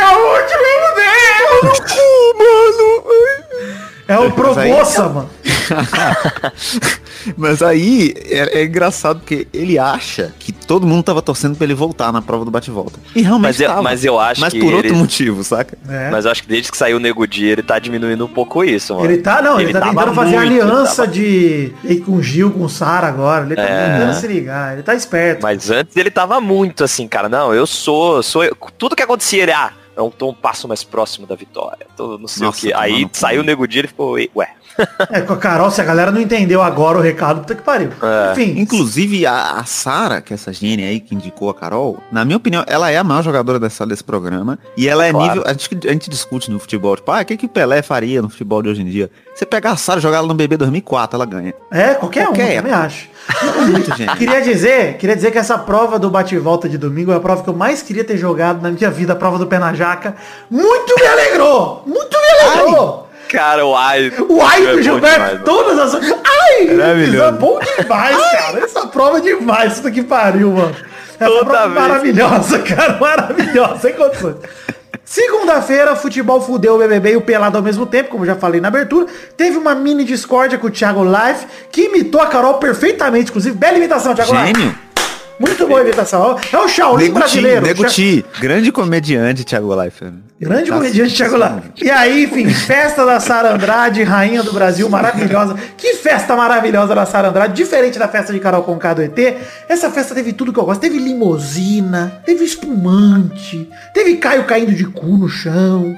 A 0.00 0.12
última 0.12 0.94
vez! 0.94 1.92
É 4.12 4.18
o 4.18 4.32
Mas 4.36 4.58
aí- 4.58 5.08
mano. 5.08 5.30
Mas 7.36 7.62
aí 7.62 8.14
é, 8.28 8.60
é 8.60 8.64
engraçado 8.64 9.20
porque 9.20 9.46
ele 9.52 9.78
acha 9.78 10.32
que 10.38 10.50
todo 10.52 10.86
mundo 10.86 11.04
tava 11.04 11.22
torcendo 11.22 11.54
pra 11.56 11.64
ele 11.64 11.74
voltar 11.74 12.12
na 12.12 12.20
prova 12.20 12.44
do 12.44 12.50
bate-volta. 12.50 12.98
E 13.14 13.22
realmente 13.22 13.42
Mas 13.48 13.60
eu- 13.60 13.68
tava. 13.68 13.82
mas 13.82 14.04
eu 14.04 14.18
acho 14.18 14.40
Mas 14.40 14.52
que 14.52 14.58
por 14.60 14.72
outro 14.74 14.88
ele- 14.90 14.96
motivo, 14.96 15.44
saca? 15.44 15.78
É. 15.88 16.10
Mas 16.10 16.24
eu 16.24 16.30
acho 16.32 16.42
que 16.42 16.48
desde 16.48 16.70
que 16.70 16.76
saiu 16.76 16.96
o 16.96 17.00
Nego 17.00 17.24
Di, 17.26 17.44
ele 17.46 17.62
tá 17.62 17.78
diminuindo 17.78 18.24
um 18.24 18.28
pouco 18.28 18.64
isso, 18.64 18.94
mano. 18.94 19.06
Ele 19.06 19.18
tá, 19.18 19.40
não, 19.40 19.60
ele, 19.60 19.72
tá 19.72 19.80
tava 19.80 19.92
tentando 20.00 20.14
fazer 20.14 20.36
muito, 20.36 20.50
aliança 20.62 21.02
tava- 21.02 21.08
de 21.12 21.72
e 21.84 21.96
com 21.96 22.12
o 22.16 22.22
Gil, 22.22 22.50
com 22.50 22.64
o 22.64 22.68
Sara 22.68 23.06
agora. 23.06 23.44
Ele 23.46 23.54
tá 23.54 23.62
É. 23.62 23.98
tentando 23.98 24.14
se 24.14 24.26
ligar, 24.26 24.72
ele 24.74 24.82
tá 24.82 24.94
esperto. 24.94 25.42
Mas 25.42 25.70
antes 25.70 25.96
ele 25.96 26.10
tava 26.10 26.40
muito 26.40 26.82
assim, 26.82 27.06
cara. 27.06 27.28
Não, 27.28 27.54
eu 27.54 27.66
sou, 27.66 28.22
sou 28.22 28.42
eu. 28.42 28.56
Tudo 28.76 28.96
que 28.96 29.02
acontecia, 29.02 29.42
ele, 29.44 29.52
ah, 29.52 29.70
eu 29.96 30.10
tô 30.10 30.30
um 30.30 30.34
passo 30.34 30.66
mais 30.66 30.82
próximo 30.82 31.26
da 31.26 31.34
vitória. 31.34 31.86
Tô 31.96 32.18
não 32.18 32.28
sei 32.28 32.46
Nossa, 32.46 32.58
o 32.58 32.60
que. 32.60 32.72
Aí 32.74 33.08
saiu 33.12 33.40
o 33.42 33.44
Nego 33.44 33.66
Di, 33.66 33.80
ele 33.80 33.88
ficou, 33.88 34.16
ué. 34.34 34.54
É, 35.10 35.20
com 35.20 35.32
a 35.34 35.36
Carol, 35.36 35.70
se 35.70 35.80
a 35.80 35.84
galera 35.84 36.10
não 36.10 36.20
entendeu 36.20 36.62
agora 36.62 36.98
o 36.98 37.00
recado, 37.00 37.40
puta 37.40 37.54
que 37.54 37.62
pariu. 37.62 37.90
É. 38.02 38.32
Enfim, 38.32 38.60
Inclusive, 38.60 39.26
a, 39.26 39.58
a 39.58 39.64
Sara, 39.64 40.20
que 40.20 40.32
é 40.32 40.34
essa 40.34 40.52
gênia 40.52 40.86
aí 40.88 41.00
que 41.00 41.14
indicou 41.14 41.50
a 41.50 41.54
Carol, 41.54 41.98
na 42.10 42.24
minha 42.24 42.36
opinião, 42.36 42.64
ela 42.66 42.90
é 42.90 42.96
a 42.96 43.04
maior 43.04 43.22
jogadora 43.22 43.58
dessa, 43.60 43.86
desse 43.86 44.02
programa. 44.04 44.58
E 44.76 44.88
ela 44.88 45.06
é 45.06 45.10
Claro. 45.12 45.26
nível. 45.28 45.42
A 45.46 45.52
gente, 45.52 45.88
a 45.88 45.92
gente 45.92 46.08
discute 46.10 46.50
no 46.50 46.58
futebol, 46.58 46.96
tipo, 46.96 47.10
ah, 47.10 47.20
o 47.20 47.24
que, 47.24 47.36
que 47.36 47.46
o 47.46 47.48
Pelé 47.48 47.82
faria 47.82 48.22
no 48.22 48.28
futebol 48.28 48.62
de 48.62 48.68
hoje 48.70 48.82
em 48.82 48.86
dia? 48.86 49.10
Você 49.34 49.44
pegar 49.46 49.72
a 49.72 49.76
Sara 49.76 49.98
e 49.98 50.02
jogar 50.02 50.18
ela 50.18 50.26
no 50.26 50.34
BB 50.34 50.56
2004, 50.56 51.16
ela 51.16 51.26
ganha. 51.26 51.54
é, 51.70 51.94
qualquer, 51.94 52.26
Qualquer 52.26 52.52
um, 52.52 52.56
também 52.62 52.72
acho. 52.72 53.08
Muito 53.70 53.96
gênio. 53.96 54.16
Queria 54.16 54.40
dizer, 54.42 54.96
queria 54.98 55.14
dizer 55.14 55.30
que 55.30 55.38
essa 55.38 55.56
prova 55.58 55.98
do 55.98 56.10
bate 56.10 56.34
e 56.34 56.38
volta 56.38 56.68
de 56.68 56.76
domingo 56.76 57.12
é 57.12 57.16
a 57.16 57.20
prova 57.20 57.42
que 57.42 57.48
eu 57.48 57.54
mais 57.54 57.80
queria 57.82 58.02
ter 58.04 58.16
jogado 58.16 58.60
na 58.62 58.70
minha 58.70 58.90
vida, 58.90 59.12
a 59.12 59.16
prova 59.16 59.38
do 59.38 59.46
pé 59.46 59.58
na 59.58 59.72
jaca. 59.74 60.14
Muito 60.50 60.94
me 60.98 61.06
alegrou! 61.06 61.82
Muito 61.86 62.16
me 62.18 62.48
alegrou! 62.50 63.08
Cara, 63.32 63.64
o 63.66 63.74
ai. 63.74 64.12
O 64.28 64.42
ai 64.42 64.66
é 64.66 64.72
do 64.72 64.82
Gilberto, 64.82 65.18
demais, 65.18 65.42
todas 65.42 65.78
as. 65.78 65.94
Ai! 65.94 66.66
Maravilhoso. 66.76 67.16
Isso 67.16 67.22
é 67.24 67.32
bom 67.32 67.58
demais, 67.58 68.16
cara. 68.16 68.58
Essa 68.64 68.86
prova 68.86 69.18
é 69.18 69.20
demais. 69.22 69.72
Isso 69.78 69.90
que 69.90 70.02
pariu, 70.02 70.50
mano. 70.52 70.76
Essa 71.18 71.30
Toda 71.30 71.44
prova 71.44 71.64
é 71.64 71.68
vez. 71.68 71.80
maravilhosa, 71.80 72.58
cara. 72.60 72.98
Maravilhosa. 73.00 73.78
Sem 73.80 73.94
condições. 73.94 74.36
Segunda-feira, 75.04 75.94
futebol 75.96 76.40
fudeu 76.40 76.74
o 76.74 76.78
BBB 76.78 77.12
e 77.12 77.16
o 77.16 77.20
Pelado 77.20 77.56
ao 77.58 77.62
mesmo 77.62 77.84
tempo, 77.86 78.10
como 78.10 78.24
já 78.24 78.34
falei 78.36 78.60
na 78.60 78.68
abertura. 78.68 79.06
Teve 79.36 79.56
uma 79.58 79.74
mini 79.74 80.04
discórdia 80.04 80.58
com 80.58 80.68
o 80.68 80.70
Thiago 80.70 81.02
Life, 81.04 81.46
que 81.70 81.82
imitou 81.82 82.20
a 82.20 82.26
Carol 82.26 82.54
perfeitamente, 82.54 83.30
inclusive. 83.30 83.56
Bela 83.56 83.76
imitação, 83.76 84.14
Thiago 84.14 84.32
Life. 84.32 84.74
Muito 85.42 85.66
boa 85.66 85.80
a 85.80 85.82
imitação. 85.82 86.38
É 86.52 86.56
o 86.56 86.68
Shaolin 86.68 87.04
Neguti, 87.04 87.18
brasileiro. 87.18 87.66
Neguti, 87.66 88.24
grande 88.38 88.70
comediante, 88.70 89.42
Thiago 89.42 89.74
Leifert. 89.74 90.14
Grande 90.40 90.70
Tá 90.70 90.76
comediante 90.76 91.14
Thiago 91.16 91.36
Life. 91.36 91.84
E 91.84 91.90
aí, 91.90 92.24
enfim, 92.24 92.48
festa 92.48 93.04
da 93.04 93.18
Sara 93.18 93.54
Andrade, 93.54 94.02
rainha 94.04 94.42
do 94.42 94.52
Brasil, 94.52 94.88
maravilhosa. 94.88 95.56
Que 95.76 95.94
festa 95.94 96.36
maravilhosa 96.36 96.94
da 96.94 97.04
Sara 97.04 97.28
Andrade, 97.28 97.54
diferente 97.54 97.98
da 97.98 98.06
festa 98.06 98.32
de 98.32 98.38
Carol 98.38 98.62
Conká 98.62 98.94
do 98.94 99.02
ET. 99.02 99.18
Essa 99.68 99.90
festa 99.90 100.14
teve 100.14 100.32
tudo 100.32 100.52
que 100.52 100.58
eu 100.60 100.64
gosto. 100.64 100.80
Teve 100.80 100.98
limusina, 100.98 102.20
teve 102.24 102.44
espumante, 102.44 103.68
teve 103.92 104.16
Caio 104.16 104.44
caindo 104.44 104.72
de 104.72 104.84
cu 104.84 105.06
no 105.06 105.28
chão. 105.28 105.96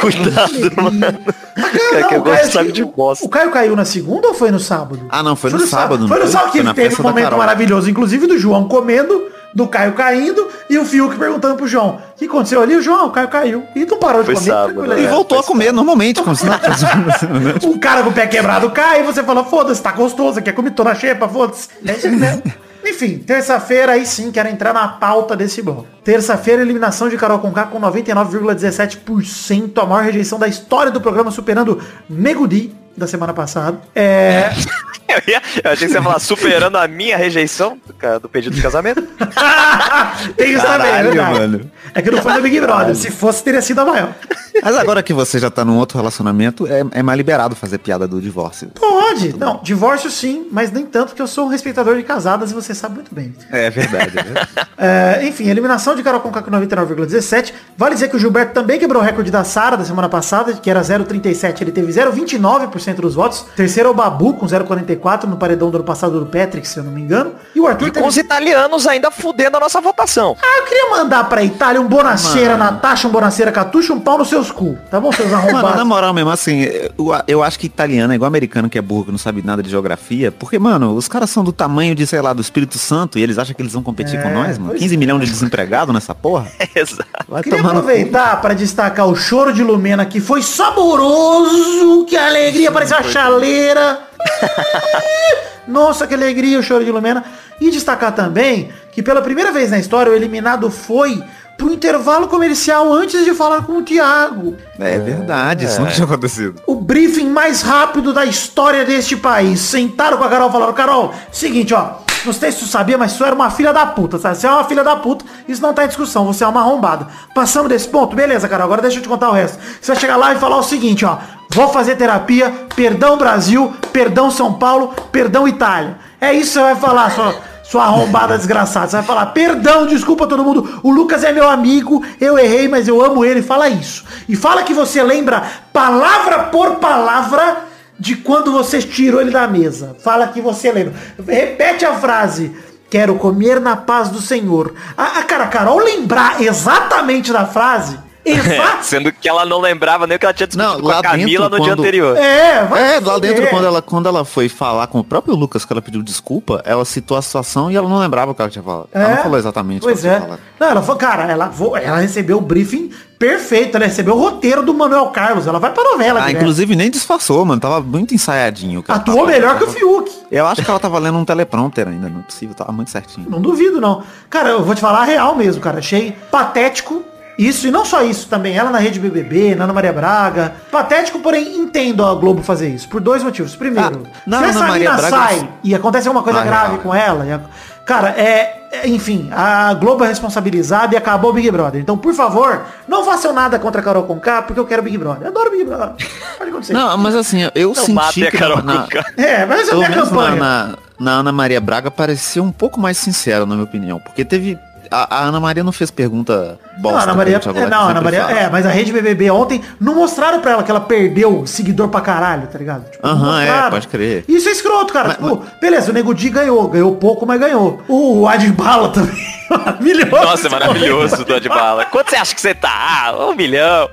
Cuidado, 0.00 0.52
mano. 0.76 1.18
Cara, 1.54 2.38
que 2.40 2.46
sabe 2.46 2.72
de 2.72 2.84
bosta. 2.84 3.24
O 3.24 3.28
Caio 3.28 3.50
caiu 3.50 3.74
na 3.76 3.84
segunda 3.84 4.28
ou 4.28 4.34
foi 4.34 4.50
no 4.50 4.60
sábado? 4.60 5.06
Ah, 5.10 5.22
não, 5.22 5.34
foi 5.34 5.50
no 5.50 5.60
sábado, 5.60 6.06
Foi 6.08 6.18
no 6.18 6.24
não 6.24 6.30
foi? 6.30 6.32
sábado 6.32 6.52
que 6.52 6.62
na 6.62 6.74
teve 6.74 6.94
um 7.00 7.02
momento 7.02 7.36
maravilhoso, 7.36 7.90
inclusive 7.90 8.26
do 8.26 8.38
João 8.38 8.68
comendo, 8.68 9.26
do 9.54 9.66
Caio 9.66 9.92
caindo 9.92 10.48
e 10.70 10.78
o 10.78 10.84
Fiuk 10.84 11.16
perguntando 11.16 11.56
pro 11.56 11.66
João. 11.66 11.98
O 12.14 12.18
que 12.18 12.24
aconteceu 12.26 12.62
ali? 12.62 12.76
O 12.76 12.82
João, 12.82 13.08
o 13.08 13.10
Caio 13.10 13.28
caiu. 13.28 13.64
E 13.74 13.84
não 13.84 13.98
parou 13.98 14.20
de 14.22 14.26
Foi 14.26 14.34
comer. 14.36 14.46
sábado, 14.50 14.82
né? 14.82 15.00
E 15.00 15.02
né? 15.02 15.10
voltou 15.10 15.38
a 15.38 15.42
comer 15.42 15.72
normalmente, 15.72 16.22
como 16.22 16.34
se 16.36 16.46
nada 16.46 16.66
acontecido. 16.68 17.32
Um 17.68 17.78
cara 17.78 18.02
com 18.02 18.10
o 18.10 18.12
pé 18.12 18.26
quebrado 18.26 18.70
cai 18.70 19.00
e 19.00 19.02
você 19.02 19.22
fala, 19.22 19.44
foda-se, 19.44 19.82
tá 19.82 19.92
gostoso 19.92 20.38
aqui, 20.38 20.48
é 20.50 20.52
comi 20.52 20.70
tô 20.70 20.84
na 20.84 20.94
xepa, 20.94 21.28
foda-se. 21.28 21.68
É 21.86 21.92
isso 21.92 22.08
mesmo. 22.10 22.42
Enfim, 22.84 23.18
terça-feira 23.18 23.92
aí 23.92 24.04
sim, 24.04 24.32
quero 24.32 24.48
entrar 24.48 24.72
na 24.72 24.88
pauta 24.88 25.36
desse 25.36 25.62
bloco. 25.62 25.86
Terça-feira, 26.04 26.62
eliminação 26.62 27.08
de 27.08 27.16
Carol 27.16 27.38
Conká 27.38 27.66
com 27.66 27.80
99,17%, 27.80 29.78
a 29.80 29.86
maior 29.86 30.04
rejeição 30.04 30.38
da 30.38 30.48
história 30.48 30.90
do 30.90 31.00
programa, 31.00 31.30
superando 31.30 31.80
Nego 32.08 32.48
Di 32.48 32.74
da 32.96 33.06
semana 33.06 33.32
passada. 33.32 33.80
É... 33.94 34.50
Eu, 35.12 35.20
ia, 35.28 35.42
eu 35.62 35.70
achei 35.72 35.86
que 35.86 35.92
você 35.92 35.98
ia 35.98 36.02
falar 36.02 36.18
superando 36.18 36.78
a 36.78 36.88
minha 36.88 37.18
rejeição 37.18 37.78
cara, 37.98 38.18
do 38.18 38.30
pedido 38.30 38.56
de 38.56 38.62
casamento. 38.62 39.02
Tem 40.38 40.54
isso 40.54 40.64
também, 40.64 40.88
é 40.88 40.90
Caralho, 40.90 41.12
verdade. 41.12 41.38
mano. 41.38 41.70
É 41.94 42.02
que 42.02 42.10
não 42.10 42.22
foi 42.22 42.32
no 42.34 42.42
Big 42.42 42.60
Brother. 42.60 42.94
Se 42.94 43.10
fosse, 43.10 43.42
teria 43.42 43.62
sido 43.62 43.80
a 43.80 43.84
maior. 43.84 44.14
Mas 44.62 44.76
agora 44.76 45.02
que 45.02 45.12
você 45.12 45.38
já 45.38 45.50
tá 45.50 45.64
num 45.64 45.76
outro 45.78 45.98
relacionamento, 45.98 46.66
é, 46.66 46.84
é 46.92 47.02
mais 47.02 47.16
liberado 47.16 47.56
fazer 47.56 47.78
piada 47.78 48.06
do 48.06 48.20
divórcio. 48.20 48.68
Pode. 48.68 49.36
Não, 49.38 49.60
divórcio 49.62 50.10
sim, 50.10 50.46
mas 50.50 50.70
nem 50.70 50.86
tanto, 50.86 51.08
porque 51.08 51.22
eu 51.22 51.26
sou 51.26 51.46
um 51.46 51.48
respeitador 51.48 51.96
de 51.96 52.02
casadas 52.02 52.50
e 52.50 52.54
você 52.54 52.74
sabe 52.74 52.96
muito 52.96 53.14
bem. 53.14 53.34
É 53.50 53.70
verdade. 53.70 54.18
é. 54.18 54.62
É, 54.84 55.24
enfim, 55.24 55.48
eliminação 55.48 55.94
de 55.94 56.02
Carol 56.02 56.20
Conká 56.20 56.42
com 56.42 56.50
99,17. 56.50 57.52
Vale 57.76 57.94
dizer 57.94 58.08
que 58.08 58.16
o 58.16 58.18
Gilberto 58.18 58.52
também 58.52 58.80
quebrou 58.80 59.00
o 59.00 59.04
recorde 59.04 59.30
da 59.30 59.44
Sara 59.44 59.76
da 59.76 59.84
semana 59.84 60.08
passada, 60.08 60.54
que 60.54 60.68
era 60.68 60.80
0,37. 60.80 61.60
Ele 61.60 61.70
teve 61.70 61.92
0,29% 61.92 62.96
dos 62.96 63.14
votos. 63.14 63.46
Terceiro 63.54 63.90
é 63.90 63.92
o 63.92 63.94
Babu, 63.94 64.34
com 64.34 64.44
0,44 64.44 65.24
no 65.24 65.36
paredão 65.36 65.70
do 65.70 65.76
ano 65.76 65.84
passado 65.84 66.18
do 66.18 66.26
Patrick, 66.26 66.66
se 66.66 66.78
eu 66.78 66.82
não 66.82 66.90
me 66.90 67.00
engano. 67.00 67.32
E 67.54 67.60
o 67.60 67.66
Arthur 67.68 67.88
E 67.88 67.90
com 67.92 68.06
os 68.08 68.16
italianos 68.16 68.88
ainda 68.88 69.10
fudendo 69.12 69.56
a 69.56 69.60
nossa 69.60 69.80
votação. 69.80 70.36
Ah, 70.42 70.58
eu 70.58 70.64
queria 70.64 70.90
mandar 70.90 71.28
pra 71.28 71.44
Itália 71.44 71.80
um 71.82 71.88
Bonaceira, 71.88 72.56
Natasha, 72.56 73.06
um 73.08 73.10
Bonaceira, 73.10 73.52
Catuxa, 73.52 73.92
um 73.92 74.00
pau 74.00 74.18
nos 74.18 74.28
seus 74.28 74.50
cu. 74.50 74.78
Tá 74.90 74.98
bom, 75.00 75.12
seus 75.12 75.28
Mano, 75.30 75.42
na 75.52 75.58
arrombados? 75.58 75.84
moral 75.84 76.14
mesmo, 76.14 76.30
assim, 76.30 76.60
eu, 76.62 76.92
eu 77.26 77.42
acho 77.42 77.58
que 77.58 77.66
italiano 77.66 78.12
é 78.12 78.16
igual 78.16 78.28
americano 78.28 78.68
que 78.70 78.78
é 78.78 78.82
burro, 78.82 79.04
que 79.06 79.10
não 79.10 79.18
sabe 79.18 79.42
nada 79.44 79.62
de 79.62 79.68
geografia. 79.70 80.32
Porque, 80.32 80.58
mano, 80.58 80.94
os 80.94 81.08
caras 81.08 81.28
são 81.30 81.44
do 81.44 81.52
tamanho 81.52 81.94
de, 81.94 82.06
sei 82.06 82.20
lá, 82.20 82.32
do 82.32 82.40
Espírito 82.40 82.78
Santo 82.78 83.18
e 83.18 83.22
eles 83.22 83.38
acham 83.38 83.54
que 83.54 83.60
eles 83.62 83.72
vão 83.72 83.82
competir 83.82 84.18
É, 84.18 84.22
com 84.22 84.30
nós, 84.30 84.56
mano. 84.58 84.70
pois 84.70 84.80
15 84.80 84.96
milhões 84.96 85.20
de 85.24 85.30
desempregados 85.30 85.92
nessa 85.94 86.14
porra. 86.14 86.46
Exato. 86.74 87.04
Vai 87.28 87.42
Queria 87.42 87.60
aproveitar 87.60 88.40
para 88.40 88.54
destacar 88.54 89.06
o 89.08 89.14
choro 89.14 89.52
de 89.52 89.62
Lumena, 89.62 90.04
que 90.06 90.20
foi 90.20 90.42
saboroso, 90.42 92.04
que 92.06 92.16
alegria, 92.16 92.70
parecia 92.70 92.96
uma 92.98 93.02
chaleira. 93.08 94.00
Nossa, 95.66 96.06
que 96.06 96.14
alegria 96.14 96.58
o 96.58 96.62
choro 96.62 96.84
de 96.84 96.90
Lumena. 96.90 97.24
E 97.60 97.70
destacar 97.70 98.12
também 98.14 98.70
que 98.90 99.02
pela 99.02 99.22
primeira 99.22 99.52
vez 99.52 99.70
na 99.70 99.78
história 99.78 100.10
o 100.12 100.14
eliminado 100.14 100.70
foi 100.70 101.22
pro 101.62 101.72
intervalo 101.72 102.26
comercial 102.26 102.92
antes 102.92 103.24
de 103.24 103.32
falar 103.32 103.64
com 103.64 103.74
o 103.74 103.82
Thiago. 103.82 104.56
É 104.80 104.98
verdade, 104.98 105.64
isso 105.64 105.80
nunca 105.80 105.92
tinha 105.92 106.04
acontecido. 106.04 106.60
O 106.66 106.74
briefing 106.74 107.28
mais 107.28 107.62
rápido 107.62 108.12
da 108.12 108.24
história 108.24 108.84
deste 108.84 109.16
país. 109.16 109.60
Sentaram 109.60 110.18
com 110.18 110.24
a 110.24 110.28
Carol 110.28 110.48
e 110.48 110.52
falaram, 110.52 110.72
Carol, 110.72 111.14
seguinte, 111.30 111.72
ó. 111.72 111.90
Não 112.24 112.32
sei 112.32 112.50
se 112.50 112.58
tu 112.58 112.66
sabia, 112.66 112.98
mas 112.98 113.14
tu 113.14 113.24
era 113.24 113.34
uma 113.34 113.50
filha 113.50 113.72
da 113.72 113.86
puta, 113.86 114.18
sabe? 114.18 114.36
Você 114.36 114.46
é 114.46 114.50
uma 114.50 114.64
filha 114.64 114.82
da 114.82 114.96
puta, 114.96 115.24
isso 115.48 115.62
não 115.62 115.72
tá 115.72 115.84
em 115.84 115.88
discussão, 115.88 116.24
você 116.24 116.42
é 116.42 116.46
uma 116.46 116.60
arrombada. 116.60 117.06
Passamos 117.34 117.68
desse 117.68 117.88
ponto, 117.88 118.14
beleza, 118.14 118.48
Carol, 118.48 118.64
agora 118.64 118.82
deixa 118.82 118.98
eu 118.98 119.02
te 119.02 119.08
contar 119.08 119.30
o 119.30 119.32
resto. 119.32 119.58
Você 119.80 119.92
vai 119.92 120.00
chegar 120.00 120.16
lá 120.16 120.32
e 120.32 120.38
falar 120.38 120.56
o 120.56 120.62
seguinte, 120.62 121.04
ó. 121.04 121.18
Vou 121.50 121.68
fazer 121.68 121.96
terapia, 121.96 122.52
perdão 122.74 123.16
Brasil, 123.16 123.72
perdão 123.92 124.30
São 124.30 124.54
Paulo, 124.54 124.94
perdão 125.12 125.46
Itália. 125.46 125.98
É 126.20 126.32
isso 126.32 126.52
que 126.52 126.58
você 126.58 126.60
vai 126.60 126.76
falar, 126.76 127.10
sua, 127.10 127.34
sua 127.72 127.84
arrombada 127.84 128.36
desgraçada. 128.36 128.86
Você 128.86 128.96
vai 128.96 129.04
falar, 129.06 129.26
perdão, 129.26 129.86
desculpa 129.86 130.26
todo 130.26 130.44
mundo. 130.44 130.78
O 130.82 130.90
Lucas 130.90 131.24
é 131.24 131.32
meu 131.32 131.48
amigo, 131.48 132.04
eu 132.20 132.38
errei, 132.38 132.68
mas 132.68 132.86
eu 132.86 133.02
amo 133.02 133.24
ele. 133.24 133.40
Fala 133.40 133.66
isso. 133.66 134.04
E 134.28 134.36
fala 134.36 134.62
que 134.62 134.74
você 134.74 135.02
lembra 135.02 135.42
palavra 135.72 136.40
por 136.50 136.74
palavra 136.76 137.64
de 137.98 138.16
quando 138.16 138.52
você 138.52 138.82
tirou 138.82 139.22
ele 139.22 139.30
da 139.30 139.48
mesa. 139.48 139.96
Fala 140.04 140.28
que 140.28 140.38
você 140.38 140.70
lembra. 140.70 140.92
Repete 141.26 141.86
a 141.86 141.94
frase. 141.94 142.54
Quero 142.90 143.14
comer 143.14 143.58
na 143.58 143.74
paz 143.74 144.10
do 144.10 144.20
Senhor. 144.20 144.74
A, 144.94 145.20
a 145.20 145.22
cara, 145.22 145.46
Carol 145.46 145.78
lembrar 145.78 146.42
exatamente 146.42 147.32
da 147.32 147.46
frase. 147.46 147.98
Exa 148.24 148.78
Sendo 148.82 149.10
que 149.12 149.28
ela 149.28 149.44
não 149.44 149.60
lembrava 149.60 150.06
nem 150.06 150.16
o 150.16 150.18
que 150.18 150.24
ela 150.26 150.32
tinha 150.34 150.46
discutido 150.46 150.74
Não, 150.74 150.80
com 150.82 150.90
a 150.90 151.02
Camila 151.02 151.48
dentro, 151.50 151.58
no 151.58 151.64
dia 151.64 151.72
quando- 151.74 151.80
anterior. 151.80 152.16
é, 152.16 152.64
vai 152.64 152.96
É, 152.96 153.00
lá 153.00 153.18
dentro, 153.18 153.46
quando 153.48 153.66
ela, 153.66 153.82
quando 153.82 154.08
ela 154.08 154.24
foi 154.24 154.48
falar 154.48 154.86
com 154.86 154.98
o 155.00 155.04
próprio 155.04 155.34
Lucas, 155.34 155.64
que 155.64 155.72
ela 155.72 155.82
pediu 155.82 156.02
desculpa, 156.02 156.62
ela 156.64 156.84
citou 156.84 157.16
a 157.16 157.22
situação 157.22 157.70
e 157.70 157.76
ela 157.76 157.88
não 157.88 157.98
lembrava 157.98 158.30
o 158.30 158.34
que 158.34 158.42
ela 158.42 158.50
tinha 158.50 158.62
falado. 158.62 158.88
Ela 158.92 159.08
não 159.16 159.22
falou 159.22 159.38
exatamente 159.38 159.80
o 159.80 159.82
Pois 159.82 160.04
é. 160.04 160.08
tinha 160.10 160.20
falado. 160.20 160.40
Não, 160.60 160.68
ela 160.68 160.82
falou, 160.82 160.96
cara, 160.96 161.24
ela, 161.30 161.50
ela 161.82 161.98
recebeu 161.98 162.38
o 162.38 162.40
briefing 162.40 162.90
perfeito, 163.18 163.76
ela 163.76 163.86
recebeu 163.86 164.16
o 164.16 164.18
roteiro 164.20 164.62
do 164.64 164.74
Manuel 164.74 165.06
Carlos, 165.06 165.46
ela 165.46 165.58
vai 165.60 165.72
pra 165.72 165.82
novela. 165.84 166.20
Ah, 166.20 166.26
direto. 166.26 166.40
inclusive 166.42 166.74
nem 166.76 166.90
disfarçou, 166.90 167.44
mano. 167.44 167.60
Tava 167.60 167.80
muito 167.80 168.12
ensaiadinho. 168.14 168.84
ela 168.86 168.98
Atuou 168.98 169.18
tava- 169.18 169.28
melhor 169.30 169.56
que 169.58 169.64
o 169.64 169.68
Fiuk. 169.68 170.10
Eu 170.30 170.46
acho 170.46 170.62
que 170.64 170.68
ela 170.70 170.80
tava 170.80 170.98
lendo 170.98 171.18
um 171.18 171.24
teleprompter 171.24 171.86
ainda, 171.86 172.08
não 172.08 172.20
é 172.20 172.22
possível, 172.22 172.54
tava 172.54 172.72
muito 172.72 172.90
certinho. 172.90 173.26
Não 173.30 173.40
duvido, 173.40 173.80
não. 173.80 174.02
Cara, 174.28 174.50
eu 174.50 174.64
vou 174.64 174.74
te 174.74 174.80
falar 174.80 175.02
a 175.02 175.04
real 175.04 175.36
mesmo, 175.36 175.60
cara. 175.62 175.78
Achei 175.78 176.16
patético 176.30 177.04
isso, 177.38 177.66
e 177.66 177.70
não 177.70 177.84
só 177.84 178.02
isso 178.02 178.28
também. 178.28 178.56
Ela 178.56 178.70
na 178.70 178.78
Rede 178.78 178.98
BBB, 179.00 179.54
na 179.54 179.64
Ana 179.64 179.72
Maria 179.72 179.92
Braga. 179.92 180.52
Patético, 180.70 181.18
porém, 181.20 181.56
entendo 181.56 182.04
a 182.04 182.14
Globo 182.14 182.42
fazer 182.42 182.68
isso. 182.68 182.88
Por 182.88 183.00
dois 183.00 183.22
motivos. 183.22 183.56
Primeiro, 183.56 184.02
Ah, 184.06 184.18
na 184.26 184.38
se 184.38 184.44
Ana 184.44 184.50
essa 184.50 184.66
Maria 184.66 184.90
mina 184.90 184.96
Braga- 185.02 185.16
sai 185.16 185.48
e 185.64 185.74
acontece 185.74 186.08
alguma 186.08 186.22
coisa 186.22 186.40
Ah, 186.40 186.44
grave 186.44 186.78
com 186.78 186.94
ela... 186.94 187.42
Cara, 187.84 188.10
é, 188.10 188.68
é, 188.70 188.88
Enfim, 188.88 189.28
a 189.32 189.74
Globo 189.74 190.04
é 190.04 190.06
responsabilizada 190.08 190.94
e 190.94 190.96
acabou 190.96 191.30
o 191.30 191.32
Big 191.34 191.50
Brother. 191.50 191.80
Então, 191.80 191.98
por 191.98 192.14
favor, 192.14 192.62
não 192.86 193.04
façam 193.04 193.32
nada 193.32 193.58
contra 193.58 193.80
a 193.80 193.84
Carol 193.84 194.04
Conká, 194.04 194.40
porque 194.42 194.60
eu 194.60 194.64
quero 194.64 194.82
Big 194.82 194.96
Brother. 194.96 195.22
Eu 195.24 195.28
adoro 195.30 195.50
Big 195.50 195.64
Brother. 195.64 195.94
Pode 196.38 196.50
acontecer. 196.50 196.72
Não, 196.74 196.96
mas 196.96 197.14
assim, 197.16 197.40
eu 197.56 197.68
Não 197.68 197.74
senti 197.74 198.30
que 198.30 198.38
Carol 198.38 198.62
na, 198.62 198.82
Conká. 198.82 199.04
É, 199.16 199.44
mas 199.46 199.68
é 199.68 199.72
a 199.72 199.76
menos 199.76 199.96
na, 199.96 200.02
campanha. 200.04 200.36
na, 200.36 200.68
na 201.00 201.10
Ana 201.10 201.32
Maria 201.32 201.60
Braga 201.60 201.90
parecia 201.90 202.40
um 202.40 202.52
pouco 202.52 202.78
mais 202.80 202.96
sincera, 202.98 203.40
na 203.44 203.54
minha 203.56 203.64
opinião. 203.64 203.98
Porque 203.98 204.24
teve... 204.24 204.56
A, 204.92 205.16
a 205.16 205.20
Ana 205.24 205.40
Maria 205.40 205.64
não 205.64 205.72
fez 205.72 205.90
pergunta 205.90 206.58
Não, 206.74 206.82
bosta. 206.82 207.02
Ana 207.02 207.12
que 207.12 207.18
Maria, 207.18 207.40
é, 207.44 207.66
não, 207.66 207.88
Ana 207.88 208.00
Maria, 208.00 208.24
fala. 208.26 208.38
é, 208.38 208.50
mas 208.50 208.66
a 208.66 208.70
Rede 208.70 208.92
BBB 208.92 209.30
ontem 209.30 209.62
não 209.80 209.94
mostraram 209.94 210.40
pra 210.40 210.52
ela 210.52 210.62
que 210.62 210.70
ela 210.70 210.80
perdeu 210.80 211.46
seguidor 211.46 211.88
pra 211.88 212.00
caralho, 212.00 212.46
tá 212.46 212.58
ligado? 212.58 212.88
Tipo, 212.90 213.06
não 213.06 213.14
Aham, 213.14 213.42
é, 213.42 213.46
mostraram. 213.46 213.70
pode 213.70 213.88
crer. 213.88 214.24
Isso 214.28 214.48
é 214.48 214.52
escroto, 214.52 214.92
cara. 214.92 215.08
Mas- 215.08 215.16
tipo, 215.30 215.44
beleza, 215.60 215.90
o 215.90 215.94
Nego 215.94 216.14
Di 216.14 216.28
ganhou, 216.30 216.68
ganhou 216.68 216.94
pouco, 216.96 217.26
mas 217.26 217.40
ganhou. 217.40 217.82
O 217.88 218.26
Adbala 218.28 218.88
também, 218.90 219.16
maravilhoso. 219.50 220.10
Nossa, 220.24 220.46
é 220.46 220.50
maravilhoso 220.50 221.24
do 221.24 221.40
de 221.40 221.48
bala. 221.48 221.84
Quanto 221.86 222.10
você 222.10 222.16
acha 222.16 222.34
que 222.34 222.40
você 222.40 222.54
tá? 222.54 222.70
Ah, 222.72 223.12
um 223.28 223.34
milhão. 223.34 223.88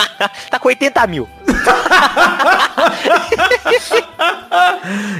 tá 0.50 0.58
com 0.58 0.68
80 0.68 1.06
mil. 1.06 1.28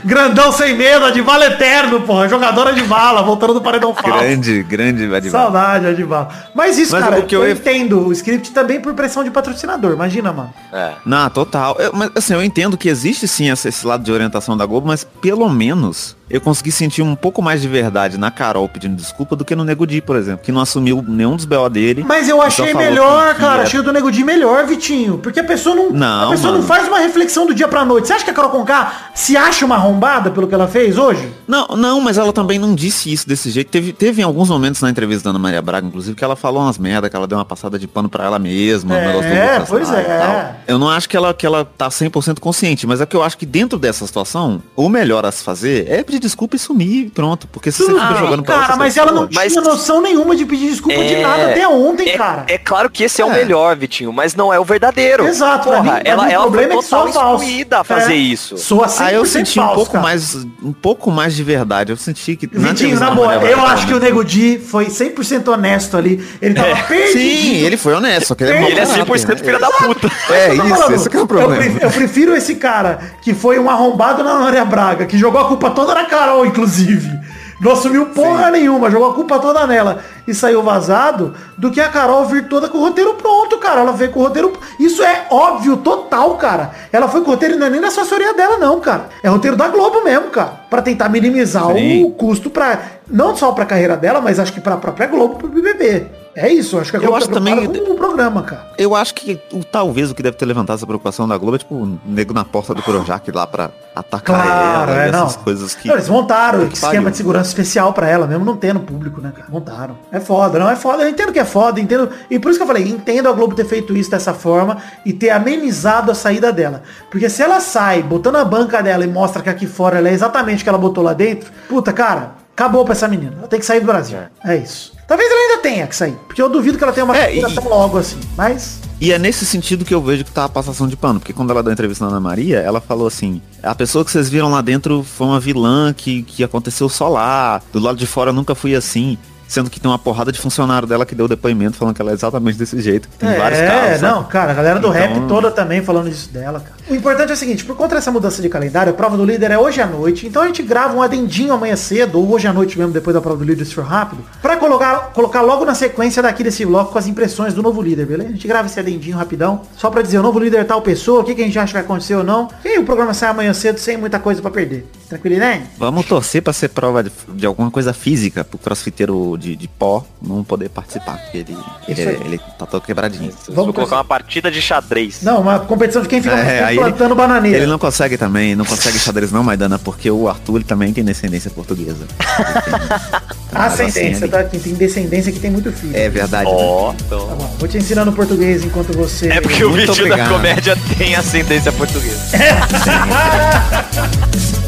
Grandão 0.05 0.53
sem 0.53 0.75
medo, 0.77 1.05
Adbala 1.07 1.47
eterno, 1.47 2.01
porra. 2.03 2.29
Jogadora 2.29 2.73
de 2.73 2.83
bala, 2.83 3.23
voltando 3.23 3.55
do 3.55 3.61
paredão 3.61 3.95
falso. 3.95 4.19
Grande, 4.19 4.62
grande 4.62 5.07
Adivado. 5.18 5.44
Saudade, 5.44 5.87
Adbala. 5.87 6.28
Mas 6.54 6.78
isso, 6.78 6.92
Mas 6.92 7.04
cara, 7.04 7.20
o 7.20 7.26
que 7.26 7.37
eu, 7.37 7.44
eu 7.44 7.52
entendo 7.52 8.07
o 8.07 8.12
script 8.12 8.50
também 8.52 8.81
por 8.81 8.94
pressão 8.94 9.22
de 9.22 9.31
patrocinador. 9.31 9.92
Imagina, 9.92 10.33
mano. 10.33 10.52
É. 10.72 10.92
Não, 11.04 11.28
total. 11.31 11.76
Eu- 11.78 11.92
mas 11.92 12.11
assim, 12.14 12.35
eu 12.35 12.42
entendo 12.42 12.76
que 12.76 12.88
existe 12.88 13.28
sim 13.28 13.50
esse, 13.50 13.68
esse 13.68 13.87
lado 13.87 14.02
de 14.02 14.11
orientação 14.12 14.57
da 14.57 14.66
Globo, 14.66 14.87
mas 14.87 15.04
pelo 15.04 15.48
menos 15.48 16.16
eu 16.31 16.41
consegui 16.41 16.71
sentir 16.73 17.03
um 17.03 17.14
pouco 17.14 17.41
mais 17.43 17.61
de 17.62 17.69
verdade 17.69 18.19
na 18.19 18.31
Carol 18.31 18.69
pedindo 18.69 18.97
desculpa 18.97 19.35
do 19.37 19.45
que 19.45 19.55
no 19.55 19.64
Nego 19.64 19.87
Di, 19.87 20.01
por 20.01 20.17
exemplo, 20.17 20.45
que 20.45 20.53
não 20.53 20.61
assumiu 20.61 21.05
nenhum 21.07 21.37
dos 21.37 21.45
BO 21.45 21.69
dele. 21.69 22.05
Mas 22.07 22.29
eu 22.29 22.37
Então 22.37 22.47
achei 22.47 22.75
melhor, 22.75 23.35
que- 23.35 23.41
cara. 23.41 23.57
que 23.61 23.62
Achei 23.69 23.81
o 23.81 23.83
do 23.83 23.93
Nego 23.93 24.11
Di 24.11 24.25
melhor, 24.25 24.67
Vitinho. 24.67 25.19
Porque 25.19 25.41
a 25.41 25.45
pessoa 25.45 25.75
não. 25.75 25.91
Não, 25.91 26.29
a 26.29 26.31
pessoa 26.31 26.53
não 26.53 26.59
mano. 26.61 26.69
faz 26.69 26.87
uma 26.88 26.99
reflexão 26.99 27.47
do 27.47 27.55
dia 27.55 27.69
pra 27.69 27.85
noite. 27.85 28.07
Você 28.09 28.12
acha 28.14 28.25
que 28.25 28.31
a 28.31 28.35
Carol 28.35 28.51
Conká 28.51 29.11
se 29.14 29.37
acha 29.37 29.64
uma 29.64 29.75
arrombada 29.77 30.31
pelo 30.31 30.47
que 30.47 30.55
ela 30.55 30.69
fez 30.69 30.97
hoje? 30.99 31.33
Não, 31.47 31.67
não, 31.69 32.01
mas 32.01 32.19
ela 32.19 32.33
também 32.33 32.59
não 32.59 32.75
disse 32.75 33.12
isso 33.12 33.27
desse 33.29 33.51
jeito. 33.51 33.71
Teve, 33.71 33.93
teve 33.93 34.21
em 34.21 34.25
alguns 34.25 34.49
momentos 34.51 34.81
na 34.81 34.91
entrevista 34.91 35.25
da 35.25 35.31
Ana 35.31 35.38
Maria 35.38 35.62
Braga, 35.62 35.87
inclusive, 35.87 36.14
que 36.17 36.25
ela 36.25 36.37
falou 36.37 36.62
umas 36.62 36.79
merda, 36.79 37.09
que 37.09 37.17
ela 37.17 37.27
deu 37.27 37.38
uma 37.38 37.45
passada 37.45 37.79
de 37.79 37.87
pano 37.88 38.09
pra 38.09 38.25
ela 38.25 38.38
mesma, 38.38 38.97
É, 38.97 39.61
pois 39.61 39.88
e 39.88 39.95
é. 39.95 40.55
Eu 40.67 40.79
não 40.79 40.88
acho 40.91 41.09
que 41.09 41.17
ela, 41.17 41.33
que 41.33 41.47
ela 41.47 41.64
tá 41.64 41.88
100% 41.88 42.41
consciente, 42.41 42.87
mas 42.87 43.01
é 43.01 43.07
que 43.07 43.17
eu 43.17 43.23
acho 43.23 43.37
que 43.38 43.47
dentro 43.47 43.79
dessa 43.79 44.07
situação, 44.07 44.62
o 44.77 44.88
melhor 44.88 45.25
a 45.25 45.33
se 45.33 45.43
fazer 45.43 45.87
é 45.88 46.03
pedir 46.03 46.17
desculpa 46.20 46.57
e 46.57 46.59
sumir 46.59 47.07
e 47.07 47.11
pronto. 47.11 47.46
Porque 47.48 47.70
se 47.70 47.83
você 47.85 47.92
fica 47.92 48.14
jogando 48.16 48.42
pra 48.42 48.59
cara, 48.61 48.76
mas 48.76 48.96
ela 48.96 49.12
não 49.12 49.28
Mas- 49.33 49.52
tinha 49.52 49.62
noção 49.64 50.00
nenhuma 50.00 50.35
de 50.37 50.44
pedir 50.44 50.70
desculpa 50.70 51.02
de 51.04 51.16
nada 51.16 51.50
até 51.50 51.66
ontem, 51.68 52.11
é, 52.11 52.16
cara. 52.16 52.44
É 52.48 52.59
claro 52.59 52.90
que 52.90 53.04
esse 53.04 53.20
é, 53.20 53.24
o 53.24 53.31
É. 53.31 53.35
melhor, 53.35 53.76
Vitinho, 53.76 54.12
mas 54.12 54.35
não 54.35 54.52
é 54.52 54.59
o 54.59 54.64
verdadeiro. 54.64 55.26
Exato, 55.26 55.68
Porra, 55.68 55.83
mim- 55.83 56.00
ela, 56.04 56.24
o 56.24 56.31
ela 56.31 56.42
problema 56.44 56.83
foi 56.83 56.98
é 56.98 57.02
total 57.12 57.37
excluída 57.37 57.81
a 57.81 57.85
fazer 57.85 58.12
É. 58.14 58.16
isso. 58.16 58.57
Soa 58.59 58.87
100% 58.88 59.09
Aí 59.09 59.14
eu 59.14 59.24
senti 59.24 59.59
um 59.59 59.62
falso, 59.62 59.74
pouco 59.76 59.92
cara. 59.92 60.02
mais 60.04 60.35
um 60.62 60.72
pouco 60.72 61.11
mais 61.11 61.35
de 61.35 61.42
verdade. 61.42 61.92
Eu 61.92 61.96
senti 61.96 62.37
que 62.37 62.46
Vitinho, 62.46 62.98
na 62.98 63.11
boa, 63.11 63.35
eu 63.37 63.61
acho 63.66 63.87
que 63.87 63.94
o 63.94 63.98
Nego 64.00 64.24
Di 64.24 64.59
foi 64.59 64.87
100% 64.90 65.48
honesto 65.48 65.96
ali. 65.96 66.24
Ele 66.40 66.54
tava 66.54 66.74
perdido. 66.87 67.12
Sim, 67.18 67.57
ele 67.64 67.76
foi 67.76 67.94
honesto, 67.94 68.35
ele 68.40 68.50
é, 68.50 68.57
Ele 68.62 68.81
é 68.81 68.87
caráter, 68.87 69.04
100% 69.04 69.28
né? 69.28 69.37
filha 69.37 69.59
da 69.59 69.68
puta. 69.70 70.11
É 70.31 70.54
isso, 70.54 70.92
esse 70.92 71.11
que 71.11 71.16
é 71.16 71.20
o 71.20 71.22
Eu, 71.22 71.26
problema. 71.26 71.57
prefiro, 71.57 71.85
eu 71.85 71.90
prefiro 71.90 72.37
esse 72.37 72.54
cara 72.57 72.98
que 73.22 73.35
foi 73.35 73.59
um 73.59 73.68
arrombado 73.70 74.22
na 74.24 74.35
Maria 74.35 74.64
Braga, 74.64 75.07
que 75.07 75.16
jogou 75.18 75.40
a 75.40 75.46
culpa 75.48 75.70
toda 75.70 75.94
na 75.94 76.04
Carol, 76.09 76.47
inclusive. 76.47 77.18
Não 77.61 77.73
assumiu 77.73 78.07
porra 78.07 78.51
nenhuma, 78.51 78.90
jogou 78.90 79.11
a 79.11 79.14
culpa 79.14 79.38
toda 79.38 79.66
nela. 79.66 80.03
E 80.29 80.35
saiu 80.35 80.62
vazado 80.62 81.35
do 81.57 81.71
que 81.71 81.81
a 81.81 81.88
Carol 81.88 82.25
vir 82.27 82.47
toda 82.49 82.69
com 82.69 82.79
o 82.79 82.81
roteiro 82.83 83.14
pronto, 83.14 83.59
cara. 83.59 83.81
Ela 83.81 83.93
veio 83.93 84.12
com 84.12 84.21
o 84.21 84.23
roteiro. 84.25 84.53
Isso 84.79 85.03
é 85.03 85.27
óbvio, 85.31 85.77
total, 85.79 86.37
cara. 86.37 86.71
Ela 86.93 87.09
foi 87.09 87.23
com 87.23 87.29
o 87.31 87.35
roteiro 87.35 87.57
não 87.59 87.67
é 87.67 87.71
nem 87.71 87.81
na 87.81 87.88
assessoria 87.88 88.35
dela, 88.35 88.59
não, 88.59 88.79
cara. 88.81 89.09
É 89.23 89.29
roteiro 89.29 89.57
da 89.57 89.69
Globo 89.69 90.05
mesmo, 90.05 90.29
cara. 90.31 90.61
Pra 90.71 90.83
tentar 90.83 91.09
minimizar 91.09 91.67
Sim. 91.73 92.05
o 92.05 92.11
custo 92.11 92.51
pra. 92.51 92.79
Não 93.11 93.35
só 93.35 93.53
pra 93.53 93.64
carreira 93.64 93.97
dela, 93.97 94.21
mas 94.21 94.38
acho 94.38 94.53
que 94.53 94.61
pra 94.61 94.77
própria 94.77 95.07
Globo 95.07 95.37
pro 95.37 95.49
BBB. 95.49 96.07
É 96.37 96.53
isso, 96.53 96.79
acho 96.79 96.91
que 96.91 96.97
a 96.99 97.01
Eu 97.01 97.05
Globo 97.05 97.17
acho 97.17 97.29
tá 97.29 97.35
também- 97.35 97.67
o 97.67 97.95
programa, 97.97 98.43
cara. 98.43 98.69
Eu 98.77 98.95
acho 98.95 99.14
que 99.14 99.41
o, 99.51 99.64
talvez 99.64 100.11
o 100.11 100.14
que 100.14 100.23
deve 100.23 100.37
ter 100.37 100.45
levantado 100.45 100.77
essa 100.77 100.87
preocupação 100.87 101.27
da 101.27 101.37
Globo 101.38 101.57
é 101.57 101.59
tipo 101.59 101.75
o 101.75 101.99
nego 102.05 102.33
na 102.35 102.45
porta 102.45 102.75
do 102.75 102.83
Projac 102.83 103.29
lá 103.33 103.47
pra 103.47 103.71
atacar 103.97 104.37
Claro, 104.45 104.91
ela 104.93 105.05
é, 105.05 105.09
e 105.09 105.11
não. 105.11 105.25
essas 105.27 105.37
coisas 105.37 105.75
que. 105.75 105.88
Não, 105.88 105.95
eles 105.95 106.09
montaram 106.09 106.69
que 106.69 106.75
esquema 106.75 106.93
pariu. 106.95 107.11
de 107.11 107.17
segurança 107.17 107.49
especial 107.49 107.93
pra 107.95 108.09
ela, 108.09 108.27
mesmo 108.27 108.45
não 108.45 108.57
tendo 108.57 108.79
público, 108.81 109.21
né, 109.23 109.33
cara? 109.35 109.49
Montaram. 109.51 109.97
É 110.13 110.17
foda, 110.21 110.58
não 110.58 110.71
é 110.71 110.77
foda. 110.77 111.02
Eu 111.04 111.08
entendo 111.08 111.33
que 111.33 111.38
é 111.38 111.44
foda, 111.44 111.81
entendo. 111.81 112.08
E 112.31 112.38
por 112.38 112.50
isso 112.50 112.58
que 112.58 112.62
eu 112.62 112.66
falei, 112.66 112.85
entendo 112.88 113.29
a 113.29 113.33
Globo 113.33 113.54
ter 113.54 113.64
feito 113.64 113.96
isso 113.96 114.10
dessa 114.10 114.35
forma 114.35 114.79
e 115.04 115.12
ter 115.12 115.31
amenizado 115.31 116.10
a 116.10 116.14
saída 116.14 116.52
dela. 116.52 116.83
Porque 117.10 117.29
se 117.29 117.42
ela 117.42 117.60
sai 117.60 118.02
botando 118.02 118.37
a 118.37 118.44
banca 118.44 118.83
dela 118.83 119.04
e 119.04 119.08
mostra 119.08 119.42
que 119.42 119.48
aqui 119.50 119.66
fora 119.66 119.98
ela 119.98 120.08
é 120.08 120.12
exatamente 120.12 120.60
o 120.60 120.62
que 120.64 120.69
ela 120.69 120.79
botou 120.79 121.02
lá 121.04 121.12
dentro, 121.12 121.50
puta, 121.69 121.92
cara, 121.92 122.33
acabou 122.54 122.85
pra 122.85 122.92
essa 122.92 123.08
menina. 123.08 123.35
Ela 123.38 123.48
tem 123.48 123.60
que 123.60 123.66
sair 123.66 123.81
do 123.81 123.87
Brasil. 123.87 124.19
É, 124.44 124.56
isso. 124.56 124.92
Talvez 125.06 125.31
ela 125.31 125.40
ainda 125.40 125.62
tenha 125.62 125.87
que 125.87 125.96
sair. 125.96 126.16
Porque 126.27 126.42
eu 126.42 126.50
duvido 126.50 126.77
que 126.77 126.85
ela 126.85 126.92
tenha 126.92 127.04
uma 127.04 127.16
É, 127.16 127.35
e- 127.35 127.54
tão 127.54 127.66
logo 127.69 127.96
assim. 127.96 128.19
Mas. 128.37 128.81
E 129.00 129.10
é 129.12 129.19
nesse 129.19 129.46
sentido 129.46 129.85
que 129.85 129.94
eu 129.94 130.02
vejo 130.02 130.25
que 130.25 130.31
tá 130.31 130.44
a 130.44 130.48
passação 130.48 130.87
de 130.88 130.96
pano, 130.96 131.21
porque 131.21 131.33
quando 131.33 131.50
ela 131.50 131.62
deu 131.62 131.71
a 131.71 131.73
entrevista 131.73 132.04
na 132.04 132.10
Ana 132.10 132.21
Maria, 132.21 132.58
ela 132.58 132.81
falou 132.81 133.06
assim, 133.06 133.40
a 133.62 133.73
pessoa 133.75 134.04
que 134.04 134.10
vocês 134.10 134.29
viram 134.29 134.50
lá 134.50 134.60
dentro 134.60 135.04
foi 135.04 135.29
uma 135.29 135.38
vilã 135.38 135.94
que, 135.96 136.25
que 136.25 136.42
aconteceu 136.42 136.88
só 136.88 137.08
lá, 137.08 137.62
do 137.73 137.79
lado 137.79 137.96
de 137.96 138.06
fora 138.08 138.33
nunca 138.33 138.56
fui 138.56 138.75
assim. 138.75 139.16
Sendo 139.49 139.71
que 139.71 139.81
tem 139.81 139.90
uma 139.90 139.99
porrada 139.99 140.31
de 140.31 140.38
funcionário 140.38 140.87
dela 140.87 141.07
que 141.07 141.15
deu 141.15 141.27
depoimento 141.27 141.77
falando 141.79 141.94
que 141.96 142.03
ela 142.03 142.11
é 142.11 142.15
exatamente 142.15 142.59
desse 142.59 142.79
jeito. 142.83 143.09
que 143.09 143.17
Tem 143.17 143.35
vários 143.37 143.59
é, 143.59 143.67
casos. 143.67 144.03
não, 144.03 144.17
sabe? 144.19 144.29
cara, 144.29 144.51
a 144.53 144.55
galera 144.55 144.79
do 144.79 144.88
Então- 144.88 145.01
rap 145.01 145.27
toda 145.27 145.51
também 145.51 145.83
falando 145.83 146.11
disso 146.11 146.29
dela, 146.31 146.61
cara. 146.61 146.75
O 146.91 146.95
importante 146.95 147.31
é 147.31 147.35
o 147.35 147.37
seguinte, 147.37 147.65
por 147.67 147.77
conta 147.77 147.97
dessa 147.97 148.11
mudança 148.11 148.41
de 148.41 148.49
calendário, 148.49 148.91
a 148.93 148.97
prova 148.97 149.15
do 149.15 149.23
líder 149.25 149.51
é 149.51 149.59
hoje 149.59 149.79
à 149.79 149.87
noite, 149.87 150.27
então 150.27 150.41
a 150.41 150.47
gente 150.47 150.63
grava 150.63 150.97
um 150.97 151.03
adendinho 151.03 151.53
amanhã 151.53 151.77
cedo, 151.77 152.19
ou 152.19 152.33
hoje 152.33 152.47
à 152.49 152.53
noite 152.53 152.79
mesmo, 152.79 152.95
depois 152.95 153.13
da 153.13 153.21
prova 153.21 153.37
do 153.37 153.45
líder, 153.45 153.67
se 153.67 153.75
for 153.75 153.85
rápido, 153.85 154.25
pra 154.41 154.57
colocar, 154.57 155.11
colocar 155.13 155.43
logo 155.43 155.67
na 155.67 155.75
sequência 155.75 156.23
daqui 156.23 156.43
desse 156.43 156.65
bloco 156.65 156.91
com 156.93 156.99
as 156.99 157.07
impressões 157.07 157.53
do 157.53 157.63
novo 157.63 157.83
líder, 157.83 158.07
beleza? 158.07 158.31
A 158.31 158.33
gente 158.33 158.49
grava 158.49 158.67
esse 158.69 158.81
adendinho 158.81 159.19
rapidão, 159.19 159.61
só 159.77 159.91
pra 159.91 160.01
dizer 160.01 160.19
o 160.19 160.23
novo 160.23 160.39
líder 160.39 160.61
é 160.61 160.65
tal 160.65 160.81
pessoa, 160.81 161.21
o 161.21 161.25
que, 161.25 161.35
que 161.35 161.43
a 161.43 161.45
gente 161.45 161.59
acha 161.59 161.67
que 161.67 161.73
vai 161.75 161.83
acontecer 161.83 162.15
ou 162.15 162.25
não. 162.25 162.49
E 162.65 162.69
aí 162.69 162.79
o 162.79 162.85
programa 162.85 163.13
sai 163.13 163.29
amanhã 163.29 163.53
cedo 163.53 163.79
sem 163.79 163.99
muita 163.99 164.19
coisa 164.19 164.41
pra 164.41 164.51
perder. 164.51 164.87
Tranquilidade? 165.11 165.65
Vamos 165.77 166.07
torcer 166.07 166.43
pra 166.43 166.53
ser 166.55 166.69
prova 166.69 167.03
de, 167.03 167.13
de 167.29 167.45
alguma 167.47 167.71
coisa 167.71 167.93
física 167.93 168.45
pro 168.45 168.59
crossfiteiro 168.59 169.37
de, 169.39 169.57
de 169.57 169.69
pó 169.69 170.05
não 170.23 170.43
poder 170.43 170.71
participar, 170.71 171.19
porque 171.19 171.39
ele, 171.39 171.57
ele, 171.87 172.01
ele 172.03 172.41
tá 172.59 172.65
todo 172.65 172.81
quebradinho. 172.83 173.31
Vou 173.47 173.57
Vamos 173.57 173.75
colocar 173.75 173.97
uma 173.97 174.05
partida 174.05 174.51
de 174.51 174.61
xadrez. 174.63 175.23
Não, 175.23 175.43
uma 175.43 175.59
competição 175.59 176.01
de 176.01 176.09
quem 176.09 176.23
fica 176.23 176.35
mais 176.35 176.49
É, 176.49 176.53
tempo 176.53 176.67
aí 176.67 176.77
plantando 176.79 177.14
bananeira. 177.14 177.58
Ele 177.58 177.66
não 177.66 177.79
consegue 177.79 178.16
também, 178.16 178.54
não 178.54 178.64
consegue 178.64 178.98
xadrez 178.98 179.33
não, 179.33 179.42
Maidana, 179.42 179.79
porque 179.79 180.10
o 180.10 180.29
Arthur 180.29 180.56
ele 180.56 180.64
também 180.64 180.92
tem 180.92 181.04
descendência 181.04 181.50
portuguesa. 181.50 182.06
Ascendência, 183.52 184.26
assim, 184.26 184.29
tá? 184.29 184.44
Quem 184.44 184.60
tem 184.60 184.74
descendência 184.74 185.33
que 185.33 185.40
tem 185.40 185.50
muito 185.50 185.72
filho. 185.72 185.96
É 185.96 186.08
verdade. 186.08 186.48
né? 186.50 186.56
Ó, 186.56 186.92
Tá 186.92 186.96
então. 187.06 187.26
bom, 187.29 187.56
vou 187.58 187.68
te 187.68 187.79
ensinando 187.79 188.12
português 188.12 188.64
enquanto 188.64 188.96
você... 188.96 189.29
É 189.29 189.40
porque 189.40 189.64
o 189.64 189.72
vídeo 189.72 189.87
da 189.87 189.92
obrigado. 189.94 190.29
comédia 190.31 190.76
tem 190.96 191.14
ascendência 191.16 191.72
portuguesa. 191.72 192.18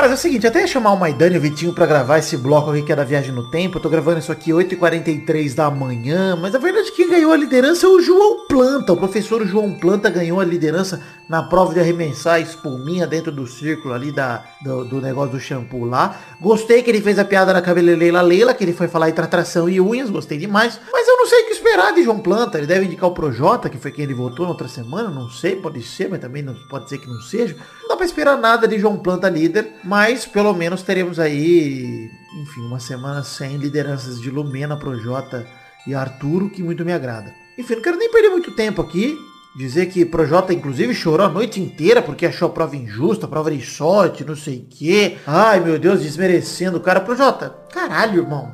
Cara, 0.00 0.12
é 0.12 0.14
o 0.14 0.16
seguinte, 0.16 0.46
até 0.46 0.66
chamar 0.66 0.92
o 0.92 0.98
Maidana 0.98 1.34
e 1.34 1.38
o 1.38 1.40
Vitinho 1.42 1.74
pra 1.74 1.84
gravar 1.84 2.16
esse 2.16 2.34
bloco 2.34 2.70
aqui 2.70 2.80
que 2.80 2.90
é 2.90 2.96
da 2.96 3.04
Viagem 3.04 3.32
no 3.32 3.50
Tempo. 3.50 3.76
Eu 3.76 3.82
tô 3.82 3.90
gravando 3.90 4.18
isso 4.18 4.32
aqui 4.32 4.50
8h43 4.50 5.54
da 5.54 5.70
manhã, 5.70 6.34
mas 6.40 6.54
a 6.54 6.58
verdade 6.58 6.88
é 6.88 6.90
que 6.90 6.96
quem 6.96 7.10
ganhou 7.10 7.30
a 7.30 7.36
liderança 7.36 7.84
é 7.84 7.88
o 7.90 8.00
João 8.00 8.46
Planta. 8.46 8.94
O 8.94 8.96
professor 8.96 9.46
João 9.46 9.74
Planta 9.74 10.08
ganhou 10.08 10.40
a 10.40 10.44
liderança 10.46 11.02
na 11.30 11.44
prova 11.44 11.72
de 11.72 11.78
arremessar 11.78 12.34
a 12.34 12.40
espuminha 12.40 13.06
dentro 13.06 13.30
do 13.30 13.46
círculo 13.46 13.94
ali 13.94 14.10
da, 14.10 14.44
do, 14.60 14.84
do 14.84 15.00
negócio 15.00 15.30
do 15.30 15.38
shampoo 15.38 15.84
lá. 15.84 16.18
Gostei 16.40 16.82
que 16.82 16.90
ele 16.90 17.00
fez 17.00 17.20
a 17.20 17.24
piada 17.24 17.52
na 17.52 17.62
cabeleireira 17.62 18.20
Leila, 18.20 18.52
que 18.52 18.64
ele 18.64 18.72
foi 18.72 18.88
falar 18.88 19.08
em 19.08 19.12
tratração 19.12 19.68
e 19.68 19.80
unhas, 19.80 20.10
gostei 20.10 20.36
demais. 20.36 20.80
Mas 20.92 21.06
eu 21.06 21.16
não 21.16 21.26
sei 21.28 21.42
o 21.42 21.46
que 21.46 21.52
esperar 21.52 21.94
de 21.94 22.02
João 22.02 22.18
Planta. 22.18 22.58
Ele 22.58 22.66
deve 22.66 22.86
indicar 22.86 23.08
o 23.08 23.14
Projota, 23.14 23.70
que 23.70 23.78
foi 23.78 23.92
quem 23.92 24.02
ele 24.02 24.12
votou 24.12 24.44
na 24.44 24.50
outra 24.50 24.66
semana, 24.66 25.08
não 25.08 25.30
sei, 25.30 25.54
pode 25.54 25.80
ser, 25.84 26.10
mas 26.10 26.18
também 26.18 26.42
não, 26.42 26.52
pode 26.68 26.88
ser 26.88 26.98
que 26.98 27.06
não 27.06 27.20
seja. 27.20 27.56
Não 27.82 27.90
dá 27.90 27.96
pra 27.96 28.06
esperar 28.06 28.36
nada 28.36 28.66
de 28.66 28.76
João 28.80 28.98
Planta 28.98 29.28
líder, 29.28 29.68
mas 29.84 30.26
pelo 30.26 30.52
menos 30.52 30.82
teremos 30.82 31.20
aí, 31.20 32.10
enfim, 32.42 32.62
uma 32.62 32.80
semana 32.80 33.22
sem 33.22 33.56
lideranças 33.56 34.20
de 34.20 34.32
Lumena, 34.32 34.76
Projota 34.76 35.46
e 35.86 35.94
Arturo, 35.94 36.50
que 36.50 36.60
muito 36.60 36.84
me 36.84 36.92
agrada. 36.92 37.32
Enfim, 37.56 37.76
não 37.76 37.82
quero 37.82 37.98
nem 37.98 38.10
perder 38.10 38.30
muito 38.30 38.50
tempo 38.50 38.82
aqui. 38.82 39.16
Dizer 39.56 39.86
que 39.86 40.04
Projota, 40.04 40.52
inclusive, 40.52 40.94
chorou 40.94 41.26
a 41.26 41.28
noite 41.28 41.60
inteira 41.60 42.00
porque 42.00 42.24
achou 42.24 42.48
a 42.48 42.52
prova 42.52 42.76
injusta, 42.76 43.26
a 43.26 43.28
prova 43.28 43.50
de 43.50 43.60
sorte, 43.60 44.24
não 44.24 44.36
sei 44.36 44.58
o 44.58 44.66
quê. 44.70 45.16
Ai, 45.26 45.58
meu 45.58 45.78
Deus, 45.78 46.02
desmerecendo 46.02 46.78
o 46.78 46.80
cara. 46.80 47.00
Projota, 47.00 47.56
caralho, 47.72 48.22
irmão. 48.22 48.52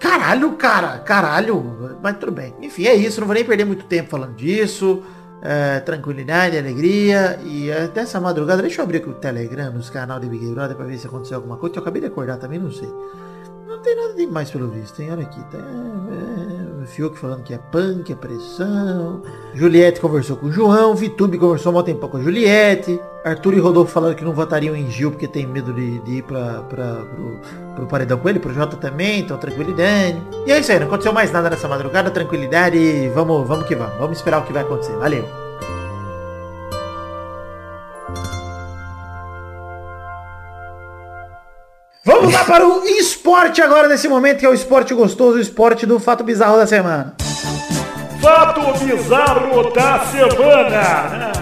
Caralho, 0.00 0.52
cara, 0.52 0.98
caralho. 0.98 1.98
Mas 2.02 2.16
tudo 2.18 2.32
bem. 2.32 2.54
Enfim, 2.60 2.86
é 2.86 2.94
isso. 2.94 3.20
Não 3.20 3.26
vou 3.26 3.34
nem 3.34 3.44
perder 3.44 3.64
muito 3.64 3.84
tempo 3.84 4.10
falando 4.10 4.34
disso. 4.34 5.02
É, 5.42 5.78
tranquilidade, 5.80 6.58
alegria. 6.58 7.38
E 7.44 7.70
até 7.70 8.00
essa 8.00 8.20
madrugada, 8.20 8.62
deixa 8.62 8.80
eu 8.80 8.84
abrir 8.84 8.98
aqui 8.98 9.08
o 9.08 9.14
Telegram, 9.14 9.72
nos 9.72 9.90
canal 9.90 10.18
de 10.18 10.28
Big 10.28 10.44
Brother, 10.46 10.76
pra 10.76 10.86
ver 10.86 10.98
se 10.98 11.06
aconteceu 11.06 11.36
alguma 11.36 11.56
coisa. 11.56 11.76
Eu 11.76 11.82
acabei 11.82 12.00
de 12.00 12.08
acordar 12.08 12.38
também, 12.38 12.58
não 12.58 12.72
sei. 12.72 12.88
Não 13.68 13.80
tem 13.80 13.94
nada 13.94 14.14
demais 14.14 14.50
pelo 14.50 14.68
visto, 14.68 15.00
hein? 15.00 15.10
Olha 15.12 15.22
aqui. 15.22 15.40
Tá, 15.50 15.58
é, 15.58 16.75
é, 16.86 16.88
Fiuk 16.88 17.18
falando 17.18 17.42
que 17.42 17.52
é 17.52 17.58
punk, 17.58 18.12
é 18.12 18.14
pressão. 18.14 19.22
Juliette 19.54 20.00
conversou 20.00 20.36
com 20.36 20.46
o 20.46 20.52
João. 20.52 20.94
Vitube 20.94 21.36
conversou 21.36 21.76
um 21.76 21.82
tempo 21.82 22.08
com 22.08 22.16
a 22.16 22.22
Juliette. 22.22 23.00
Arthur 23.24 23.54
e 23.54 23.58
Rodolfo 23.58 23.92
falaram 23.92 24.14
que 24.14 24.24
não 24.24 24.32
votariam 24.32 24.76
em 24.76 24.88
Gil 24.88 25.10
porque 25.10 25.26
tem 25.26 25.46
medo 25.46 25.72
de, 25.72 25.98
de 26.00 26.18
ir 26.18 26.22
pra, 26.22 26.62
pra, 26.62 26.94
pro, 26.94 27.40
pro 27.74 27.86
paredão 27.86 28.18
com 28.18 28.28
ele. 28.28 28.38
Pro 28.38 28.54
Jota 28.54 28.76
também, 28.76 29.20
então 29.20 29.36
tranquilidade. 29.36 30.22
E 30.46 30.52
é 30.52 30.60
isso 30.60 30.70
aí, 30.70 30.78
não 30.78 30.86
aconteceu 30.86 31.12
mais 31.12 31.32
nada 31.32 31.50
nessa 31.50 31.68
madrugada. 31.68 32.10
Tranquilidade 32.10 32.78
e 32.78 33.08
vamos, 33.08 33.46
vamos 33.46 33.66
que 33.66 33.74
vamos. 33.74 33.98
Vamos 33.98 34.18
esperar 34.18 34.40
o 34.40 34.44
que 34.44 34.52
vai 34.52 34.62
acontecer. 34.62 34.96
Valeu. 34.96 35.45
Vamos 42.06 42.32
lá 42.32 42.44
para 42.44 42.64
o 42.64 42.86
esporte 42.86 43.60
agora 43.60 43.88
nesse 43.88 44.06
momento, 44.06 44.38
que 44.38 44.46
é 44.46 44.48
o 44.48 44.54
esporte 44.54 44.94
gostoso, 44.94 45.38
o 45.38 45.40
esporte 45.40 45.84
do 45.84 45.98
fato 45.98 46.22
bizarro 46.22 46.56
da 46.56 46.64
semana. 46.64 47.16
Fato 48.22 48.60
bizarro 48.78 49.72
da 49.72 49.98
semana. 50.06 51.35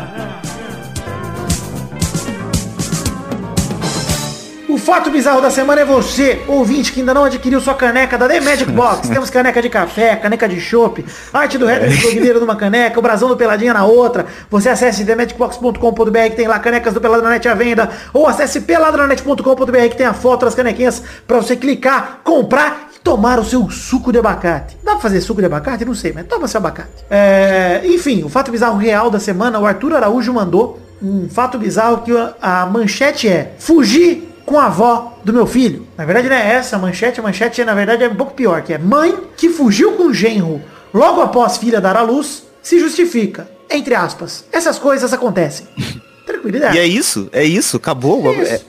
Fato 4.84 5.10
bizarro 5.10 5.40
da 5.40 5.50
semana 5.50 5.80
é 5.80 5.84
você, 5.84 6.42
ouvinte, 6.46 6.92
que 6.92 7.00
ainda 7.00 7.14
não 7.14 7.24
adquiriu 7.24 7.58
sua 7.58 7.74
caneca 7.74 8.18
da 8.18 8.28
The 8.28 8.38
Magic 8.40 8.70
Box. 8.70 9.08
Temos 9.08 9.30
caneca 9.30 9.62
de 9.62 9.70
café, 9.70 10.14
caneca 10.14 10.46
de 10.46 10.60
chopp, 10.60 11.02
arte 11.32 11.56
do 11.56 11.64
Red 11.64 11.88
Guilherme 11.88 12.40
numa 12.40 12.54
caneca, 12.54 12.98
o 12.98 13.02
brasão 13.02 13.28
do 13.28 13.36
Peladinha 13.36 13.72
na 13.72 13.84
outra. 13.86 14.26
Você 14.50 14.68
acesse 14.68 15.02
themagicbox.com.br 15.04 16.18
que 16.30 16.36
tem 16.36 16.46
lá 16.46 16.58
canecas 16.58 16.92
do 16.92 17.00
Peladranet 17.00 17.48
à 17.48 17.54
venda. 17.54 17.90
Ou 18.12 18.26
acesse 18.26 18.60
peladranet.com.br 18.60 19.88
que 19.90 19.96
tem 19.96 20.06
a 20.06 20.12
foto 20.12 20.44
das 20.44 20.54
canequinhas 20.54 21.02
pra 21.26 21.38
você 21.38 21.56
clicar, 21.56 22.20
comprar 22.22 22.90
e 22.94 23.00
tomar 23.00 23.38
o 23.40 23.44
seu 23.44 23.70
suco 23.70 24.12
de 24.12 24.18
abacate. 24.18 24.76
Dá 24.84 24.92
pra 24.92 25.00
fazer 25.00 25.22
suco 25.22 25.40
de 25.40 25.46
abacate? 25.46 25.86
Não 25.86 25.94
sei, 25.94 26.12
mas 26.12 26.26
toma 26.26 26.46
seu 26.46 26.58
abacate. 26.58 27.06
É, 27.10 27.80
enfim, 27.86 28.22
o 28.22 28.28
fato 28.28 28.50
bizarro 28.52 28.76
real 28.76 29.10
da 29.10 29.18
semana, 29.18 29.58
o 29.58 29.64
Arthur 29.64 29.94
Araújo 29.94 30.30
mandou 30.30 30.78
um 31.02 31.26
fato 31.28 31.58
bizarro 31.58 32.02
que 32.02 32.12
a 32.42 32.66
manchete 32.66 33.28
é 33.28 33.54
fugir 33.58 34.33
com 34.44 34.58
a 34.58 34.66
avó 34.66 35.18
do 35.24 35.32
meu 35.32 35.46
filho. 35.46 35.86
Na 35.96 36.04
verdade 36.04 36.28
não 36.28 36.36
é 36.36 36.54
essa 36.54 36.76
a 36.76 36.78
manchete, 36.78 37.20
a 37.20 37.22
manchete 37.22 37.64
na 37.64 37.74
verdade 37.74 38.04
é 38.04 38.08
um 38.08 38.14
pouco 38.14 38.34
pior, 38.34 38.62
que 38.62 38.72
é 38.72 38.78
mãe 38.78 39.16
que 39.36 39.48
fugiu 39.48 39.92
com 39.92 40.04
o 40.04 40.14
genro 40.14 40.60
logo 40.92 41.20
após 41.20 41.56
filha 41.56 41.80
dar 41.80 41.96
à 41.96 42.02
luz, 42.02 42.44
se 42.62 42.78
justifica. 42.78 43.48
Entre 43.70 43.94
aspas. 43.94 44.44
Essas 44.52 44.78
coisas 44.78 45.12
acontecem. 45.12 45.66
Tranquilidade. 46.26 46.76
E 46.76 46.80
é 46.80 46.86
isso, 46.86 47.28
é 47.32 47.44
isso, 47.44 47.76
acabou. 47.76 48.26
É 48.32 48.42
isso. 48.42 48.52
É- 48.52 48.60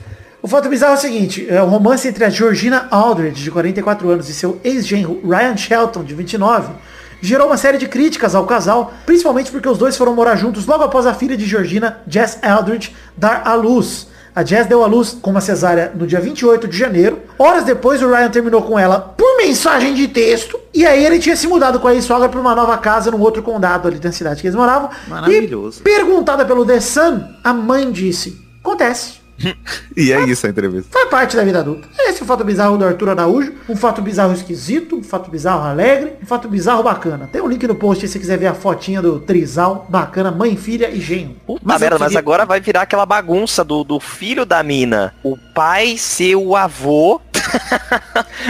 O 0.42 0.48
fato 0.48 0.68
bizarro 0.68 0.94
é 0.94 0.96
o 0.96 1.00
seguinte, 1.00 1.46
é 1.48 1.60
o 1.62 1.66
romance 1.66 2.06
entre 2.06 2.24
a 2.24 2.30
Georgina 2.30 2.86
Aldridge, 2.90 3.42
de 3.42 3.50
44 3.50 4.08
anos, 4.10 4.28
e 4.28 4.34
seu 4.34 4.60
ex-genro 4.62 5.20
Ryan 5.24 5.56
Shelton, 5.56 6.04
de 6.04 6.14
29, 6.14 6.72
gerou 7.20 7.48
uma 7.48 7.56
série 7.56 7.78
de 7.78 7.88
críticas 7.88 8.34
ao 8.34 8.46
casal, 8.46 8.92
principalmente 9.04 9.50
porque 9.50 9.68
os 9.68 9.78
dois 9.78 9.96
foram 9.96 10.14
morar 10.14 10.36
juntos 10.36 10.64
logo 10.66 10.84
após 10.84 11.04
a 11.06 11.14
filha 11.14 11.36
de 11.36 11.44
Georgina, 11.46 11.98
Jess 12.06 12.38
Aldridge, 12.42 12.94
dar 13.16 13.42
à 13.46 13.54
luz. 13.54 14.06
A 14.36 14.44
Jess 14.44 14.66
deu 14.66 14.84
à 14.84 14.86
luz 14.86 15.16
com 15.20 15.30
uma 15.30 15.40
cesárea 15.40 15.90
no 15.94 16.06
dia 16.06 16.20
28 16.20 16.68
de 16.68 16.76
janeiro, 16.76 17.22
Horas 17.38 17.64
depois, 17.64 18.02
o 18.02 18.08
Ryan 18.08 18.30
terminou 18.30 18.62
com 18.62 18.78
ela 18.78 18.98
por 18.98 19.38
mensagem 19.38 19.94
de 19.94 20.08
texto. 20.08 20.60
E 20.74 20.86
aí 20.86 21.04
ele 21.04 21.18
tinha 21.18 21.36
se 21.36 21.46
mudado 21.46 21.80
com 21.80 21.88
a 21.88 21.94
ex-sogra 21.94 22.28
pra 22.28 22.40
uma 22.40 22.54
nova 22.54 22.76
casa 22.78 23.10
num 23.10 23.20
outro 23.20 23.42
condado 23.42 23.88
ali 23.88 23.98
da 23.98 24.12
cidade 24.12 24.40
que 24.40 24.46
eles 24.46 24.56
moravam. 24.56 24.90
Maravilhoso. 25.08 25.80
E 25.80 25.82
perguntada 25.82 26.44
pelo 26.44 26.66
The 26.66 26.80
Sun, 26.80 27.24
a 27.42 27.54
mãe 27.54 27.90
disse, 27.90 28.38
acontece. 28.60 29.25
E 29.96 30.12
é 30.12 30.20
isso 30.24 30.46
a 30.46 30.50
entrevista. 30.50 30.90
Faz 30.92 31.08
parte 31.08 31.36
da 31.36 31.42
vida 31.44 31.60
adulta. 31.60 31.88
Esse 31.98 32.20
é 32.20 32.22
o 32.22 32.26
fato 32.26 32.44
bizarro 32.44 32.76
do 32.76 32.84
Arthur 32.84 33.10
Araújo. 33.10 33.54
Um 33.68 33.74
fato 33.76 34.02
bizarro 34.02 34.32
esquisito, 34.34 34.96
um 34.96 35.02
fato 35.02 35.30
bizarro 35.30 35.62
alegre, 35.66 36.12
um 36.22 36.26
fato 36.26 36.48
bizarro 36.48 36.82
bacana. 36.82 37.28
Tem 37.32 37.40
um 37.40 37.48
link 37.48 37.66
no 37.66 37.74
post 37.74 38.04
aí 38.04 38.08
se 38.08 38.12
você 38.14 38.18
quiser 38.18 38.38
ver 38.38 38.46
a 38.48 38.54
fotinha 38.54 39.00
do 39.00 39.18
trisal 39.20 39.86
bacana, 39.88 40.30
mãe, 40.30 40.54
filha 40.56 40.90
e 40.90 41.00
genro. 41.00 41.34
Puta 41.46 41.62
Mas 41.64 41.80
merda, 41.80 41.98
mas 41.98 42.14
agora 42.14 42.44
vai 42.44 42.60
virar 42.60 42.82
aquela 42.82 43.06
bagunça 43.06 43.64
do, 43.64 43.82
do 43.84 43.98
filho 43.98 44.44
da 44.44 44.62
mina. 44.62 45.14
O 45.22 45.36
pai 45.54 45.96
ser 45.96 46.34
o 46.36 46.54
avô. 46.54 47.20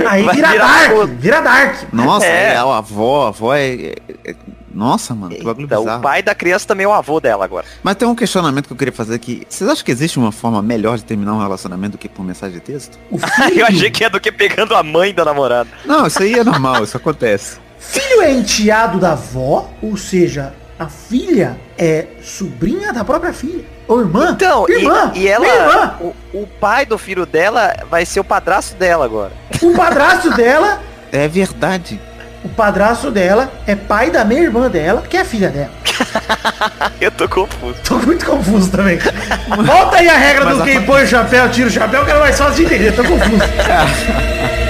Aí 0.06 0.22
Vai 0.24 0.34
vira 0.34 0.50
virar 0.50 0.66
dark, 0.88 1.08
vira 1.18 1.40
dark. 1.40 1.76
Nossa, 1.92 2.26
É. 2.26 2.54
é. 2.54 2.56
a 2.56 2.62
avó, 2.78 3.26
a 3.26 3.28
avó 3.28 3.54
é... 3.54 3.66
é- 3.74 3.96
é- 4.24 4.34
Nossa, 4.76 5.14
mano, 5.14 5.34
que 5.34 5.42
bagulho 5.42 5.64
Então, 5.64 5.80
o 5.80 5.84
bizarro. 5.84 6.02
pai 6.02 6.22
da 6.22 6.34
criança 6.34 6.66
também 6.66 6.84
é 6.84 6.88
o 6.88 6.92
avô 6.92 7.18
dela 7.20 7.44
agora. 7.44 7.64
Mas 7.82 7.96
tem 7.96 8.06
um 8.06 8.14
questionamento 8.14 8.66
que 8.66 8.72
eu 8.72 8.76
queria 8.76 8.92
fazer 8.92 9.14
aqui. 9.14 9.46
Vocês 9.48 9.68
acham 9.68 9.84
que 9.84 9.90
existe 9.90 10.18
uma 10.18 10.30
forma 10.30 10.60
melhor 10.62 10.96
de 10.98 11.04
terminar 11.04 11.32
um 11.34 11.40
relacionamento 11.40 11.92
do 11.92 11.98
que 11.98 12.08
por 12.08 12.24
mensagem 12.24 12.54
de 12.58 12.60
texto? 12.60 12.98
O 13.10 13.18
filho, 13.18 13.60
Eu 13.60 13.66
achei 13.66 13.90
que 13.90 14.04
é 14.04 14.10
do 14.10 14.20
que 14.20 14.30
pegando 14.30 14.74
a 14.74 14.82
mãe 14.82 15.14
da 15.14 15.24
namorada. 15.24 15.70
Não, 15.84 16.06
isso 16.06 16.22
aí 16.22 16.34
é 16.38 16.44
normal, 16.44 16.84
isso 16.84 16.96
acontece. 16.96 17.58
filho 17.78 18.22
é 18.22 18.32
enteado 18.32 18.98
da 18.98 19.12
avó, 19.12 19.70
ou 19.82 19.96
seja, 19.96 20.52
a 20.78 20.86
filha 20.88 21.58
é 21.78 22.06
sobrinha 22.22 22.92
da 22.92 23.02
própria 23.04 23.32
filha. 23.32 23.64
Ou 23.88 24.00
irmã. 24.00 24.30
Então, 24.32 24.68
irmã. 24.68 25.12
e, 25.14 25.20
e 25.20 25.28
ela, 25.28 25.46
irmã. 25.46 25.94
o, 26.00 26.14
o 26.42 26.46
pai 26.60 26.84
do 26.84 26.98
filho 26.98 27.24
dela 27.24 27.72
vai 27.88 28.04
ser 28.04 28.20
o 28.20 28.24
padrasto 28.24 28.74
dela 28.76 29.04
agora. 29.04 29.32
O 29.62 29.72
padrasto 29.74 30.30
dela, 30.34 30.82
É 31.12 31.26
verdade. 31.28 31.98
O 32.46 32.48
padrasto 32.48 33.10
dela 33.10 33.50
é 33.66 33.74
pai 33.74 34.08
da 34.08 34.24
minha 34.24 34.40
irmã 34.40 34.70
dela, 34.70 35.02
que 35.02 35.16
é 35.16 35.24
filha 35.24 35.48
dela. 35.48 35.70
Eu 37.00 37.10
tô 37.10 37.28
confuso. 37.28 37.74
Tô 37.84 37.98
muito 37.98 38.24
confuso 38.24 38.70
também. 38.70 38.98
Volta 39.66 39.96
aí 39.96 40.08
a 40.08 40.16
regra 40.16 40.44
Mas 40.44 40.56
do 40.58 40.62
a 40.62 40.66
quem 40.66 40.82
põe 40.82 41.02
o 41.02 41.06
chapéu, 41.06 41.50
tira 41.50 41.68
o 41.68 41.70
chapéu, 41.70 42.04
que 42.04 42.10
era 42.10 42.20
mais 42.20 42.38
fácil 42.38 42.54
de 42.54 42.64
entender. 42.64 42.92
Tô 42.92 43.02
confuso. 43.02 43.42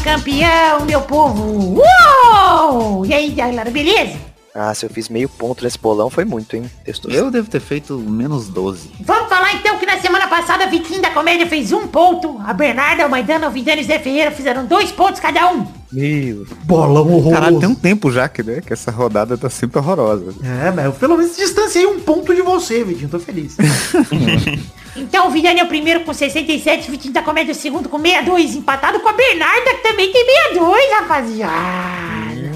campeão, 0.00 0.84
meu 0.86 1.02
povo! 1.02 1.80
Uou! 1.80 3.06
E 3.06 3.12
aí, 3.12 3.30
galera, 3.30 3.70
beleza? 3.70 4.16
Ah, 4.54 4.74
se 4.74 4.84
eu 4.84 4.90
fiz 4.90 5.08
meio 5.08 5.28
ponto 5.28 5.62
nesse 5.62 5.78
bolão 5.78 6.10
foi 6.10 6.24
muito, 6.24 6.56
hein? 6.56 6.68
Texto. 6.84 7.08
Eu 7.08 7.30
devo 7.30 7.48
ter 7.48 7.60
feito 7.60 7.96
menos 7.98 8.48
12. 8.48 8.90
Vamos 9.00 9.28
falar 9.28 9.54
então 9.54 9.78
que 9.78 9.86
na 9.86 9.98
semana 10.00 10.26
passada 10.26 10.64
a 10.64 10.66
Vitinho 10.66 11.00
da 11.00 11.10
Comédia 11.10 11.46
fez 11.46 11.70
um 11.70 11.86
ponto, 11.86 12.36
a 12.44 12.52
Bernarda, 12.52 13.06
o 13.06 13.10
Maidana, 13.10 13.46
o 13.46 13.50
Vidani 13.50 13.82
e 13.82 13.84
o 13.84 13.86
Zé 13.86 14.00
Ferreira 14.00 14.32
fizeram 14.32 14.66
dois 14.66 14.90
pontos 14.90 15.20
cada 15.20 15.52
um. 15.52 15.64
Meu. 15.92 16.44
Bolão 16.64 17.06
horroroso. 17.06 17.30
Caralho, 17.30 17.60
tem 17.60 17.68
um 17.68 17.74
tempo 17.76 18.10
já 18.10 18.28
que, 18.28 18.42
né, 18.42 18.60
que 18.60 18.72
essa 18.72 18.90
rodada 18.90 19.38
tá 19.38 19.48
sempre 19.48 19.78
horrorosa. 19.78 20.34
É, 20.42 20.72
mas 20.72 20.84
eu 20.84 20.92
pelo 20.92 21.16
menos 21.16 21.36
distanciei 21.36 21.86
um 21.86 22.00
ponto 22.00 22.34
de 22.34 22.42
você, 22.42 22.82
Vitinho. 22.82 23.08
Tô 23.08 23.20
feliz. 23.20 23.56
Então 24.96 25.28
o 25.30 25.46
é 25.46 25.62
o 25.62 25.66
primeiro 25.68 26.00
com 26.00 26.12
67, 26.12 26.88
o 26.88 26.90
Vitinho 26.90 27.14
da 27.14 27.22
Comédia 27.22 27.52
é 27.52 27.54
o 27.54 27.56
segundo 27.56 27.88
com 27.88 27.98
62, 27.98 28.56
empatado 28.56 29.00
com 29.00 29.08
a 29.08 29.12
Bernarda, 29.12 29.74
que 29.74 29.82
também 29.88 30.10
tem 30.12 30.24
62, 30.24 30.90
rapaziada. 31.00 32.50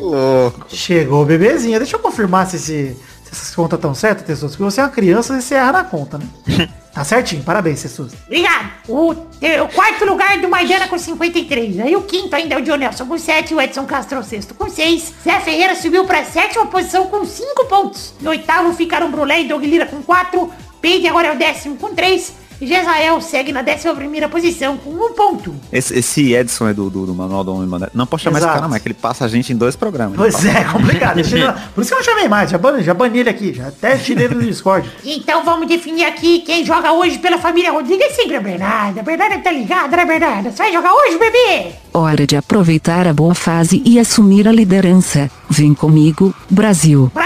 Louco. 0.00 0.66
Chegou 0.68 1.22
o 1.22 1.24
bebezinho. 1.24 1.78
Deixa 1.78 1.96
eu 1.96 2.00
confirmar 2.00 2.46
se, 2.46 2.56
esse- 2.56 2.94
se 3.24 3.32
essas 3.32 3.54
contas 3.54 3.78
estão 3.78 3.94
certas, 3.94 4.24
Tessus. 4.26 4.52
Porque 4.52 4.62
você 4.64 4.80
é 4.80 4.84
uma 4.84 4.90
criança 4.90 5.36
e 5.36 5.42
você 5.42 5.54
erra 5.54 5.72
na 5.72 5.84
conta, 5.84 6.18
né? 6.18 6.26
tá 6.94 7.02
certinho. 7.04 7.42
Parabéns, 7.42 7.82
Tessus. 7.82 8.12
Obrigado. 8.26 8.70
O, 8.88 9.10
o 9.10 9.68
quarto 9.74 10.04
lugar 10.04 10.38
do 10.40 10.48
Maidana 10.48 10.86
com 10.86 10.96
53. 10.96 11.80
Aí 11.80 11.96
o 11.96 12.02
quinto 12.02 12.34
ainda 12.36 12.54
é 12.54 12.58
o 12.58 12.62
Dionelson 12.62 13.06
com 13.06 13.18
7. 13.18 13.52
O 13.54 13.60
Edson 13.60 13.84
Castro 13.84 14.18
é 14.18 14.20
o 14.20 14.24
sexto 14.24 14.54
com 14.54 14.70
6. 14.70 15.14
Zé 15.24 15.40
Ferreira 15.40 15.74
subiu 15.74 16.04
pra 16.04 16.24
sétima 16.24 16.66
posição 16.66 17.06
com 17.08 17.24
5 17.24 17.64
pontos. 17.66 18.14
No 18.20 18.30
oitavo 18.30 18.72
ficaram 18.74 19.10
Brulé 19.10 19.42
e 19.42 19.48
Doug 19.48 19.64
Lira 19.64 19.86
com 19.86 20.00
4. 20.02 20.52
Peide 20.80 21.06
agora 21.08 21.28
é 21.28 21.32
o 21.34 21.38
décimo 21.38 21.76
com 21.76 21.94
3. 21.94 22.44
E 22.58 22.66
Jezael 22.66 23.20
segue 23.20 23.52
na 23.52 23.60
décima 23.60 23.94
primeira 23.94 24.30
posição 24.30 24.78
com 24.78 24.88
1 24.88 25.12
ponto. 25.12 25.54
Esse, 25.70 25.98
esse 25.98 26.32
Edson 26.32 26.68
é 26.68 26.72
do, 26.72 26.88
do, 26.88 27.04
do 27.04 27.14
Manual 27.14 27.44
do 27.44 27.52
Homem 27.54 27.68
Moderno. 27.68 27.92
Não 27.94 28.06
pode 28.06 28.22
chamar 28.22 28.38
esse 28.38 28.46
Exato. 28.46 28.60
cara, 28.60 28.66
mas 28.70 28.76
é 28.78 28.80
que 28.80 28.88
ele 28.88 28.94
passa 28.94 29.26
a 29.26 29.28
gente 29.28 29.52
em 29.52 29.56
dois 29.56 29.76
programas. 29.76 30.16
Pois 30.16 30.42
é, 30.42 30.64
complicado. 30.64 31.16
Deixa 31.20 31.36
ele- 31.36 31.52
Por 31.74 31.82
isso 31.82 31.90
que 31.90 31.94
eu 31.94 31.98
não 31.98 32.04
chamei 32.04 32.28
mais. 32.28 32.48
Já 32.48 32.56
bani, 32.56 32.82
já 32.82 32.94
bani 32.94 33.18
ele 33.18 33.28
aqui. 33.28 33.52
Já 33.52 33.68
até 33.68 33.98
tirei 33.98 34.24
ele 34.24 34.36
do 34.36 34.42
Discord. 34.42 34.90
Então 35.04 35.44
vamos 35.44 35.68
definir 35.68 36.04
aqui 36.06 36.38
quem 36.40 36.64
joga 36.64 36.92
hoje 36.92 37.18
pela 37.18 37.36
família 37.36 37.70
Rodrigues. 37.72 38.06
É 38.06 38.10
sempre 38.10 38.36
a 38.36 38.40
Bernarda. 38.40 39.00
A 39.00 39.04
Bernarda 39.04 39.38
tá 39.38 39.52
ligada, 39.52 39.94
né, 39.94 40.04
Bernarda? 40.06 40.50
Você 40.50 40.56
vai 40.56 40.72
jogar 40.72 40.94
hoje, 40.94 41.18
bebê? 41.18 41.72
Hora 41.92 42.26
de 42.26 42.36
aproveitar 42.36 43.06
a 43.06 43.12
boa 43.12 43.34
fase 43.34 43.82
e 43.84 43.98
assumir 43.98 44.48
a 44.48 44.52
liderança. 44.52 45.30
Vem 45.50 45.74
comigo, 45.74 46.34
Brasil. 46.48 47.10
Brasil! 47.12 47.25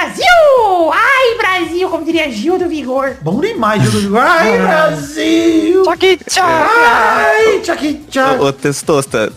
Ai, 1.30 1.36
Brasil, 1.36 1.88
como 1.88 2.04
diria 2.04 2.30
Gil 2.30 2.58
do 2.58 2.68
Vigor. 2.68 3.16
Bom 3.22 3.40
demais, 3.40 3.82
Júlio 3.82 4.00
Vigor. 4.00 4.20
Ai, 4.20 4.58
Brasil! 4.58 5.82
que 5.98 6.16
tchau! 6.16 6.44
Ai, 6.46 7.60
tchaki, 7.60 7.94
tchaki. 8.08 8.40
Ô, 8.40 8.46
ô 8.46 8.52
Testosta, 8.52 9.32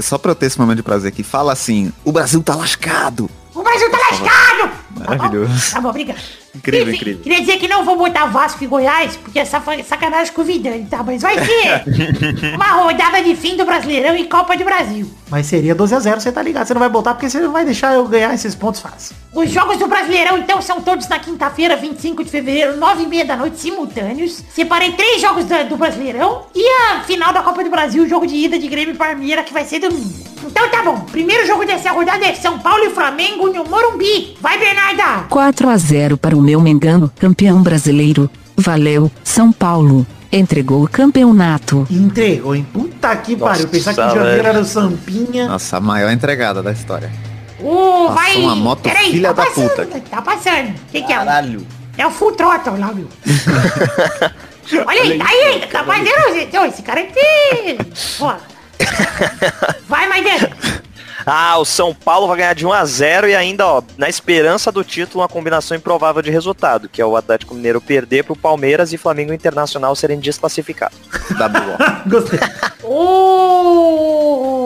só 0.00 0.16
pra 0.16 0.30
eu 0.30 0.34
ter 0.34 0.46
esse 0.46 0.58
momento 0.58 0.76
de 0.76 0.82
prazer 0.82 1.08
aqui, 1.08 1.22
fala 1.22 1.52
assim, 1.52 1.92
o 2.04 2.12
Brasil 2.12 2.42
tá 2.42 2.54
lascado. 2.54 3.28
O 3.54 3.62
Brasil 3.62 3.90
tá 3.90 3.98
lascado! 3.98 4.70
Maravilhoso. 4.96 5.52
Tá 5.52 5.58
bom, 5.58 5.72
tá 5.72 5.80
bom, 5.80 5.88
obrigado. 5.90 6.43
Incrível, 6.54 6.88
Enfim, 6.88 6.96
incrível. 6.96 7.22
Queria 7.22 7.40
dizer 7.40 7.56
que 7.58 7.66
não 7.68 7.84
vou 7.84 7.96
botar 7.96 8.26
Vasco 8.26 8.62
e 8.62 8.66
Goiás, 8.66 9.16
porque 9.16 9.38
essa 9.38 9.60
foi 9.60 9.82
sacanagem 9.82 10.32
com 10.32 10.42
o 10.42 10.44
Vidani, 10.44 10.86
tá? 10.86 11.02
Mas 11.02 11.22
vai 11.22 11.36
ser 11.38 11.82
uma 12.54 12.72
rodada 12.72 13.22
de 13.22 13.34
fim 13.34 13.56
do 13.56 13.64
Brasileirão 13.64 14.16
e 14.16 14.24
Copa 14.28 14.56
do 14.56 14.64
Brasil. 14.64 15.10
Mas 15.30 15.46
seria 15.46 15.74
12 15.74 15.94
a 15.94 16.00
0 16.00 16.20
você 16.20 16.30
tá 16.30 16.42
ligado. 16.42 16.66
Você 16.66 16.74
não 16.74 16.80
vai 16.80 16.88
botar 16.88 17.14
porque 17.14 17.28
você 17.28 17.40
não 17.40 17.50
vai 17.50 17.64
deixar 17.64 17.94
eu 17.94 18.06
ganhar 18.06 18.32
esses 18.34 18.54
pontos 18.54 18.80
fácil. 18.80 19.16
Os 19.34 19.50
jogos 19.50 19.78
do 19.78 19.88
Brasileirão, 19.88 20.38
então, 20.38 20.62
são 20.62 20.80
todos 20.80 21.08
na 21.08 21.18
quinta-feira, 21.18 21.74
25 21.76 22.22
de 22.22 22.30
fevereiro, 22.30 22.78
9h30 22.78 23.24
da 23.26 23.36
noite, 23.36 23.58
simultâneos. 23.58 24.42
Separei 24.54 24.92
três 24.92 25.20
jogos 25.20 25.44
da- 25.46 25.64
do 25.64 25.76
Brasileirão 25.76 26.42
e 26.54 26.64
a 26.92 27.00
final 27.00 27.32
da 27.32 27.42
Copa 27.42 27.64
do 27.64 27.70
Brasil, 27.70 28.04
o 28.04 28.08
jogo 28.08 28.26
de 28.26 28.36
ida 28.36 28.58
de 28.58 28.68
Grêmio 28.68 28.94
e 28.94 28.98
Parmeira, 28.98 29.42
que 29.42 29.52
vai 29.52 29.64
ser 29.64 29.80
domingo. 29.80 30.24
Então 30.46 30.68
tá 30.68 30.82
bom, 30.82 31.00
primeiro 31.10 31.46
jogo 31.46 31.64
dessa 31.64 31.90
rodada 31.90 32.24
é 32.26 32.34
São 32.34 32.58
Paulo 32.58 32.84
e 32.84 32.90
Flamengo 32.90 33.48
no 33.48 33.64
Morumbi. 33.64 34.36
Vai, 34.40 34.58
Bernarda! 34.58 35.24
4 35.30 35.68
a 35.70 35.76
0 35.78 36.18
para 36.18 36.36
o 36.36 36.40
meu 36.44 36.60
Mengano, 36.60 37.10
campeão 37.18 37.62
brasileiro. 37.62 38.30
Valeu, 38.56 39.10
São 39.24 39.50
Paulo. 39.50 40.06
Entregou 40.30 40.84
o 40.84 40.88
campeonato. 40.88 41.86
Entregou, 41.90 42.54
hein? 42.54 42.66
Puta 42.72 43.16
que 43.16 43.34
Nossa, 43.34 43.52
pariu. 43.52 43.68
Pensar 43.68 43.94
que 43.94 44.00
em 44.00 44.14
janeiro 44.14 44.46
era 44.46 44.60
o 44.60 44.64
Sampinha. 44.64 45.48
Nossa, 45.48 45.76
a 45.76 45.80
maior 45.80 46.10
entregada 46.10 46.62
da 46.62 46.72
história. 46.72 47.10
Ô, 47.60 48.06
Passou 48.08 48.14
vai! 48.14 48.36
uma 48.36 48.54
moto 48.56 48.82
Peraí, 48.82 49.10
filha 49.12 49.32
tá 49.32 49.42
da 49.42 49.48
passando, 49.48 49.70
puta. 49.70 50.00
Tá 50.10 50.22
passando. 50.22 50.74
Quem 50.92 51.04
que 51.06 51.12
é? 51.12 51.16
Caralho. 51.16 51.66
É 51.96 52.06
o 52.06 52.10
Full 52.10 52.32
Throttle 52.32 52.78
lá, 52.78 52.92
meu. 52.92 53.08
Olha 54.86 55.02
aí, 55.02 55.18
tá 55.18 55.26
aí, 55.28 55.66
tá 55.70 55.84
fazendo... 55.84 56.66
Esse 56.66 56.82
cara 56.82 57.00
aqui... 57.00 57.78
Pô. 58.18 58.32
Vai, 59.88 60.08
Maidana. 60.08 60.50
Ah, 61.26 61.58
o 61.58 61.64
São 61.64 61.94
Paulo 61.94 62.26
vai 62.26 62.38
ganhar 62.38 62.54
de 62.54 62.66
1 62.66 62.72
a 62.72 62.84
0 62.84 63.28
e 63.28 63.34
ainda, 63.34 63.66
ó, 63.66 63.82
na 63.96 64.08
esperança 64.08 64.70
do 64.70 64.84
título, 64.84 65.22
uma 65.22 65.28
combinação 65.28 65.76
improvável 65.76 66.20
de 66.20 66.30
resultado, 66.30 66.88
que 66.88 67.00
é 67.00 67.06
o 67.06 67.16
Atlético 67.16 67.54
Mineiro 67.54 67.80
perder 67.80 68.24
pro 68.24 68.36
Palmeiras 68.36 68.92
e 68.92 68.98
Flamengo 68.98 69.32
Internacional 69.32 69.96
serem 69.96 70.18
desclassificados. 70.18 70.98
Gostei. 72.06 72.38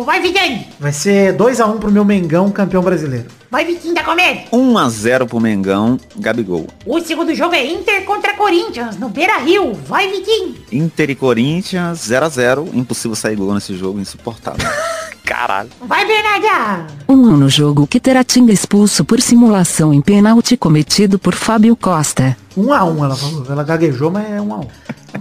Vai, 0.04 0.20
Vidani. 0.20 0.66
Vai 0.80 0.92
ser 0.92 1.36
2x1 1.36 1.78
pro 1.78 1.92
meu 1.92 2.04
Mengão, 2.04 2.50
campeão 2.50 2.82
brasileiro. 2.82 3.26
Vai, 3.50 3.64
Vitinho 3.64 3.94
da 3.94 4.02
Comédia. 4.02 4.44
1 4.52 4.78
a 4.78 4.88
0 4.88 5.26
pro 5.26 5.40
Mengão, 5.40 5.98
Gabigol. 6.16 6.66
O 6.84 7.00
segundo 7.00 7.34
jogo 7.34 7.54
é 7.54 7.64
Inter 7.64 8.04
contra 8.04 8.34
Corinthians, 8.34 8.96
no 8.96 9.08
Beira-Rio. 9.08 9.74
Vai, 9.74 10.08
Vitinho. 10.08 10.54
Inter 10.72 11.10
e 11.10 11.14
Corinthians, 11.14 12.00
0 12.00 12.26
a 12.26 12.28
0 12.28 12.68
Impossível 12.74 13.14
sair 13.14 13.36
gol 13.36 13.54
nesse 13.54 13.76
jogo, 13.76 14.00
insuportável. 14.00 14.68
Caralho. 15.28 15.68
Vai, 15.82 16.06
Bernarda. 16.06 16.86
Um 17.06 17.26
ano 17.26 17.50
jogo 17.50 17.86
que 17.86 18.00
terá 18.00 18.24
Tinga 18.24 18.50
expulso 18.50 19.04
por 19.04 19.20
simulação 19.20 19.92
em 19.92 20.00
pênalti 20.00 20.56
cometido 20.56 21.18
por 21.18 21.34
Fábio 21.34 21.76
Costa. 21.76 22.34
1x1 22.56 23.04
ela 23.04 23.14
falou. 23.14 23.46
Ela 23.46 23.62
gaguejou, 23.62 24.10
mas 24.10 24.24
é 24.24 24.38
1x1. 24.38 24.66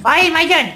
Vai, 0.01 0.29
Maidana. 0.29 0.71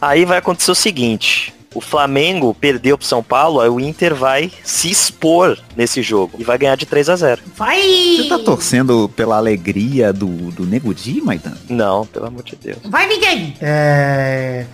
Aí 0.00 0.24
vai 0.24 0.38
acontecer 0.38 0.70
o 0.70 0.74
seguinte. 0.74 1.52
O 1.74 1.80
Flamengo 1.80 2.54
perdeu 2.54 2.96
pro 2.96 3.06
São 3.06 3.22
Paulo, 3.22 3.60
aí 3.60 3.68
o 3.68 3.78
Inter 3.78 4.14
vai 4.14 4.50
se 4.64 4.90
expor 4.90 5.58
nesse 5.76 6.00
jogo 6.00 6.38
e 6.38 6.44
vai 6.44 6.56
ganhar 6.56 6.74
de 6.74 6.86
3 6.86 7.10
a 7.10 7.16
0 7.16 7.42
Vai. 7.54 7.82
Você 8.16 8.28
tá 8.28 8.38
torcendo 8.38 9.10
pela 9.14 9.36
alegria 9.36 10.10
do, 10.10 10.26
do 10.52 10.64
Nego 10.64 10.94
Di, 10.94 11.20
Maidan? 11.20 11.52
Não, 11.68 12.06
pelo 12.06 12.26
amor 12.26 12.44
de 12.44 12.56
Deus. 12.56 12.78
Vai, 12.84 13.06
Vidani. 13.06 13.56
É... 13.60 14.64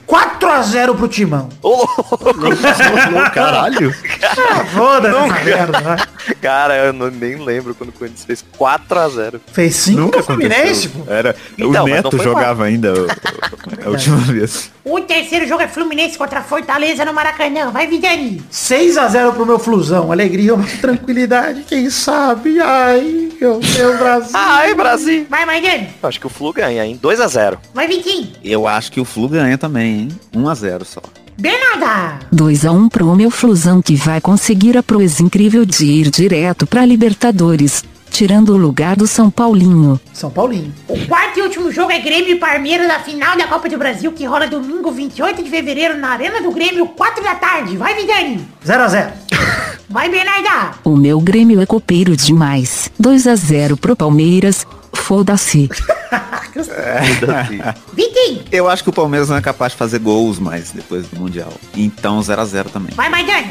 4x0 0.47 0.87
2x0 0.93 0.97
pro 0.97 1.09
Timão. 1.09 1.49
Ô, 1.63 1.77
louco, 1.77 3.31
Caralho. 3.35 3.95
Ah, 4.23 4.65
Foda-se 4.65 5.17
essa 5.17 5.45
merda, 5.45 5.97
cara, 6.41 6.77
eu 6.87 6.93
não- 6.93 7.11
nem 7.11 7.37
lembro 7.37 7.75
quando 7.75 7.91
o 7.91 7.93
Corinthians 7.93 8.25
fez 8.25 8.45
4x0. 8.59 9.41
Fez 9.53 9.75
5 9.77 10.01
Nunca 10.01 10.17
pro 10.19 10.27
Fluminense, 10.27 10.89
pô. 10.89 11.11
Era, 11.11 11.35
Então, 11.59 11.85
o 11.85 11.89
Neto 11.89 12.23
jogava 12.23 12.65
ainda 12.65 12.93
o- 12.93 13.07
o- 13.07 13.87
a 13.87 13.91
última 13.91 14.17
vez. 14.33 14.71
O 14.85 15.01
terceiro 15.01 15.47
jogo 15.47 15.63
é 15.63 15.69
Fluminense 15.69 16.19
contra 16.19 16.43
Fortaleza 16.43 17.05
no 17.05 17.13
Maracanã. 17.15 17.71
Vai, 17.71 17.87
Vidani. 17.87 18.43
6x0 18.51 19.33
pro 19.33 19.47
meu 19.47 19.59
Flusão. 19.59 20.11
Alegria, 20.11 20.55
uma 20.55 20.67
tranquilidade. 20.81 21.63
Quem 21.69 21.89
sabe? 21.89 22.61
Ai, 22.61 23.29
meu 23.41 23.61
Deus, 23.61 23.97
Brasil. 23.99 24.31
Ai, 24.35 24.75
Brasil. 24.75 25.27
Vai, 25.31 25.45
Maidana. 25.47 25.89
Eu 26.03 26.09
acho 26.09 26.19
que 26.21 26.27
o 26.27 26.31
Flu 26.31 26.53
ganha, 26.53 26.85
hein? 26.85 26.99
2x0. 27.01 27.59
Vai, 27.73 27.87
Vitinho. 27.87 28.33
Eu 28.43 28.67
acho 28.67 28.91
que 28.91 29.01
o 29.01 29.05
Flu 29.05 29.29
ganha 29.29 29.57
também, 29.57 30.01
hein? 30.01 30.09
1 30.35 30.49
a 30.49 30.55
0 30.55 30.85
só. 30.85 31.01
Bernarda. 31.39 32.21
2 32.31 32.67
a 32.67 32.73
1 32.73 32.89
pro 32.89 33.15
meu 33.17 33.31
Flusão 33.31 33.81
que 33.83 33.97
vai 33.97 34.21
conseguir 34.21 34.77
a 34.77 34.83
proeza 34.83 35.23
incrível 35.23 35.65
de 35.65 35.85
ir 35.87 36.11
direto 36.11 36.67
pra 36.67 36.85
Libertadores, 36.85 37.85
tirando 38.11 38.51
o 38.51 38.57
lugar 38.57 38.97
do 38.97 39.07
São 39.07 39.31
Paulinho. 39.31 39.99
São 40.13 40.31
Paulinho. 40.31 40.73
O 40.87 41.07
quarto 41.07 41.39
e 41.39 41.43
último 41.43 41.73
jogo 41.73 41.91
é 41.91 41.99
Grêmio 41.99 42.31
e 42.31 42.39
Parmeira 42.39 42.87
da 42.87 43.01
final 43.01 43.37
da 43.37 43.47
Copa 43.47 43.69
do 43.69 43.79
Brasil, 43.79 44.13
que 44.13 44.25
rola 44.25 44.47
domingo 44.47 44.91
28 44.91 45.43
de 45.43 45.51
fevereiro 45.51 45.97
na 45.99 46.11
Arena 46.11 46.43
do 46.43 46.53
Grêmio, 46.53 46.87
4 46.87 47.25
da 47.25 47.35
tarde. 47.35 47.77
Vai, 47.77 47.95
Vidani. 47.95 48.47
0x0. 48.65 49.13
Vai, 49.89 50.09
Bernarda. 50.09 50.77
O 50.85 50.97
meu 50.97 51.21
Grêmio 51.21 51.61
é 51.61 51.67
copeiro 51.67 52.17
demais. 52.17 52.91
2 52.99 53.27
a 53.27 53.35
0 53.35 53.77
pro 53.77 53.97
Palmeiras. 53.97 54.67
Foda-se. 54.93 55.69
Vitinho. 57.93 58.45
Eu 58.51 58.69
acho 58.69 58.83
que 58.83 58.91
o 58.91 58.93
Palmeiras 58.93 59.29
não 59.29 59.37
é 59.37 59.41
capaz 59.41 59.73
de 59.73 59.79
fazer 59.79 59.99
gols 59.99 60.39
mais 60.39 60.71
depois 60.71 61.07
do 61.09 61.19
Mundial. 61.19 61.53
Então 61.77 62.21
0 62.23 62.41
a 62.41 62.45
0 62.45 62.71
também. 62.71 62.95
Vai, 62.95 63.09
Maidana. 63.09 63.49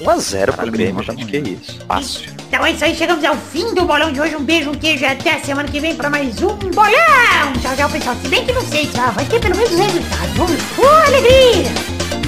1x0 0.00 0.52
pro 0.52 0.70
Grêmio, 0.70 1.02
gente. 1.02 1.26
Que 1.26 1.38
isso? 1.38 1.78
Fácil. 1.86 2.30
Então 2.48 2.64
é 2.64 2.72
isso 2.72 2.84
aí, 2.84 2.94
chegamos 2.94 3.24
ao 3.24 3.36
fim 3.36 3.74
do 3.74 3.84
bolão 3.84 4.12
de 4.12 4.20
hoje. 4.20 4.36
Um 4.36 4.44
beijo, 4.44 4.70
um 4.70 4.74
queijo 4.74 5.02
e 5.02 5.06
até 5.06 5.34
a 5.34 5.40
semana 5.40 5.68
que 5.68 5.80
vem 5.80 5.94
pra 5.94 6.08
mais 6.08 6.40
um 6.42 6.56
bolão. 6.56 7.52
Tchau, 7.60 7.76
tchau, 7.76 7.90
pessoal. 7.90 8.16
Se 8.22 8.28
bem 8.28 8.44
que 8.44 8.52
não 8.52 8.62
sei, 8.62 8.86
tá? 8.86 9.10
Vai 9.10 9.24
ter 9.26 9.40
pelo 9.40 9.56
menos 9.56 9.70
resultado. 9.70 10.32
Vamos. 10.34 10.60
Uh, 10.78 11.06
alegria! 11.06 12.27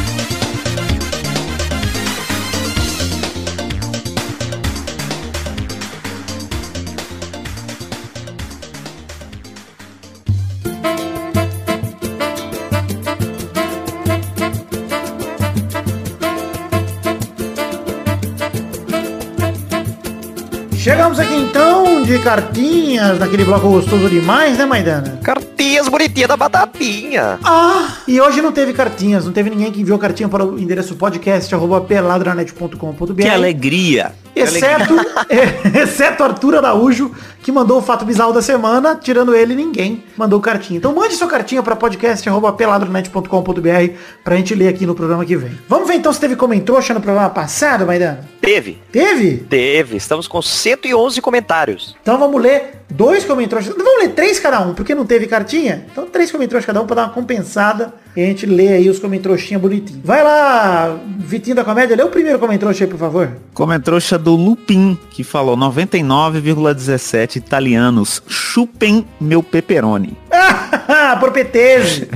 Chegamos 21.01 21.19
aqui 21.19 21.35
então 21.35 22.03
de 22.03 22.19
cartinhas, 22.19 23.19
naquele 23.19 23.43
bloco 23.43 23.71
gostoso 23.71 24.07
demais, 24.11 24.59
né, 24.59 24.67
Maidana? 24.67 25.19
Cartinhas 25.23 25.89
bonitinhas 25.89 26.29
da 26.29 26.37
batatinha. 26.37 27.39
Ah, 27.43 27.97
e 28.07 28.21
hoje 28.21 28.43
não 28.43 28.53
teve 28.53 28.75
cartinhas, 28.75 29.25
não 29.25 29.33
teve 29.33 29.49
ninguém 29.49 29.73
que 29.73 29.81
enviou 29.81 29.99
cartinha 29.99 30.29
para 30.29 30.45
o 30.45 30.59
endereço 30.59 30.95
podcast.peladranet.com.br. 30.97 33.15
Que 33.15 33.29
alegria! 33.31 34.13
Exceto, 34.35 34.95
exceto 35.77 36.23
Arthur 36.23 36.57
Araújo, 36.57 37.11
que 37.43 37.51
mandou 37.51 37.79
o 37.79 37.83
fato 37.83 38.05
bizarro 38.05 38.33
da 38.33 38.43
semana, 38.43 38.95
tirando 38.95 39.35
ele, 39.35 39.55
ninguém 39.55 40.05
mandou 40.17 40.41
cartinha. 40.41 40.79
Então 40.79 40.95
mande 40.95 41.15
sua 41.15 41.27
cartinha 41.27 41.63
para 41.63 41.75
podcast.peladranet.com.br 41.77 43.95
pra 44.23 44.37
gente 44.37 44.55
ler 44.55 44.69
aqui 44.69 44.87
no 44.87 44.95
programa 44.95 45.25
que 45.25 45.37
vem. 45.37 45.59
Vamos 45.69 45.89
ver 45.89 45.95
então 45.95 46.13
se 46.13 46.21
teve 46.21 46.37
comentrouxa 46.37 46.95
no 46.95 47.01
programa 47.01 47.31
passado, 47.31 47.87
Maidana? 47.87 48.29
Teve. 48.41 48.79
Teve? 48.91 49.39
Teve. 49.39 49.97
Estamos 49.97 50.29
com 50.29 50.41
111 50.41 51.21
comentários. 51.21 51.97
Então 52.03 52.19
vamos 52.19 52.41
ler 52.41 52.81
dois 52.91 53.25
comentários. 53.25 53.69
Vamos 53.69 54.03
ler 54.03 54.11
três 54.11 54.39
cada 54.39 54.61
um, 54.61 54.75
porque 54.75 54.95
não 54.95 55.07
teve 55.07 55.27
cartinha. 55.27 55.87
Então 55.91 56.07
três 56.07 56.31
comentários 56.31 56.67
cada 56.67 56.81
um 56.81 56.87
para 56.87 56.97
dar 56.97 57.03
uma 57.05 57.13
compensada. 57.13 57.95
E 58.17 58.23
a 58.23 58.27
gente 58.27 58.45
lê 58.45 58.69
aí 58.69 58.89
os 58.89 58.99
comentroxinha 58.99 59.59
bonitinho. 59.59 60.01
Vai 60.05 60.25
lá, 60.25 60.99
Vitinho 61.19 61.55
da 61.55 61.65
Comédia, 61.65 61.97
lê 61.97 62.03
o 62.03 62.09
primeiro 62.09 62.39
comentroxa 62.39 62.85
aí, 62.85 62.91
por 62.91 62.99
favor. 62.99 63.31
Comentrouxa 63.55 64.19
do 64.19 64.35
Lupin, 64.35 64.99
que 65.11 65.23
falou 65.23 65.57
99,17 65.57 67.37
italianos. 67.37 68.23
Chupem 68.27 69.07
meu 69.21 69.43
pepperoni. 69.43 70.17
Porpetese. 71.21 72.09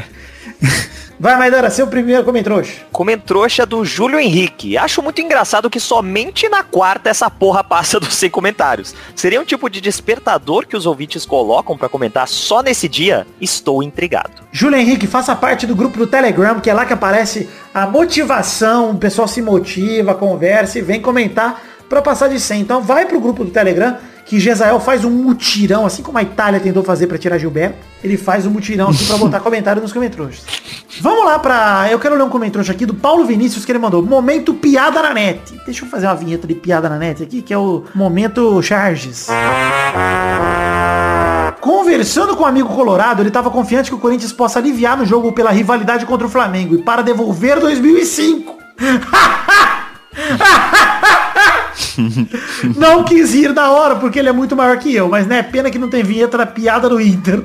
Vai, 1.18 1.36
Maidana, 1.38 1.70
seu 1.70 1.86
primeiro 1.86 2.24
comentroxa. 2.24 2.82
Comentrouxa 2.90 3.64
do 3.64 3.84
Júlio 3.84 4.18
Henrique. 4.18 4.76
Acho 4.76 5.00
muito 5.00 5.20
engraçado 5.20 5.70
que 5.70 5.78
somente 5.78 6.48
na 6.48 6.62
quarta 6.62 7.08
essa 7.08 7.30
porra 7.30 7.62
passa 7.62 8.00
dos 8.00 8.14
100 8.18 8.30
comentários. 8.30 8.94
Seria 9.14 9.40
um 9.40 9.44
tipo 9.44 9.70
de 9.70 9.80
despertador 9.80 10.66
que 10.66 10.76
os 10.76 10.86
ouvintes 10.86 11.24
colocam 11.24 11.78
pra 11.78 11.88
comentar 11.88 12.26
só 12.26 12.62
nesse 12.62 12.88
dia? 12.88 13.26
Estou 13.40 13.82
intrigado. 13.82 14.42
Júlio 14.50 14.78
Henrique, 14.78 15.06
faça 15.06 15.34
parte 15.36 15.66
do 15.66 15.74
grupo 15.74 15.98
do 15.98 16.06
Telegram, 16.06 16.58
que 16.60 16.68
é 16.68 16.74
lá 16.74 16.84
que 16.84 16.92
aparece 16.92 17.48
a 17.72 17.86
motivação, 17.86 18.90
o 18.90 18.98
pessoal 18.98 19.28
se 19.28 19.40
motiva, 19.40 20.14
conversa 20.14 20.78
e 20.78 20.82
vem 20.82 21.00
comentar 21.00 21.62
para 21.88 22.02
passar 22.02 22.28
de 22.28 22.40
100. 22.40 22.60
Então 22.60 22.82
vai 22.82 23.06
pro 23.06 23.20
grupo 23.20 23.44
do 23.44 23.50
Telegram, 23.50 23.96
que 24.24 24.40
Gesael 24.40 24.80
faz 24.80 25.04
um 25.04 25.10
mutirão, 25.10 25.84
assim 25.84 26.02
como 26.02 26.18
a 26.18 26.22
Itália 26.22 26.58
tentou 26.58 26.82
fazer 26.82 27.06
para 27.06 27.18
tirar 27.18 27.38
Gilberto, 27.38 27.76
ele 28.02 28.16
faz 28.16 28.46
um 28.46 28.50
mutirão 28.50 28.88
aqui 28.88 29.04
para 29.04 29.18
botar 29.18 29.40
comentário 29.40 29.82
nos 29.82 29.92
comentários. 29.92 30.42
Vamos 31.00 31.24
lá 31.24 31.38
pra... 31.38 31.88
Eu 31.90 31.98
quero 31.98 32.16
ler 32.16 32.22
um 32.22 32.30
comentário 32.30 32.70
aqui 32.70 32.86
do 32.86 32.94
Paulo 32.94 33.24
Vinícius 33.24 33.64
que 33.64 33.72
ele 33.72 33.78
mandou. 33.78 34.02
Momento 34.02 34.54
piada 34.54 35.02
na 35.02 35.12
net. 35.12 35.60
Deixa 35.64 35.84
eu 35.84 35.88
fazer 35.88 36.06
uma 36.06 36.14
vinheta 36.14 36.46
de 36.46 36.54
piada 36.54 36.88
na 36.88 36.96
net 36.96 37.22
aqui, 37.22 37.42
que 37.42 37.52
é 37.52 37.58
o 37.58 37.84
momento 37.94 38.62
charges. 38.62 39.26
Conversando 41.60 42.36
com 42.36 42.44
um 42.44 42.46
amigo 42.46 42.68
colorado, 42.68 43.20
ele 43.20 43.28
estava 43.28 43.50
confiante 43.50 43.90
que 43.90 43.96
o 43.96 43.98
Corinthians 43.98 44.32
possa 44.32 44.58
aliviar 44.58 44.96
no 44.96 45.04
jogo 45.04 45.32
pela 45.32 45.50
rivalidade 45.50 46.06
contra 46.06 46.26
o 46.26 46.30
Flamengo 46.30 46.74
e 46.74 46.82
para 46.82 47.02
devolver 47.02 47.60
2005. 47.60 48.54
não 52.76 53.04
quis 53.04 53.34
rir 53.34 53.52
da 53.52 53.70
hora, 53.70 53.96
porque 53.96 54.18
ele 54.18 54.28
é 54.28 54.32
muito 54.32 54.56
maior 54.56 54.78
que 54.78 54.94
eu, 54.94 55.08
mas 55.08 55.26
né, 55.26 55.42
pena 55.42 55.70
que 55.70 55.78
não 55.78 55.88
tem 55.88 56.02
vinheta 56.02 56.38
da 56.38 56.46
piada 56.46 56.88
do 56.88 57.00
Inter. 57.00 57.42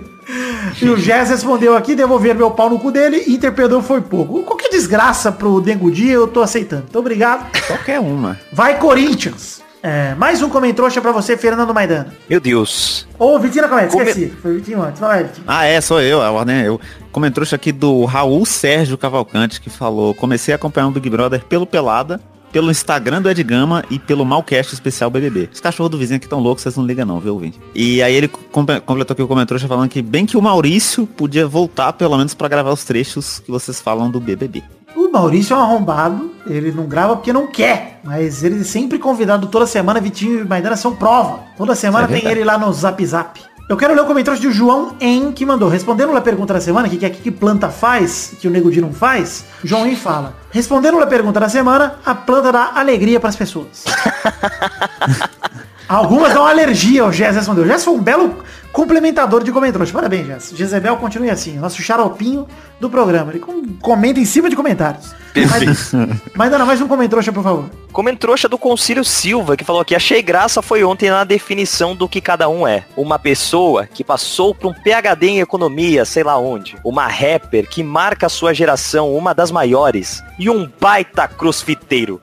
E 0.82 0.88
o 0.88 0.96
Jazz 0.96 1.30
respondeu 1.30 1.76
aqui, 1.76 1.96
devolver 1.96 2.36
meu 2.36 2.52
pau 2.52 2.70
no 2.70 2.78
cu 2.80 2.92
dele, 2.92 3.24
Inter 3.28 3.52
perdeu 3.52 3.82
foi 3.82 4.00
pouco. 4.02 4.44
Qualquer 4.44 4.70
desgraça 4.70 5.32
pro 5.32 5.60
Dengo 5.60 5.90
Dia, 5.90 6.14
eu 6.14 6.28
tô 6.28 6.42
aceitando. 6.42 6.86
Então 6.88 7.02
obrigado. 7.02 7.50
Qualquer 7.66 8.00
uma. 8.00 8.40
Vai 8.54 8.78
Corinthians. 8.78 9.60
É, 9.82 10.14
mais 10.16 10.42
um 10.42 10.50
comentrouxa 10.50 11.00
pra 11.00 11.14
você, 11.14 11.38
Fernando 11.38 11.74
Maidana. 11.74 12.14
Meu 12.30 12.40
Deus. 12.42 13.08
Ô, 13.18 13.40
Vitinho 13.40 13.62
na 13.64 13.70
comédia, 13.70 13.90
Come- 13.92 14.10
esqueci. 14.10 14.28
Foi 14.42 14.52
o 14.52 14.56
Vitinho 14.56 14.84
antes. 14.84 15.00
Vai, 15.00 15.24
Vitinho. 15.24 15.46
Ah, 15.48 15.66
é, 15.66 15.80
sou 15.80 16.02
eu, 16.02 16.22
a 16.22 16.30
ordem 16.30 16.58
é 16.64 16.68
eu. 16.68 16.80
Comentrouxa 17.14 17.56
aqui 17.56 17.72
do 17.72 18.04
Raul 18.04 18.46
Sérgio 18.46 18.98
Cavalcante, 18.98 19.62
que 19.62 19.70
falou, 19.70 20.14
comecei 20.14 20.54
a 20.54 20.58
acompanhar 20.58 20.88
o 20.88 20.92
Big 20.92 21.10
Brother 21.10 21.46
pelo 21.46 21.66
Pelada, 21.66 22.20
pelo 22.52 22.72
Instagram 22.72 23.22
do 23.22 23.30
Ed 23.30 23.44
Gama 23.44 23.84
e 23.90 23.98
pelo 24.00 24.26
Malcast 24.26 24.74
especial 24.74 25.10
BBB. 25.10 25.50
Os 25.54 25.60
cachorros 25.60 25.92
do 25.92 25.98
vizinho 25.98 26.18
aqui 26.18 26.28
tão 26.28 26.40
loucos, 26.40 26.64
vocês 26.64 26.76
não 26.76 26.86
ligam 26.86 27.06
não, 27.06 27.20
viu, 27.20 27.34
ouvinte? 27.34 27.60
E 27.74 28.02
aí 28.02 28.14
ele 28.14 28.28
comple- 28.28 28.80
completou 28.82 29.14
aqui 29.14 29.22
o 29.24 29.28
comentrouxa 29.28 29.68
falando 29.68 29.90
que 29.90 30.02
bem 30.02 30.26
que 30.26 30.38
o 30.38 30.42
Maurício 30.42 31.06
podia 31.06 31.48
voltar 31.48 31.94
pelo 31.94 32.18
menos 32.18 32.34
pra 32.34 32.48
gravar 32.48 32.72
os 32.72 32.84
trechos 32.84 33.40
que 33.40 33.52
vocês 33.52 33.80
falam 33.80 34.10
do 34.10 34.20
BBB. 34.20 34.64
O 34.96 35.12
Maurício 35.12 35.54
é 35.54 35.58
um 35.58 35.62
arrombado, 35.62 36.32
ele 36.48 36.72
não 36.72 36.86
grava 36.86 37.16
porque 37.16 37.32
não 37.32 37.46
quer, 37.48 38.00
mas 38.04 38.44
ele 38.44 38.62
é 38.62 38.64
sempre 38.64 38.98
convidado 38.98 39.48
toda 39.48 39.66
semana, 39.68 40.02
Vitinho 40.02 40.42
e 40.42 40.44
Maidana 40.44 40.76
são 40.76 40.96
prova. 40.96 41.42
Toda 41.56 41.76
semana 41.76 42.06
é 42.06 42.20
tem 42.20 42.30
ele 42.32 42.44
lá 42.44 42.58
no 42.58 42.72
Zap 42.74 43.04
Zap. 43.06 43.40
Eu 43.70 43.78
quero 43.78 43.94
ler 43.94 44.02
o 44.02 44.06
comentário 44.08 44.42
do 44.42 44.52
João 44.52 44.96
En, 45.00 45.32
que 45.32 45.46
mandou, 45.46 45.70
respondendo 45.70 46.18
a 46.18 46.22
pergunta 46.22 46.56
da 46.56 46.60
semana, 46.60 46.90
que 46.90 46.98
que 46.98 47.06
é 47.06 47.10
que 47.12 47.30
planta 47.30 47.70
faz, 47.70 48.34
que 48.40 48.48
o 48.48 48.50
Nego 48.50 48.72
Di 48.72 48.82
não 48.82 48.92
faz, 48.92 49.46
João 49.64 49.86
En 49.86 49.96
fala, 49.96 50.34
respondendo 50.50 51.00
a 51.00 51.06
pergunta 51.06 51.40
da 51.40 51.48
semana, 51.48 52.00
a 52.04 52.16
planta 52.16 52.52
dá 52.52 52.72
alegria 52.74 53.20
pras 53.20 53.36
pessoas. 53.36 53.86
Algumas 55.90 56.34
dão 56.34 56.46
alergia, 56.46 57.04
o 57.04 57.12
Jess 57.12 57.36
respondeu. 57.36 57.64
O 57.64 57.68
Jess 57.68 57.84
foi 57.84 57.96
um 57.96 58.00
belo 58.02 58.44
complementador 58.72 59.44
de 59.44 59.52
comentários. 59.52 59.92
Parabéns, 59.92 60.28
Jess. 60.28 60.54
Jezebel 60.56 60.96
continue 60.98 61.32
assim, 61.32 61.58
nosso 61.58 61.82
xaropinho 61.82 62.48
do 62.80 62.90
programa. 62.92 63.32
Ele 63.32 63.40
com- 63.40 63.66
comenta 63.82 64.20
em 64.20 64.26
cima 64.26 64.50
de 64.52 64.56
comentários. 64.56 65.16
Mas, 65.50 65.92
mas 66.36 66.52
Dana, 66.52 66.64
mais 66.66 66.80
um 66.80 66.88
comentrouxa, 66.88 67.32
por 67.32 67.44
favor. 67.44 67.66
Comentrouxa 67.92 68.48
do 68.48 68.58
Concílio 68.58 69.04
Silva, 69.04 69.58
que 69.58 69.64
falou 69.64 69.84
que 69.84 69.96
achei 69.96 70.22
graça 70.22 70.62
foi 70.62 70.84
ontem 70.84 71.10
na 71.10 71.24
definição 71.24 71.96
do 71.96 72.08
que 72.08 72.22
cada 72.22 72.48
um 72.48 72.68
é. 72.68 72.84
Uma 72.96 73.18
pessoa 73.18 73.88
que 73.88 74.04
passou 74.04 74.54
por 74.54 74.70
um 74.70 74.74
PhD 74.74 75.28
em 75.28 75.40
economia, 75.40 76.06
sei 76.06 76.24
lá 76.24 76.38
onde. 76.38 76.78
Uma 76.84 77.08
rapper 77.08 77.68
que 77.68 77.82
marca 77.82 78.28
a 78.28 78.30
sua 78.30 78.54
geração, 78.54 79.12
uma 79.16 79.34
das 79.34 79.50
maiores. 79.52 80.22
E 80.38 80.50
um 80.52 80.70
baita 80.80 81.28
crossfiteiro. 81.28 82.22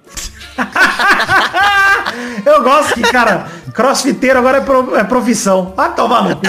Eu 2.47 2.63
gosto 2.63 2.95
que, 2.95 3.03
cara, 3.03 3.47
crossfiteiro 3.75 4.39
agora 4.39 4.59
é, 4.59 4.61
pro- 4.61 4.97
é 4.97 5.05
profissão. 5.05 5.75
Ah, 5.77 5.89
tomar 5.89 6.23
no 6.23 6.37
cu. 6.37 6.43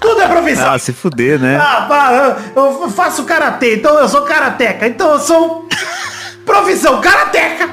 Tudo 0.00 0.20
é 0.20 0.28
profissão. 0.28 0.72
Ah, 0.72 0.78
se 0.78 0.92
fuder, 0.92 1.38
né? 1.40 1.56
Ah, 1.60 1.86
para, 1.88 2.36
eu 2.54 2.82
eu 2.82 2.90
faço 2.90 3.24
karatê, 3.24 3.76
então 3.76 3.98
eu 3.98 4.08
sou 4.08 4.22
karateca. 4.22 4.86
Então 4.86 5.12
eu 5.12 5.18
sou 5.20 5.66
profissão 6.44 7.00
karateca. 7.00 7.68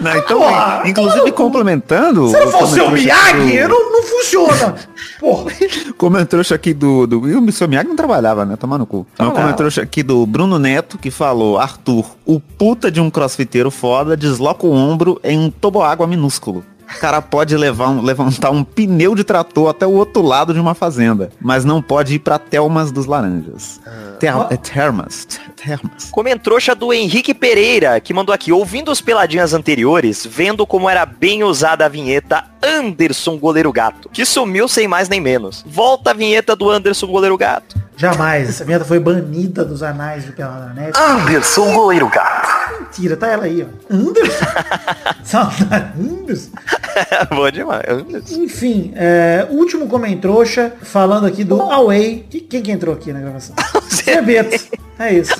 Não, 0.00 0.16
então, 0.16 0.38
Porra, 0.40 0.82
inclusive 0.86 1.32
complementando. 1.32 2.28
Se 2.28 2.38
não 2.38 2.50
fosse 2.50 2.80
o 2.80 2.90
Miyagi, 2.90 3.62
do- 3.62 3.68
não, 3.68 3.92
não 3.92 4.02
funciona. 4.02 4.74
Porra. 5.20 5.50
Comentário 5.96 6.44
aqui 6.54 6.74
do, 6.74 7.06
do. 7.06 7.20
O 7.20 7.52
seu 7.52 7.68
Miyagi 7.68 7.88
não 7.88 7.96
trabalhava, 7.96 8.44
né? 8.44 8.56
Tomar 8.56 8.78
no 8.78 8.86
cu. 8.86 9.06
Então, 9.14 9.26
Trabalhava. 9.30 9.56
comentário 9.56 9.82
aqui 9.82 10.02
do 10.02 10.24
Bruno 10.26 10.58
Neto 10.58 10.98
que 10.98 11.10
falou: 11.10 11.58
Arthur, 11.58 12.04
o 12.24 12.38
puta 12.40 12.90
de 12.90 13.00
um 13.00 13.10
crossfiteiro 13.10 13.70
foda 13.70 14.16
desloca 14.16 14.66
o 14.66 14.72
ombro 14.72 15.20
em 15.24 15.38
um 15.38 15.50
toboágua 15.50 16.06
minúsculo. 16.06 16.64
O 16.96 17.00
cara 17.00 17.20
pode 17.22 17.56
levar 17.56 17.88
um- 17.88 18.02
levantar 18.02 18.50
um 18.50 18.62
pneu 18.64 19.14
de 19.14 19.24
trator 19.24 19.68
até 19.70 19.86
o 19.86 19.92
outro 19.92 20.22
lado 20.22 20.52
de 20.54 20.60
uma 20.60 20.74
fazenda, 20.74 21.30
mas 21.40 21.64
não 21.64 21.80
pode 21.82 22.14
ir 22.14 22.18
pra 22.18 22.38
Telmas 22.38 22.90
dos 22.92 23.06
Laranjas. 23.06 23.80
Ter, 24.18 24.32
é 24.50 24.56
termas. 24.56 25.26
Termas. 25.56 26.10
Comentrouxa 26.10 26.74
do 26.74 26.92
Henrique 26.92 27.34
Pereira, 27.34 28.00
que 28.00 28.14
mandou 28.14 28.34
aqui, 28.34 28.52
ouvindo 28.52 28.90
os 28.90 29.00
peladinhas 29.00 29.52
anteriores, 29.54 30.26
vendo 30.30 30.66
como 30.66 30.88
era 30.88 31.04
bem 31.06 31.42
usada 31.42 31.84
a 31.84 31.88
vinheta 31.88 32.44
Anderson 32.62 33.36
Goleiro 33.38 33.72
Gato, 33.72 34.08
que 34.12 34.24
sumiu 34.24 34.68
sem 34.68 34.86
mais 34.88 35.08
nem 35.08 35.20
menos. 35.20 35.64
Volta 35.66 36.10
a 36.10 36.14
vinheta 36.14 36.54
do 36.56 36.70
Anderson 36.70 37.06
Goleiro 37.06 37.36
Gato. 37.36 37.82
Jamais, 37.96 38.48
essa 38.48 38.64
vinheta 38.64 38.84
foi 38.84 38.98
banida 38.98 39.64
dos 39.64 39.82
anais 39.82 40.24
do 40.24 40.32
Peladranet. 40.32 40.98
Anderson 40.98 41.72
Goleiro 41.72 42.08
Gato. 42.08 42.63
Mentira, 42.96 43.16
tá 43.16 43.26
ela 43.28 43.44
aí, 43.44 43.62
ó. 43.62 43.94
Anderson. 43.94 44.44
Saudade, 45.24 45.92
Anderson. 46.00 46.50
Boa 47.34 47.50
demais. 47.50 47.82
Anderson. 47.88 48.42
Enfim, 48.42 48.92
é, 48.94 49.46
último 49.50 49.88
comentrouxa, 49.88 50.72
falando 50.82 51.26
aqui 51.26 51.42
do 51.42 51.60
Away. 51.60 52.24
Que- 52.30 52.40
Quem 52.40 52.62
que 52.62 52.70
entrou 52.70 52.94
aqui 52.94 53.12
na 53.12 53.20
gravação? 53.20 53.56
Zerbeto. 53.92 54.64
É 54.98 55.12
isso. 55.12 55.34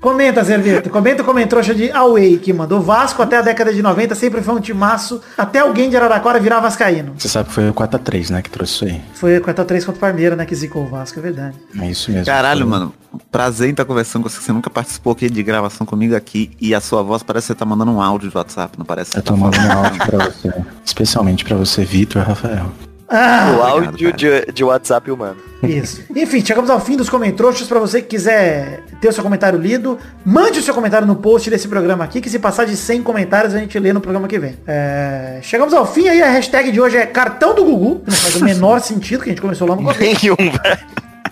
Comenta, 0.00 0.44
Zerbeto. 0.44 0.90
Comenta 0.90 1.22
o 1.22 1.24
comentrouxa 1.24 1.74
de 1.74 1.90
Away, 1.90 2.38
que 2.38 2.52
mandou 2.52 2.80
Vasco 2.80 3.22
até 3.22 3.38
a 3.38 3.42
década 3.42 3.72
de 3.72 3.82
90, 3.82 4.14
sempre 4.14 4.40
foi 4.42 4.54
um 4.54 4.60
timaço, 4.60 5.20
até 5.36 5.60
alguém 5.60 5.88
de 5.90 5.96
Araraquara 5.96 6.38
virar 6.38 6.60
vascaíno. 6.60 7.14
Você 7.18 7.28
sabe 7.28 7.48
que 7.48 7.54
foi 7.54 7.68
o 7.70 7.74
4x3, 7.74 8.30
né, 8.30 8.42
que 8.42 8.50
trouxe 8.50 8.74
isso 8.74 8.84
aí. 8.84 9.00
Foi 9.14 9.40
4x3 9.40 9.78
contra 9.84 9.92
o 9.92 9.98
Parmeira, 9.98 10.36
né, 10.36 10.44
que 10.46 10.54
zicou 10.54 10.84
o 10.84 10.86
Vasco, 10.88 11.18
é 11.18 11.22
verdade. 11.22 11.56
É 11.80 11.86
isso 11.90 12.10
mesmo. 12.10 12.26
Caralho, 12.26 12.60
Foi- 12.60 12.70
mano. 12.70 12.94
Prazer 13.32 13.68
em 13.68 13.70
estar 13.70 13.84
conversando 13.86 14.22
com 14.24 14.28
você. 14.28 14.38
Você 14.40 14.52
nunca 14.52 14.68
participou 14.68 15.14
aqui 15.14 15.30
de 15.30 15.42
gravação 15.42 15.86
comigo 15.86 16.14
aqui 16.14 16.50
e 16.60 16.74
a 16.74 16.80
sua 16.82 17.02
voz 17.02 17.22
parece 17.22 17.46
que 17.46 17.52
você 17.54 17.58
tá 17.58 17.64
mandando 17.64 17.90
um 17.92 18.00
áudio 18.02 18.28
de 18.28 18.36
WhatsApp, 18.36 18.78
não 18.78 18.84
parece? 18.84 19.12
que 19.12 19.18
Eu 19.18 19.22
você 19.22 19.26
tá 19.26 19.32
tô 19.32 19.38
mandando 19.38 19.66
um 19.66 19.84
áudio 19.84 20.06
pra 20.06 20.24
você. 20.26 20.52
Especialmente 20.84 21.42
pra 21.44 21.56
você, 21.56 21.82
Vitor 21.84 22.20
e 22.22 22.24
Rafael. 22.26 22.66
Ah, 23.08 23.54
o 23.56 23.62
áudio 23.62 24.12
de, 24.12 24.52
de 24.52 24.64
WhatsApp 24.64 25.10
humano. 25.10 25.36
Isso. 25.62 26.02
Enfim, 26.14 26.44
chegamos 26.44 26.68
ao 26.70 26.80
fim 26.80 26.96
dos 26.96 27.08
comentrouxas. 27.08 27.66
Pra 27.66 27.78
você 27.78 28.02
que 28.02 28.08
quiser 28.08 28.82
ter 29.00 29.08
o 29.08 29.12
seu 29.12 29.22
comentário 29.22 29.58
lido, 29.58 29.98
mande 30.24 30.58
o 30.58 30.62
seu 30.62 30.74
comentário 30.74 31.06
no 31.06 31.16
post 31.16 31.48
desse 31.48 31.68
programa 31.68 32.04
aqui, 32.04 32.20
que 32.20 32.28
se 32.28 32.38
passar 32.38 32.64
de 32.64 32.76
100 32.76 33.02
comentários 33.02 33.54
a 33.54 33.58
gente 33.58 33.78
lê 33.78 33.92
no 33.92 34.00
programa 34.00 34.28
que 34.28 34.38
vem. 34.38 34.56
É, 34.66 35.38
Chegamos 35.42 35.72
ao 35.72 35.86
fim 35.86 36.08
aí, 36.08 36.22
a 36.22 36.30
hashtag 36.30 36.70
de 36.72 36.80
hoje 36.80 36.96
é 36.96 37.06
cartão 37.06 37.54
do 37.54 37.64
Gugu, 37.64 38.02
não 38.06 38.14
faz 38.16 38.36
o 38.36 38.44
menor 38.44 38.80
sentido, 38.82 39.22
que 39.22 39.30
a 39.30 39.32
gente 39.32 39.42
começou 39.42 39.68
lá 39.68 39.76
no 39.76 39.82
começo. 39.82 40.00
Nenhum, 40.00 40.36
velho. 40.36 40.78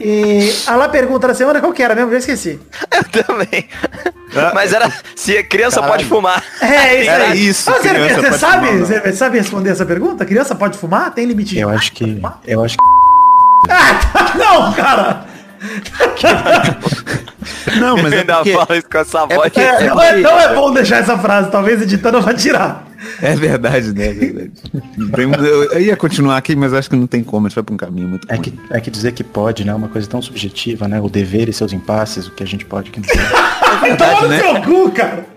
E 0.01 0.53
a 0.67 0.77
lá 0.77 0.89
pergunta 0.89 1.29
da 1.29 1.35
semana 1.35 1.61
qual 1.61 1.73
que 1.73 1.83
era 1.83 1.95
mesmo? 1.95 2.11
Já 2.13 2.19
esqueci. 2.19 2.59
Eu 2.91 3.23
também. 3.25 3.69
Mas 4.53 4.73
era 4.73 4.91
se 5.15 5.37
a 5.39 5.45
criança 5.45 5.77
Caralho. 5.81 5.93
pode 5.93 6.05
fumar. 6.07 6.43
É, 6.61 7.01
isso 7.01 7.11
Era 7.11 7.25
aí. 7.25 7.47
isso, 7.49 7.71
Ah, 7.71 7.75
você, 7.75 7.89
você 8.15 8.39
sabe, 8.39 8.67
fumar, 8.69 8.87
você 9.03 9.13
sabe 9.13 9.39
responder 9.39 9.71
essa 9.71 9.87
pergunta? 9.87 10.25
Criança 10.25 10.55
pode 10.55 10.77
fumar? 10.79 11.13
Tem 11.13 11.25
limite 11.25 11.55
de 11.55 11.61
Eu 11.61 11.69
acho 11.69 11.93
que. 11.93 12.21
Eu 12.47 12.65
acho 12.65 12.77
que. 12.77 13.71
Ah, 13.71 13.95
tá, 14.13 14.33
não, 14.39 14.73
cara! 14.73 15.25
Não, 17.79 17.97
mas 17.97 18.13
é 18.13 18.19
Ainda 18.21 18.37
porque, 18.37 18.53
fala 18.53 18.77
isso 18.79 18.89
com 18.91 18.99
essa 18.99 19.27
voz. 19.27 19.39
porque- 19.43 19.61
É, 19.61 19.89
não, 19.89 20.03
é, 20.03 20.17
não 20.19 20.39
é 20.41 20.55
bom 20.55 20.73
deixar 20.73 20.99
essa 20.99 21.19
frase, 21.19 21.51
talvez 21.51 21.81
editando 21.83 22.19
eu 22.19 22.23
vá 22.23 22.33
tirar. 22.35 22.85
É 23.23 23.35
verdade, 23.37 23.93
né? 23.93 24.07
É 24.09 24.13
verdade. 24.13 24.51
Eu, 25.73 25.81
ia 25.81 25.97
continuar 25.97 26.37
aqui, 26.37 26.55
mas 26.57 26.73
acho 26.73 26.89
que 26.91 26.97
não 26.97 27.07
tem 27.07 27.23
como. 27.23 27.47
A 27.47 27.49
gente 27.49 27.55
vai 27.57 27.65
pra 27.65 27.75
um 27.75 27.79
caminho 27.79 28.09
muito 28.09 28.27
É 28.31 28.35
ruim. 28.37 28.43
que, 28.43 28.55
é 28.71 28.81
que 28.81 28.91
dizer 28.91 29.13
que 29.13 29.25
pode, 29.25 29.65
né? 29.65 29.73
é 29.73 29.75
Uma 29.75 29.89
coisa 29.89 30.09
tão 30.09 30.21
subjetiva, 30.23 30.89
né? 30.89 31.01
O 31.01 31.09
dever 31.09 31.49
e 31.49 31.53
seus 31.53 31.73
impasses, 31.73 32.27
o 32.27 32.31
que 32.33 32.43
a 32.43 32.47
gente 32.47 32.65
pode, 32.65 32.91
o 32.91 32.93
que 32.93 33.01
não 33.01 33.07
pode. 33.09 33.64
É 33.77 33.89
verdade, 33.89 34.29
né? 34.29 34.39
seu 34.41 34.63
cu, 34.63 34.91
cara! 34.91 35.35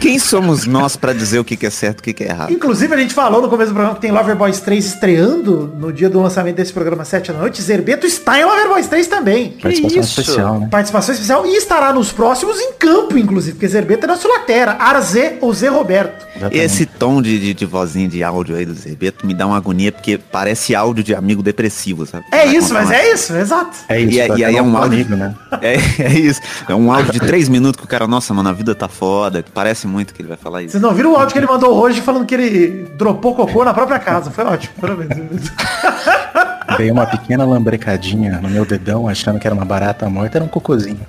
Quem 0.00 0.18
somos 0.20 0.66
nós 0.66 0.94
pra 0.94 1.12
dizer 1.12 1.40
o 1.40 1.44
que 1.44 1.56
que 1.56 1.66
é 1.66 1.70
certo 1.70 1.98
e 1.98 2.00
o 2.00 2.04
que 2.04 2.12
que 2.14 2.24
é 2.24 2.28
errado? 2.28 2.52
Inclusive, 2.52 2.94
a 2.94 2.96
gente 2.96 3.12
falou 3.12 3.42
no 3.42 3.48
começo 3.48 3.70
do 3.70 3.74
programa 3.74 3.96
que 3.96 4.00
tem 4.00 4.12
Loverboys 4.12 4.60
3 4.60 4.84
estreando 4.86 5.74
no 5.76 5.92
dia 5.92 6.08
do 6.08 6.20
lançamento 6.22 6.54
desse 6.56 6.72
programa 6.72 7.04
7 7.04 7.32
da 7.32 7.38
noite. 7.40 7.60
Zerbeto 7.60 8.06
está 8.06 8.38
em 8.38 8.44
Loverboys 8.44 8.86
3 8.86 9.06
também. 9.08 9.50
Participação 9.60 10.00
isso? 10.00 10.20
especial, 10.20 10.60
né? 10.60 10.68
Participação 10.70 11.12
especial 11.12 11.44
e 11.46 11.56
estará 11.56 11.92
nos 11.92 12.12
próximos 12.12 12.60
em 12.60 12.72
campo, 12.74 13.18
inclusive, 13.18 13.54
porque 13.54 13.66
Zerbeto 13.66 14.04
é 14.04 14.06
nosso 14.06 14.28
latera. 14.28 14.76
Arzé 14.78 15.38
ou 15.40 15.52
Zé 15.52 15.68
Roberto. 15.68 16.24
Exatamente. 16.36 16.64
Esse 16.64 16.86
tom 16.86 17.20
de, 17.20 17.38
de, 17.40 17.54
de 17.54 17.66
vozinha 17.66 18.08
de 18.08 18.22
áudio 18.22 18.54
aí 18.54 18.64
do 18.64 18.74
Zerbeto 18.74 19.26
me 19.26 19.34
dá 19.34 19.44
uma 19.44 19.56
agonia, 19.56 19.90
porque 19.90 20.18
parece 20.30 20.72
áudio 20.76 21.02
de 21.02 21.14
amigo 21.16 21.42
depressivo, 21.42 22.06
sabe? 22.06 22.24
É 22.32 22.46
Vai 22.46 22.56
isso, 22.56 22.72
mas 22.72 22.86
uma- 22.86 22.94
é 22.96 23.12
isso, 23.12 23.34
exato. 23.34 23.76
É 23.88 24.00
isso, 24.00 24.12
E, 24.12 24.20
é- 24.20 24.28
e 24.36 24.44
aí 24.44 24.56
é 24.56 24.62
um 24.62 24.76
áudio. 24.76 24.92
amigo, 25.00 25.16
né? 25.16 25.34
É, 25.60 25.74
é 26.04 26.12
isso. 26.12 26.40
É 26.68 26.74
um 26.74 26.92
áudio 26.92 27.12
de 27.12 27.18
três 27.20 27.48
minutos 27.48 27.77
que 27.78 27.84
o 27.84 27.88
cara, 27.88 28.06
nossa, 28.06 28.34
mano, 28.34 28.48
a 28.48 28.52
vida 28.52 28.74
tá 28.74 28.88
foda. 28.88 29.44
Parece 29.54 29.86
muito 29.86 30.12
que 30.12 30.20
ele 30.20 30.28
vai 30.28 30.36
falar 30.36 30.62
isso. 30.62 30.72
Vocês 30.72 30.82
não 30.82 30.92
viram 30.92 31.12
o 31.12 31.16
áudio 31.16 31.32
que 31.32 31.38
ele 31.38 31.46
mandou 31.46 31.74
hoje 31.74 32.00
falando 32.00 32.26
que 32.26 32.34
ele 32.34 32.88
dropou 32.96 33.34
cocô 33.34 33.64
na 33.64 33.72
própria 33.72 33.98
casa. 33.98 34.30
Foi 34.30 34.44
ótimo. 34.44 34.74
Parabéns. 34.80 35.10
Veio 36.76 36.92
uma 36.92 37.06
pequena 37.06 37.44
lambrecadinha 37.44 38.40
no 38.42 38.48
meu 38.48 38.64
dedão, 38.64 39.08
achando 39.08 39.38
que 39.38 39.46
era 39.46 39.54
uma 39.54 39.64
barata 39.64 40.08
morta, 40.08 40.38
era 40.38 40.44
um 40.44 40.48
cocôzinho. 40.48 41.00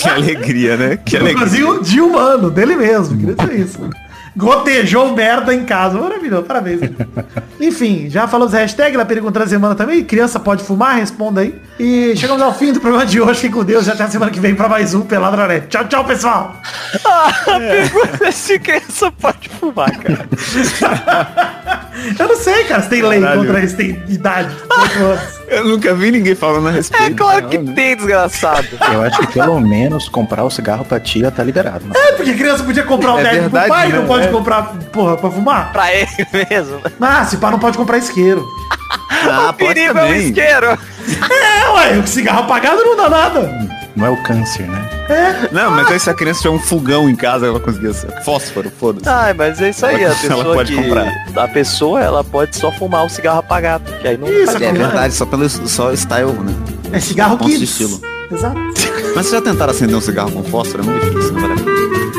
Que 0.00 0.08
alegria, 0.08 0.76
né? 0.78 0.96
Que 0.96 1.16
alegria. 1.16 1.44
Cocôzinho 1.44 1.82
de 1.82 2.00
humano, 2.00 2.50
dele 2.50 2.74
mesmo. 2.74 3.18
Queria 3.18 3.34
dizer 3.34 3.60
isso. 3.60 3.90
Gotejou 4.36 5.14
merda 5.14 5.54
em 5.54 5.64
casa. 5.64 5.98
Maravilhoso, 5.98 6.44
parabéns. 6.44 6.80
Enfim, 7.60 8.08
já 8.08 8.26
falamos 8.26 8.52
hashtag 8.54 8.96
na 8.96 9.04
pergunta 9.04 9.40
da 9.40 9.46
semana 9.46 9.74
também. 9.74 10.02
Criança 10.04 10.38
pode 10.40 10.62
fumar? 10.64 10.96
Responda 10.96 11.40
aí. 11.42 11.54
E 11.78 12.14
chegamos 12.16 12.42
ao 12.42 12.54
fim 12.54 12.72
do 12.72 12.80
programa 12.80 13.04
de 13.06 13.20
hoje. 13.20 13.40
Fiquem 13.40 13.50
com 13.50 13.64
Deus 13.64 13.86
e 13.86 13.90
até 13.90 14.04
a 14.04 14.08
semana 14.08 14.30
que 14.30 14.40
vem 14.40 14.54
pra 14.54 14.68
mais 14.68 14.94
um 14.94 15.02
Pelada 15.02 15.46
Net. 15.46 15.66
Tchau, 15.68 15.84
tchau, 15.86 16.04
pessoal. 16.04 16.56
Ah, 17.04 17.28
a 17.28 17.58
pergunta 17.58 18.26
é 18.26 18.30
se 18.30 18.58
criança 18.58 19.12
pode 19.12 19.48
fumar, 19.48 19.90
cara. 19.98 20.28
Eu 22.18 22.28
não 22.28 22.36
sei, 22.36 22.64
cara, 22.64 22.82
se 22.82 22.88
tem 22.88 23.02
lei 23.02 23.20
Caralho. 23.20 23.40
contra 23.44 23.60
isso, 23.62 23.76
tem 23.76 23.90
idade. 24.08 24.56
Eu 25.48 25.64
nunca 25.64 25.92
vi 25.94 26.12
ninguém 26.12 26.34
falando 26.34 26.68
a 26.68 26.70
respeito. 26.70 27.04
É 27.04 27.10
claro 27.14 27.48
que 27.48 27.58
tem, 27.58 27.96
desgraçado. 27.96 28.68
Eu 28.92 29.02
acho 29.02 29.18
que 29.18 29.26
pelo 29.26 29.60
menos 29.60 30.08
comprar 30.08 30.44
o 30.44 30.50
cigarro 30.50 30.84
pra 30.84 31.00
tia 31.00 31.30
tá 31.30 31.42
liberado. 31.42 31.84
Né? 31.84 31.92
É, 31.96 32.12
porque 32.12 32.34
criança 32.34 32.62
podia 32.62 32.84
comprar 32.84 33.14
um 33.14 33.18
É 33.18 33.24
técnico 33.24 33.50
pro 33.50 33.68
pai, 33.68 33.88
não 33.92 34.06
pode 34.06 34.19
É. 34.24 34.28
comprar, 34.28 34.62
porra, 34.92 35.16
pra 35.16 35.30
fumar. 35.30 35.72
Pra 35.72 35.94
ele 35.94 36.08
mesmo. 36.50 36.76
né? 36.76 36.90
Ah, 37.00 37.24
se 37.24 37.36
pá, 37.36 37.50
não 37.50 37.58
pode 37.58 37.76
comprar 37.76 37.98
isqueiro. 37.98 38.46
Ah, 39.22 39.50
o 39.50 39.52
pode 39.52 39.56
perigo 39.74 39.88
é 39.98 40.02
o 40.02 40.06
também. 40.06 40.28
isqueiro. 40.28 40.66
É, 41.30 41.68
ué, 41.74 41.98
o 41.98 42.06
cigarro 42.06 42.40
apagado 42.40 42.82
não 42.84 42.96
dá 42.96 43.08
nada. 43.08 43.70
Não 43.96 44.06
é 44.06 44.10
o 44.10 44.22
câncer, 44.22 44.66
né? 44.68 44.88
Não, 45.50 45.72
mas 45.72 45.88
aí 45.88 45.98
se 45.98 46.08
a 46.08 46.14
criança 46.14 46.42
tiver 46.42 46.54
um 46.54 46.58
fogão 46.60 47.10
em 47.10 47.16
casa, 47.16 47.46
ela 47.46 47.58
conseguia 47.58 47.92
ser 47.92 48.22
fósforo, 48.22 48.70
foda-se. 48.78 49.08
Ah, 49.08 49.34
mas 49.36 49.60
é 49.60 49.70
isso 49.70 49.84
aí, 49.84 49.96
a 50.04 50.08
Ela 50.10 50.14
pessoa 50.14 50.54
pode 50.54 50.74
que... 50.74 50.82
comprar. 50.82 51.12
A 51.36 51.48
pessoa, 51.48 52.00
ela 52.00 52.22
pode 52.24 52.56
só 52.56 52.70
fumar 52.70 53.04
o 53.04 53.08
cigarro 53.08 53.40
apagado, 53.40 53.90
que 54.00 54.06
aí 54.06 54.16
não 54.16 54.28
Isso, 54.28 54.56
É 54.56 54.72
verdade, 54.72 55.12
só 55.12 55.26
pelo 55.26 55.48
só 55.48 55.92
style, 55.92 56.32
né? 56.32 56.54
É 56.92 57.00
cigarro 57.00 57.36
estilo. 57.48 58.00
Exato. 58.30 58.56
Mas 59.16 59.26
vocês 59.26 59.30
já 59.32 59.40
tentaram 59.42 59.72
acender 59.72 59.96
um 59.96 60.00
cigarro 60.00 60.30
com 60.30 60.44
fósforo? 60.44 60.84
É 60.84 60.86
muito 60.86 61.10
difícil, 61.10 61.32
não 61.32 61.40
vale 61.40 61.52
a 61.54 61.56
pena. 61.56 62.09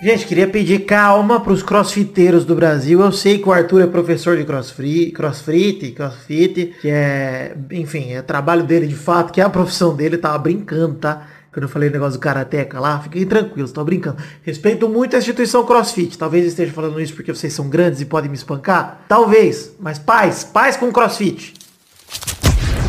Gente, 0.00 0.26
queria 0.26 0.46
pedir 0.46 0.84
calma 0.84 1.40
pros 1.40 1.60
crossfiteiros 1.60 2.44
do 2.44 2.54
Brasil. 2.54 3.00
Eu 3.00 3.10
sei 3.10 3.38
que 3.38 3.48
o 3.48 3.52
Arthur 3.52 3.82
é 3.82 3.86
professor 3.86 4.36
de 4.36 4.44
crossfit, 4.44 5.10
crossfit, 5.10 5.90
crossfit, 5.90 6.74
que 6.80 6.88
é, 6.88 7.56
enfim, 7.72 8.12
é 8.12 8.22
trabalho 8.22 8.62
dele 8.62 8.86
de 8.86 8.94
fato, 8.94 9.32
que 9.32 9.40
é 9.40 9.44
a 9.44 9.50
profissão 9.50 9.96
dele, 9.96 10.16
tava 10.16 10.38
brincando, 10.38 10.94
tá? 10.94 11.26
quando 11.58 11.64
eu 11.64 11.68
falei 11.68 11.88
o 11.88 11.92
negócio 11.92 12.20
do 12.20 12.22
Karateka 12.22 12.78
lá, 12.78 13.00
fiquem 13.00 13.26
tranquilos, 13.26 13.72
tô 13.72 13.82
brincando. 13.82 14.18
Respeito 14.42 14.88
muito 14.88 15.16
a 15.16 15.18
instituição 15.18 15.66
CrossFit. 15.66 16.16
Talvez 16.16 16.46
esteja 16.46 16.72
falando 16.72 17.00
isso 17.00 17.14
porque 17.14 17.34
vocês 17.34 17.52
são 17.52 17.68
grandes 17.68 18.00
e 18.00 18.04
podem 18.04 18.30
me 18.30 18.36
espancar. 18.36 19.00
Talvez, 19.08 19.72
mas 19.80 19.98
paz, 19.98 20.44
paz 20.44 20.76
com 20.76 20.92
CrossFit. 20.92 21.54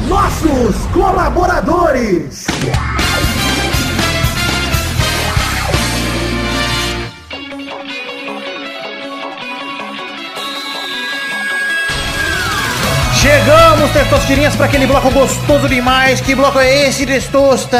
Nossos 0.07 0.85
colaboradores. 0.93 2.45
Chegamos, 13.29 13.91
testosterinhas, 13.91 14.55
para 14.55 14.65
aquele 14.65 14.87
bloco 14.87 15.11
gostoso 15.11 15.69
demais. 15.69 16.19
Que 16.19 16.33
bloco 16.33 16.57
é 16.57 16.87
esse, 16.87 17.05
Testosta? 17.05 17.77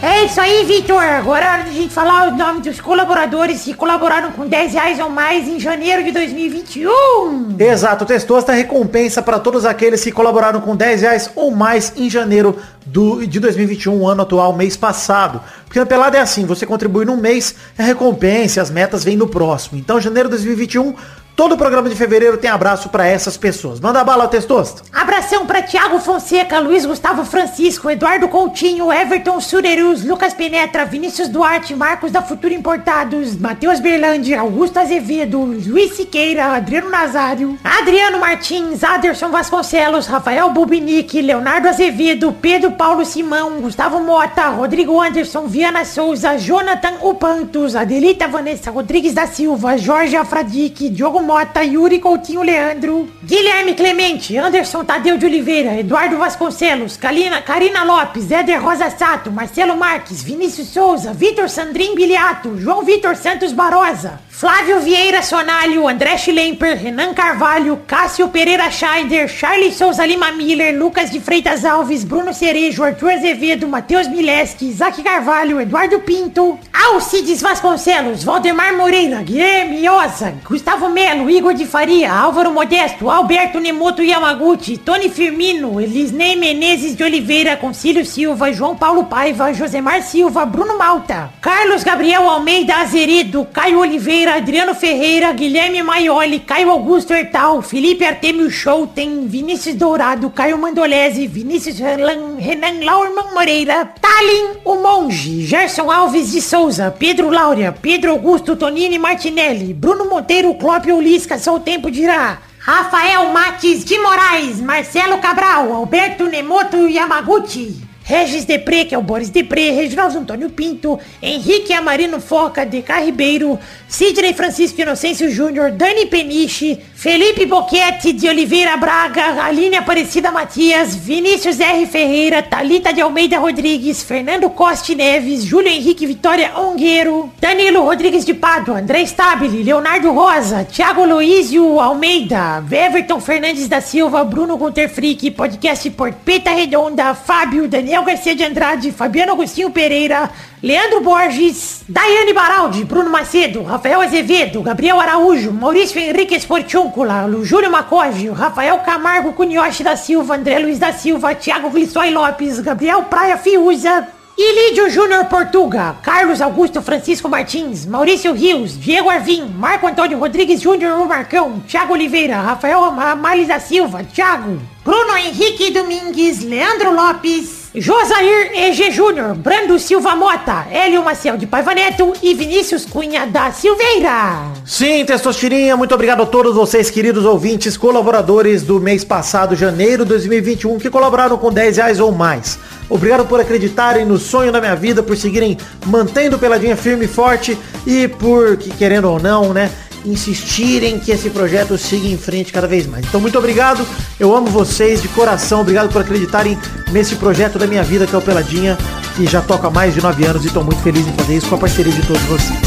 É 0.00 0.24
isso 0.24 0.40
aí, 0.40 0.64
Vitor. 0.64 1.02
Agora 1.02 1.44
é 1.44 1.48
hora 1.48 1.62
de 1.64 1.70
a 1.70 1.72
gente 1.72 1.92
falar 1.92 2.28
o 2.28 2.36
nome 2.36 2.60
dos 2.60 2.80
colaboradores 2.80 3.62
que 3.62 3.74
colaboraram 3.74 4.30
com 4.30 4.46
10 4.46 4.74
reais 4.74 5.00
ou 5.00 5.10
mais 5.10 5.48
em 5.48 5.58
janeiro 5.58 6.04
de 6.04 6.12
2021. 6.12 7.56
Exato, 7.58 8.06
Testosta 8.06 8.52
recompensa 8.52 9.20
para 9.20 9.40
todos 9.40 9.64
aqueles 9.64 10.04
que 10.04 10.12
colaboraram 10.12 10.60
com 10.60 10.76
10 10.76 11.00
reais 11.00 11.30
ou 11.34 11.50
mais 11.50 11.92
em 11.96 12.08
janeiro 12.08 12.56
do, 12.86 13.26
de 13.26 13.40
2021, 13.40 14.06
ano 14.06 14.22
atual, 14.22 14.52
mês 14.52 14.76
passado. 14.76 15.40
Porque 15.64 15.80
na 15.80 15.86
pelada 15.86 16.16
é 16.16 16.20
assim, 16.20 16.46
você 16.46 16.64
contribui 16.64 17.04
num 17.04 17.16
mês, 17.16 17.56
a 17.76 17.82
recompensa, 17.82 18.62
as 18.62 18.70
metas 18.70 19.02
vêm 19.02 19.16
no 19.16 19.26
próximo. 19.26 19.78
Então, 19.78 20.00
janeiro 20.00 20.28
de 20.28 20.36
2021, 20.36 20.94
todo 21.36 21.52
o 21.52 21.58
programa 21.58 21.88
de 21.90 21.94
fevereiro 21.94 22.38
tem 22.38 22.50
abraço 22.50 22.88
para 22.88 23.06
essas 23.06 23.36
pessoas. 23.36 23.78
Manda 23.78 24.02
bala, 24.02 24.26
Testosta. 24.26 24.82
Abração 24.90 25.44
para 25.44 25.62
Thiago 25.62 26.00
Fonseca, 26.00 26.58
Luiz 26.58 26.86
Gustavo 26.86 27.24
Francisco, 27.26 27.90
Eduardo 27.90 28.26
Coutinho, 28.26 28.90
Everton 28.90 29.38
Surerus, 29.40 30.02
Lucas 30.02 30.32
Penetra, 30.32 30.86
Vinícius 30.86 31.28
Duarte, 31.28 31.76
Marcos 31.76 32.10
da 32.10 32.22
Futura 32.22 32.54
Importados, 32.54 33.36
Matheus 33.36 33.78
Berlândia, 33.80 34.40
Augusto 34.40 34.78
Azevedo, 34.78 35.40
Luiz 35.40 35.94
Siqueira, 35.94 36.46
Adriano 36.46 36.88
Nazário, 36.88 37.58
Adriano 37.62 38.18
Martins, 38.18 38.82
Aderson 38.82 39.28
Vasconcelos, 39.28 40.06
Rafael 40.06 40.48
Bubinic, 40.50 41.20
Leonardo 41.20 41.68
Azevedo, 41.68 42.34
Pedro 42.40 42.72
Paulo 42.72 43.04
Simão, 43.04 43.60
Gustavo 43.60 44.00
Mota, 44.00 44.48
Rodrigo 44.48 44.98
Anderson, 44.98 45.46
Viana 45.46 45.84
Souza, 45.84 46.38
Jonathan 46.38 46.94
Upantos, 47.02 47.76
Adelita 47.76 48.26
Vanessa 48.26 48.70
Rodrigues 48.70 49.12
da 49.12 49.26
Silva, 49.26 49.76
Jorge 49.76 50.16
Afradique, 50.16 50.88
Diogo 50.88 51.25
Mota, 51.26 51.62
Yuri 51.64 51.98
Coutinho 51.98 52.42
Leandro, 52.42 53.08
Guilherme 53.24 53.74
Clemente, 53.74 54.38
Anderson 54.38 54.84
Tadeu 54.84 55.18
de 55.18 55.26
Oliveira, 55.26 55.74
Eduardo 55.78 56.16
Vasconcelos, 56.18 56.96
Kalina, 56.96 57.42
Karina 57.42 57.82
Lopes, 57.82 58.30
Éder 58.30 58.62
Rosa 58.62 58.88
Sato, 58.90 59.30
Marcelo 59.32 59.76
Marques, 59.76 60.22
Vinícius 60.22 60.68
Souza, 60.68 61.12
Vitor 61.12 61.48
Sandrin 61.48 61.96
Biliato, 61.96 62.56
João 62.56 62.84
Vitor 62.84 63.16
Santos 63.16 63.52
Barosa, 63.52 64.20
Flávio 64.38 64.80
Vieira 64.80 65.22
Sonalho, 65.22 65.88
André 65.88 66.18
Schlemper, 66.18 66.76
Renan 66.76 67.14
Carvalho, 67.14 67.80
Cássio 67.86 68.28
Pereira 68.28 68.70
Scheider, 68.70 69.30
Charles 69.30 69.76
Souza 69.76 70.04
Lima 70.04 70.30
Miller, 70.32 70.78
Lucas 70.78 71.10
de 71.10 71.18
Freitas 71.18 71.64
Alves, 71.64 72.04
Bruno 72.04 72.34
Cerejo, 72.34 72.84
Arthur 72.84 73.12
Azevedo, 73.12 73.66
Matheus 73.66 74.06
Mileski, 74.06 74.68
Isaac 74.68 75.02
Carvalho, 75.02 75.58
Eduardo 75.58 76.00
Pinto, 76.00 76.58
Alcides 76.70 77.40
Vasconcelos, 77.40 78.24
Valdemar 78.24 78.76
Moreira, 78.76 79.22
Guilherme 79.22 79.88
Osa, 79.88 80.34
Gustavo 80.44 80.90
Melo, 80.90 81.30
Igor 81.30 81.54
de 81.54 81.64
Faria, 81.64 82.12
Álvaro 82.12 82.52
Modesto, 82.52 83.08
Alberto 83.08 83.58
Nemoto 83.58 84.02
Yamaguchi, 84.02 84.76
Tony 84.76 85.08
Firmino, 85.08 85.80
Elisnei 85.80 86.36
Menezes 86.36 86.94
de 86.94 87.02
Oliveira, 87.02 87.56
Concílio 87.56 88.04
Silva, 88.04 88.52
João 88.52 88.76
Paulo 88.76 89.04
Paiva, 89.04 89.54
Josemar 89.54 90.02
Silva, 90.02 90.44
Bruno 90.44 90.76
Malta, 90.76 91.30
Carlos 91.40 91.82
Gabriel 91.82 92.28
Almeida 92.28 92.76
Azeredo, 92.76 93.46
Caio 93.50 93.80
Oliveira, 93.80 94.25
Adriano 94.34 94.74
Ferreira, 94.74 95.32
Guilherme 95.32 95.82
Maioli, 95.82 96.40
Caio 96.40 96.70
Augusto 96.70 97.12
Hertal, 97.12 97.62
Felipe 97.62 98.04
Artemio 98.04 98.50
Schouten, 98.50 99.26
Vinícius 99.26 99.74
Dourado, 99.76 100.30
Caio 100.30 100.58
Mandolese, 100.58 101.26
Vinícius 101.26 101.78
Renan, 101.78 102.36
Renan 102.38 102.84
Laurman 102.84 103.32
Moreira, 103.32 103.84
Talin, 104.00 104.58
o 104.64 104.76
Monge, 104.76 105.46
Gerson 105.46 105.90
Alves 105.90 106.32
de 106.32 106.40
Souza, 106.40 106.90
Pedro 106.90 107.30
Laura, 107.30 107.72
Pedro 107.72 108.12
Augusto 108.12 108.56
Tonini 108.56 108.98
Martinelli, 108.98 109.72
Bruno 109.72 110.06
Monteiro, 110.06 110.54
Clópio 110.54 110.96
Ulisca, 110.96 111.38
só 111.38 111.54
o 111.54 111.60
tempo 111.60 111.90
dirá. 111.90 112.38
Rafael 112.58 113.32
Mates 113.32 113.84
de 113.84 113.96
Moraes, 114.00 114.60
Marcelo 114.60 115.18
Cabral, 115.18 115.72
Alberto 115.72 116.24
Nemoto 116.24 116.88
Yamaguchi, 116.88 117.85
Regis 118.08 118.44
Depré, 118.44 118.84
que 118.84 118.94
é 118.94 118.98
o 118.98 119.02
Boris 119.02 119.30
Depré, 119.30 119.70
Reginaldo 119.70 120.16
Antônio 120.16 120.48
Pinto, 120.48 120.96
Henrique 121.20 121.72
Amarino 121.72 122.20
Foca, 122.20 122.64
DK 122.64 123.04
Ribeiro, 123.04 123.58
Sidney 123.88 124.32
Francisco 124.32 124.80
Inocêncio 124.80 125.28
Júnior, 125.28 125.72
Dani 125.72 126.06
Peniche, 126.06 126.78
Felipe 126.98 127.44
Boquete 127.44 128.14
de 128.14 128.26
Oliveira 128.26 128.74
Braga, 128.78 129.44
Aline 129.44 129.76
Aparecida 129.76 130.32
Matias, 130.32 130.96
Vinícius 130.96 131.60
R. 131.60 131.86
Ferreira, 131.86 132.42
Talita 132.42 132.90
de 132.90 133.02
Almeida 133.02 133.38
Rodrigues, 133.38 134.02
Fernando 134.02 134.48
Coste 134.48 134.94
Neves, 134.94 135.44
Júlio 135.44 135.68
Henrique 135.68 136.06
Vitória 136.06 136.58
Ongueiro, 136.58 137.30
Danilo 137.38 137.82
Rodrigues 137.82 138.24
de 138.24 138.32
Pádua, 138.32 138.78
André 138.78 139.04
Stabile, 139.04 139.62
Leonardo 139.62 140.10
Rosa, 140.10 140.64
Thiago 140.64 141.04
Luizio 141.04 141.78
Almeida, 141.80 142.64
Everton 142.70 143.20
Fernandes 143.20 143.68
da 143.68 143.82
Silva, 143.82 144.24
Bruno 144.24 144.56
Gunter 144.56 144.88
Frick, 144.88 145.30
podcast 145.32 145.90
Porpeta 145.90 146.50
Redonda, 146.50 147.14
Fábio, 147.14 147.68
Daniel 147.68 148.04
Garcia 148.04 148.34
de 148.34 148.42
Andrade, 148.42 148.90
Fabiano 148.90 149.32
Agostinho 149.32 149.70
Pereira, 149.70 150.30
Leandro 150.62 151.00
Borges, 151.02 151.84
Daiane 151.86 152.32
Baraldi, 152.32 152.84
Bruno 152.84 153.10
Macedo, 153.10 153.62
Rafael 153.62 154.00
Azevedo, 154.00 154.62
Gabriel 154.62 154.98
Araújo, 154.98 155.52
Maurício 155.52 156.00
Henrique 156.00 156.34
Esportiúncula, 156.34 157.28
Júlio 157.44 157.70
Macoge, 157.70 158.30
Rafael 158.30 158.78
Camargo 158.78 159.34
Cunhoche 159.34 159.84
da 159.84 159.96
Silva, 159.96 160.34
André 160.34 160.58
Luiz 160.58 160.78
da 160.78 160.94
Silva, 160.94 161.34
Thiago 161.34 161.68
Glissói 161.68 162.10
Lopes, 162.10 162.60
Gabriel 162.60 163.02
Praia 163.02 163.36
Fiuza, 163.36 164.08
Ilídio 164.38 164.90
Júnior 164.90 165.26
Portuga, 165.26 165.96
Carlos 166.02 166.40
Augusto 166.40 166.80
Francisco 166.80 167.28
Martins, 167.28 167.84
Maurício 167.84 168.32
Rios, 168.32 168.78
Diego 168.78 169.10
Arvim, 169.10 169.46
Marco 169.46 169.86
Antônio 169.86 170.18
Rodrigues 170.18 170.60
Júnior 170.62 171.00
o 171.00 171.06
Marcão, 171.06 171.60
Thiago 171.68 171.92
Oliveira, 171.92 172.40
Rafael 172.40 172.82
Amales 172.82 173.48
da 173.48 173.60
Silva, 173.60 174.04
Thiago, 174.04 174.60
Bruno 174.84 175.16
Henrique 175.16 175.70
Domingues, 175.70 176.42
Leandro 176.42 176.92
Lopes, 176.94 177.55
Josair 177.78 178.52
EG 178.54 178.90
Júnior, 178.90 179.34
Brando 179.34 179.78
Silva 179.78 180.16
Mota, 180.16 180.66
Hélio 180.70 181.04
Maciel 181.04 181.36
de 181.36 181.46
Paiva 181.46 181.74
Neto 181.74 182.14
e 182.22 182.32
Vinícius 182.32 182.86
Cunha 182.86 183.26
da 183.26 183.52
Silveira. 183.52 184.50
Sim, 184.64 185.04
Testostirinha, 185.04 185.76
muito 185.76 185.94
obrigado 185.94 186.22
a 186.22 186.26
todos 186.26 186.54
vocês, 186.54 186.88
queridos 186.88 187.26
ouvintes, 187.26 187.76
colaboradores 187.76 188.62
do 188.62 188.80
mês 188.80 189.04
passado, 189.04 189.54
janeiro 189.54 190.04
de 190.04 190.08
2021, 190.08 190.78
que 190.78 190.88
colaboraram 190.88 191.36
com 191.36 191.52
10 191.52 191.76
reais 191.76 192.00
ou 192.00 192.10
mais. 192.10 192.58
Obrigado 192.88 193.26
por 193.26 193.40
acreditarem 193.40 194.06
no 194.06 194.16
sonho 194.16 194.50
da 194.50 194.58
minha 194.58 194.74
vida, 194.74 195.02
por 195.02 195.14
seguirem 195.14 195.58
mantendo 195.84 196.38
Peladinha 196.38 196.76
firme 196.76 197.04
e 197.04 197.08
forte 197.08 197.58
e 197.86 198.08
por, 198.08 198.56
que 198.56 198.70
querendo 198.70 199.10
ou 199.10 199.20
não, 199.20 199.52
né, 199.52 199.70
insistirem 200.06 200.98
que 200.98 201.10
esse 201.10 201.28
projeto 201.30 201.76
siga 201.76 202.06
em 202.06 202.16
frente 202.16 202.52
cada 202.52 202.66
vez 202.66 202.86
mais. 202.86 203.04
Então, 203.06 203.20
muito 203.20 203.36
obrigado. 203.38 203.86
Eu 204.18 204.34
amo 204.34 204.46
vocês 204.46 205.02
de 205.02 205.08
coração. 205.08 205.60
Obrigado 205.60 205.92
por 205.92 206.00
acreditarem 206.00 206.58
nesse 206.90 207.16
projeto 207.16 207.58
da 207.58 207.66
minha 207.66 207.82
vida, 207.82 208.06
que 208.06 208.14
é 208.14 208.18
o 208.18 208.22
Peladinha, 208.22 208.78
que 209.16 209.26
já 209.26 209.40
toca 209.40 209.68
há 209.68 209.70
mais 209.70 209.94
de 209.94 210.00
nove 210.00 210.24
anos 210.24 210.44
e 210.44 210.48
estou 210.48 210.64
muito 210.64 210.80
feliz 210.82 211.06
em 211.06 211.12
fazer 211.12 211.36
isso 211.36 211.48
com 211.48 211.56
a 211.56 211.58
parceria 211.58 211.92
de 211.92 212.06
todos 212.06 212.22
vocês. 212.22 212.58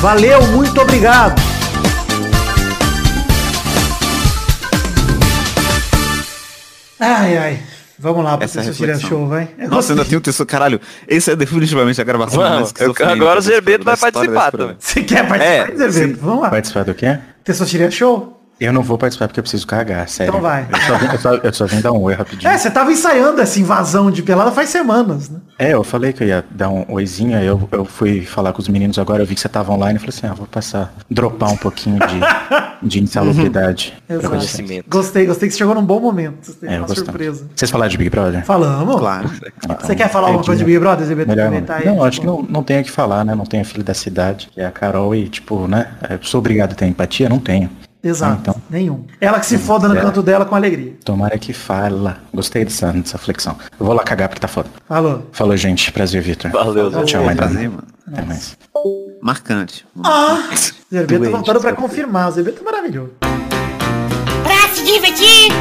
Valeu, 0.00 0.46
muito 0.48 0.80
obrigado. 0.80 1.40
Ai, 7.00 7.36
ai. 7.36 7.67
Vamos 7.98 8.24
lá, 8.24 8.38
Essa 8.40 8.60
é 8.60 8.62
tirar 8.62 8.92
reflexão. 8.92 9.08
show, 9.08 9.26
vai. 9.26 9.48
Eu 9.58 9.68
Nossa, 9.68 9.92
ainda 9.92 10.04
tem 10.04 10.16
um 10.16 10.20
texto. 10.20 10.46
Caralho, 10.46 10.80
esse 11.08 11.30
é 11.32 11.36
definitivamente 11.36 12.00
a 12.00 12.04
gravação 12.04 12.40
Mano, 12.40 12.54
mais 12.56 12.72
eu- 12.78 12.94
agora 13.08 13.38
o 13.40 13.42
Zerbeto 13.42 13.84
vai 13.84 13.96
participar 13.96 14.50
programa. 14.50 14.76
Você 14.78 15.02
quer 15.02 15.26
participar, 15.26 15.84
É, 15.84 15.90
Zé 15.90 16.06
Beto? 16.06 16.20
Vamos 16.22 16.42
lá. 16.42 16.50
Participar 16.50 16.84
do 16.84 16.94
quê? 16.94 17.18
Testosteria 17.42 17.90
Show? 17.90 18.37
Eu 18.60 18.72
não 18.72 18.82
vou 18.82 18.98
participar 18.98 19.28
porque 19.28 19.38
eu 19.40 19.42
preciso 19.44 19.66
cagar, 19.66 20.08
sério. 20.08 20.30
Então 20.30 20.40
vai. 20.40 20.66
Eu 20.70 20.80
só, 20.80 20.98
vim, 20.98 21.06
eu, 21.12 21.18
só, 21.18 21.34
eu 21.34 21.52
só 21.52 21.66
vim 21.66 21.80
dar 21.80 21.92
um 21.92 22.02
oi 22.02 22.14
rapidinho. 22.14 22.50
É, 22.50 22.58
você 22.58 22.70
tava 22.70 22.90
ensaiando 22.92 23.40
essa 23.40 23.58
invasão 23.60 24.10
de 24.10 24.22
pelada 24.22 24.50
faz 24.50 24.68
semanas, 24.70 25.28
né? 25.30 25.38
É, 25.58 25.74
eu 25.74 25.84
falei 25.84 26.12
que 26.12 26.22
eu 26.24 26.28
ia 26.28 26.44
dar 26.50 26.68
um 26.68 26.84
oizinho, 26.88 27.36
aí 27.36 27.46
eu, 27.46 27.68
eu 27.72 27.84
fui 27.84 28.22
falar 28.24 28.52
com 28.52 28.60
os 28.60 28.68
meninos 28.68 28.98
agora, 28.98 29.22
eu 29.22 29.26
vi 29.26 29.34
que 29.34 29.40
você 29.40 29.48
tava 29.48 29.72
online, 29.72 29.94
eu 29.94 30.00
falei 30.00 30.14
assim, 30.16 30.26
ah, 30.26 30.34
vou 30.34 30.46
passar, 30.46 30.92
dropar 31.10 31.50
um 31.50 31.56
pouquinho 31.56 31.98
de, 32.00 32.20
de 32.88 33.00
insalubridade. 33.02 33.94
Exato. 34.08 34.28
Gostei, 34.88 35.26
gostei 35.26 35.48
que 35.48 35.52
você 35.54 35.58
chegou 35.58 35.74
num 35.74 35.84
bom 35.84 36.00
momento. 36.00 36.38
Você 36.46 36.52
teve 36.54 36.72
É, 36.72 36.76
eu 36.76 36.80
uma 36.80 36.86
gostei. 36.86 37.04
surpresa. 37.04 37.46
Vocês 37.54 37.70
falaram 37.70 37.90
de 37.90 37.98
Big 37.98 38.10
Brother? 38.10 38.44
Falamos? 38.44 38.96
Claro. 38.96 39.30
Você 39.80 39.94
quer 39.94 40.08
falar 40.10 40.28
alguma 40.28 40.44
coisa 40.44 40.58
de 40.58 40.64
Big 40.64 40.78
Brother, 40.78 41.06
Zé 41.06 41.14
Beto? 41.14 41.28
Melhor 41.28 41.50
não. 41.50 41.74
Aí, 41.74 41.84
Não, 41.86 42.04
acho 42.04 42.20
que 42.20 42.26
tipo, 42.26 42.42
não, 42.42 42.48
não 42.48 42.62
tenho 42.62 42.80
o 42.80 42.84
que 42.84 42.90
falar, 42.90 43.24
né? 43.24 43.34
Não 43.34 43.44
tenho 43.44 43.62
a 43.62 43.66
filha 43.66 43.84
da 43.84 43.94
cidade, 43.94 44.48
que 44.52 44.60
é 44.60 44.66
a 44.66 44.70
Carol, 44.70 45.14
e 45.14 45.28
tipo, 45.28 45.66
né? 45.68 45.88
Eu 46.08 46.18
sou 46.22 46.38
obrigado 46.38 46.72
a 46.72 46.74
ter 46.74 46.86
empatia? 46.86 47.28
Não 47.28 47.38
tenho. 47.38 47.68
Exato. 48.02 48.38
Então. 48.40 48.54
Nenhum. 48.70 49.04
Ela 49.20 49.40
que 49.40 49.46
se 49.46 49.58
foda 49.58 49.88
no 49.88 49.96
É. 49.96 50.00
canto 50.00 50.22
dela 50.22 50.44
com 50.44 50.54
alegria. 50.54 50.94
Tomara 51.04 51.36
que 51.38 51.52
fala. 51.52 52.18
Gostei 52.32 52.64
dessa, 52.64 52.92
dessa 52.92 53.18
flexão. 53.18 53.56
Eu 53.78 53.84
vou 53.86 53.94
lá 53.94 54.02
cagar 54.04 54.28
porque 54.28 54.40
tá 54.40 54.46
foda. 54.48 54.68
Falou. 54.88 55.26
Falou, 55.32 55.56
gente. 55.56 55.90
Prazer, 55.90 56.22
Vitor. 56.22 56.50
Valeu, 56.52 56.90
Zé. 56.90 57.02
Tchau, 57.04 57.24
mãe. 57.24 57.34
Prazer, 57.36 57.68
mano. 57.68 57.82
Até 58.10 58.22
mais. 58.22 58.56
Marcante. 59.20 59.84
Zerbeto 60.90 61.18
Doente, 61.20 61.32
voltando 61.32 61.60
pra 61.60 61.70
Zerbeto. 61.70 61.82
confirmar. 61.82 62.30
Zerbeto 62.30 62.60
é 62.60 62.64
maravilhoso. 62.64 63.10
Pra 63.20 64.68
se 64.74 64.84
divertir, 64.84 65.52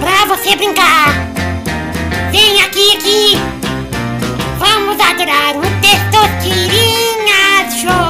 pra 0.00 0.34
você 0.34 0.56
brincar. 0.56 1.08
Vem 2.32 2.60
aqui, 2.62 2.96
aqui. 2.96 3.36
Vamos 4.58 4.98
adorar 5.00 5.56
o 5.56 5.60
Testosterinha 5.80 7.70
Show. 7.70 8.07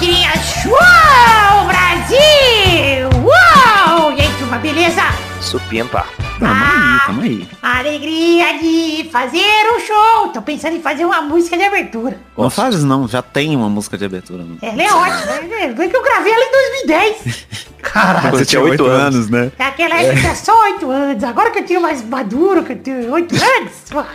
Testosterinha 0.00 0.32
Show, 0.36 1.66
Brasil. 1.66 3.10
Uou! 3.22 4.12
E 4.12 4.20
aí, 4.22 4.32
turma, 4.38 4.56
beleza? 4.58 5.02
Supimpa. 5.50 6.06
Tamo 6.38 6.52
aí, 6.54 7.00
tamo 7.06 7.22
aí. 7.22 7.48
Alegria 7.60 8.56
de 8.60 9.10
fazer 9.10 9.40
um 9.74 9.80
show. 9.80 10.28
Tô 10.32 10.40
pensando 10.40 10.76
em 10.76 10.80
fazer 10.80 11.04
uma 11.04 11.22
música 11.22 11.56
de 11.56 11.64
abertura. 11.64 12.20
Não 12.38 12.48
faz 12.48 12.84
não, 12.84 13.08
já 13.08 13.20
tem 13.20 13.56
uma 13.56 13.68
música 13.68 13.98
de 13.98 14.04
abertura. 14.04 14.44
Mano. 14.44 14.58
Ela 14.62 14.80
é 14.80 14.92
ótima, 14.92 15.40
né? 15.48 15.74
Foi 15.74 15.88
que 15.88 15.96
eu 15.96 16.04
gravei 16.04 16.32
ela 16.32 16.44
em 16.44 16.52
2010. 16.86 17.46
Caralho. 17.82 18.30
Você 18.30 18.46
tinha 18.46 18.62
oito 18.62 18.86
anos. 18.86 19.28
né? 19.28 19.50
Naquela 19.58 19.96
época 20.00 20.20
tinha 20.20 20.34
só 20.36 20.56
8 20.66 20.88
anos. 20.88 21.24
Agora 21.24 21.50
que 21.50 21.58
eu 21.58 21.66
tenho 21.66 21.80
mais 21.80 22.00
maduro, 22.04 22.62
que 22.62 22.72
eu 22.72 22.78
tenho 22.78 23.10
8 23.10 23.34
anos, 23.34 23.72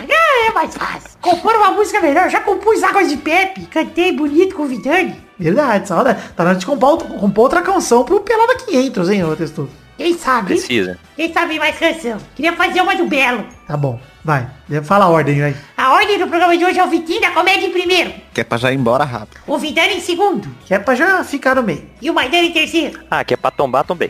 é, 0.07 0.47
é 0.47 0.53
mais 0.53 0.73
fácil. 0.73 1.09
Compor 1.19 1.53
uma 1.55 1.71
música 1.71 1.99
melhor. 1.99 2.29
Já 2.29 2.39
compus 2.39 2.81
Águas 2.81 3.09
de 3.09 3.17
Pepe. 3.17 3.65
Cantei 3.65 4.13
bonito 4.13 4.55
com 4.55 4.63
o 4.63 4.67
Vidani. 4.67 5.21
Verdade, 5.37 5.85
saudade. 5.85 6.21
Tá 6.33 6.45
na 6.45 6.51
hora 6.51 6.59
de 6.59 6.65
compor, 6.65 6.97
compor 7.03 7.43
outra 7.43 7.61
canção 7.61 8.05
pro 8.05 8.21
Pelada 8.21 8.55
500, 8.55 9.09
hein, 9.09 9.25
ô 9.25 9.35
Testudo? 9.35 9.84
Quem 9.97 10.17
sabe? 10.17 10.47
Precisa. 10.47 10.99
Quem 11.15 11.31
sabe 11.31 11.57
mais 11.57 11.77
canção? 11.77 12.17
Queria 12.35 12.53
fazer 12.53 12.81
uma 12.81 12.95
do 12.95 13.07
Belo. 13.07 13.45
Tá 13.65 13.77
bom, 13.77 13.99
vai. 14.23 14.47
Fala 14.83 15.05
a 15.05 15.09
ordem, 15.09 15.39
vai. 15.39 15.55
A 15.77 15.93
ordem 15.93 16.19
do 16.19 16.27
programa 16.27 16.57
de 16.57 16.65
hoje 16.65 16.77
é 16.77 16.83
o 16.83 16.89
Vitinho 16.89 17.21
da 17.21 17.31
Comédia 17.31 17.65
em 17.65 17.71
primeiro. 17.71 18.13
Que 18.33 18.41
é 18.41 18.43
pra 18.43 18.57
já 18.57 18.71
ir 18.71 18.75
embora 18.75 19.05
rápido. 19.05 19.39
O 19.47 19.57
Vidani 19.57 19.95
em 19.95 20.01
segundo. 20.01 20.47
Que 20.65 20.73
é 20.73 20.79
pra 20.79 20.95
já 20.95 21.23
ficar 21.23 21.55
no 21.55 21.63
meio. 21.63 21.85
E 22.01 22.09
o 22.09 22.13
Maidana 22.13 22.43
em 22.43 22.51
terceiro. 22.51 22.99
Ah, 23.09 23.23
que 23.23 23.33
é 23.33 23.37
pra 23.37 23.49
tombar, 23.51 23.85
tombei. 23.85 24.09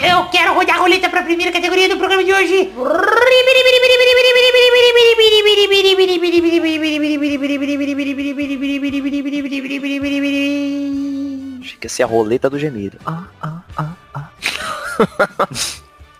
Eu 0.00 0.24
quero 0.30 0.54
rodar 0.54 0.76
a 0.76 0.80
roleta 0.80 1.08
pra 1.08 1.22
primeira 1.22 1.50
categoria 1.52 1.88
do 1.88 1.96
programa 1.96 2.22
de 2.22 2.32
hoje. 2.32 2.72
Achei 11.66 11.76
que 11.80 11.86
ia 11.86 11.90
ser 11.90 12.02
a 12.04 12.06
roleta 12.06 12.48
do 12.48 12.58
gemido. 12.58 12.98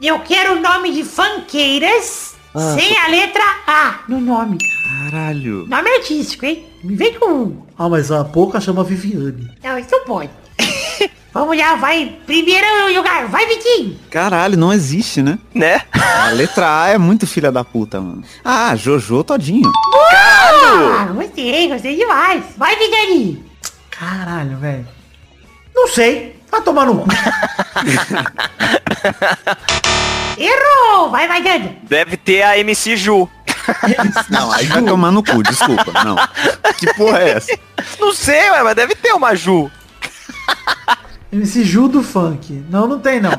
Eu 0.02 0.18
quero 0.20 0.56
o 0.56 0.60
nome 0.60 0.92
de 0.92 1.04
funkeiras 1.04 2.34
sem 2.74 2.98
a 2.98 3.08
letra 3.08 3.42
A 3.66 4.00
no 4.08 4.20
nome. 4.20 4.58
Caralho. 4.88 5.66
Nome 5.68 5.88
artístico, 5.90 6.44
hein? 6.44 6.66
Me 6.82 6.96
vem 6.96 7.14
com... 7.14 7.64
Ah, 7.78 7.88
mas 7.88 8.10
a 8.10 8.24
pouca 8.24 8.60
chama 8.60 8.82
Viviane. 8.82 9.48
Não, 9.62 9.78
isso 9.78 9.98
pode. 10.04 10.30
Vamos 11.32 11.56
lá, 11.56 11.76
vai. 11.76 12.18
Primeiro 12.26 12.66
lugar. 12.94 13.28
Vai, 13.28 13.46
Vitinho. 13.46 13.96
Caralho, 14.10 14.58
não 14.58 14.72
existe, 14.72 15.22
né? 15.22 15.38
Né? 15.54 15.82
A 15.92 16.30
letra 16.30 16.82
A 16.82 16.88
é 16.88 16.98
muito 16.98 17.24
filha 17.26 17.52
da 17.52 17.62
puta, 17.62 18.00
mano. 18.00 18.24
Ah, 18.44 18.74
Jojo 18.74 19.22
todinho. 19.22 19.70
Ah, 20.12 21.08
gostei, 21.14 21.68
gostei 21.68 21.96
demais. 21.96 22.42
Vai, 22.56 22.74
Vidani. 22.76 23.44
Caralho, 23.90 24.56
velho. 24.56 24.95
Não 25.76 25.86
sei. 25.88 26.40
Vai 26.50 26.62
tomar 26.62 26.86
no 26.86 27.02
cu. 27.02 27.06
Errou. 30.38 31.10
Vai, 31.10 31.26
vai, 31.28 31.42
Dani. 31.42 31.78
Deve 31.82 32.16
ter 32.16 32.42
a 32.42 32.58
MC 32.58 32.96
Ju. 32.96 33.28
Não, 34.30 34.52
aí 34.52 34.66
vai 34.66 34.82
tomar 34.82 35.10
no 35.10 35.22
cu, 35.24 35.42
desculpa. 35.42 36.04
Não. 36.04 36.16
Que 36.78 36.92
porra 36.94 37.18
é 37.20 37.30
essa? 37.30 37.58
Não 37.98 38.12
sei, 38.12 38.50
ué, 38.50 38.62
mas 38.62 38.74
deve 38.76 38.94
ter 38.94 39.12
uma 39.12 39.34
Ju. 39.34 39.70
MC 41.32 41.64
Ju 41.64 41.88
do 41.88 42.02
funk. 42.02 42.64
Não, 42.70 42.86
não 42.86 43.00
tem 43.00 43.20
não. 43.20 43.32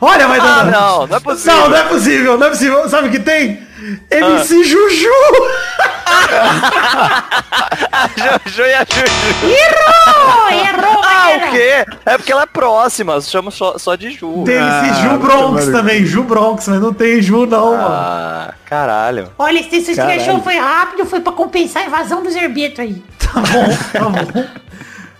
Olha, 0.00 0.26
vai 0.26 0.38
Ah, 0.40 0.62
dando. 0.62 0.70
não, 0.70 1.06
não 1.06 1.16
é 1.16 1.20
possível. 1.20 1.54
Não, 1.56 1.68
não 1.68 1.76
é 1.76 1.82
possível, 1.84 2.38
não 2.38 2.46
é 2.46 2.50
possível. 2.50 2.88
Sabe 2.88 3.08
o 3.08 3.10
que 3.10 3.20
tem? 3.20 3.65
MC 4.10 4.64
Juju. 4.64 5.08
A 7.92 8.08
Jojo 8.16 8.62
e 8.62 8.74
a 8.74 8.84
Juju. 8.84 9.46
Errou. 9.46 10.50
Errou, 10.50 11.02
Ah, 11.04 11.48
o 11.48 11.50
quê? 11.50 11.84
É 12.04 12.16
porque 12.16 12.32
ela 12.32 12.42
é 12.42 12.46
próxima, 12.46 13.20
chama 13.20 13.50
só, 13.50 13.78
só 13.78 13.94
de 13.94 14.10
Ju. 14.10 14.44
Tem 14.44 14.56
MC 14.56 15.02
Ju 15.02 15.18
Bronx 15.18 15.66
também. 15.68 16.04
Ju 16.04 16.22
Bronx, 16.22 16.68
mas 16.68 16.80
não 16.80 16.92
tem 16.92 17.20
Ju 17.22 17.46
não, 17.46 17.72
mano. 17.72 17.86
Ah, 17.88 18.54
caralho. 18.64 19.30
Olha, 19.38 19.58
esse 19.60 19.76
esse 19.92 20.24
show 20.24 20.40
foi 20.42 20.56
rápido, 20.58 21.04
foi 21.06 21.20
pra 21.20 21.32
compensar 21.32 21.82
a 21.82 21.86
invasão 21.86 22.22
do 22.22 22.30
Zerbeto 22.30 22.80
aí. 22.80 23.02
Tá 23.18 23.40
bom, 23.40 23.76
tá 23.92 24.08
bom. 24.08 24.44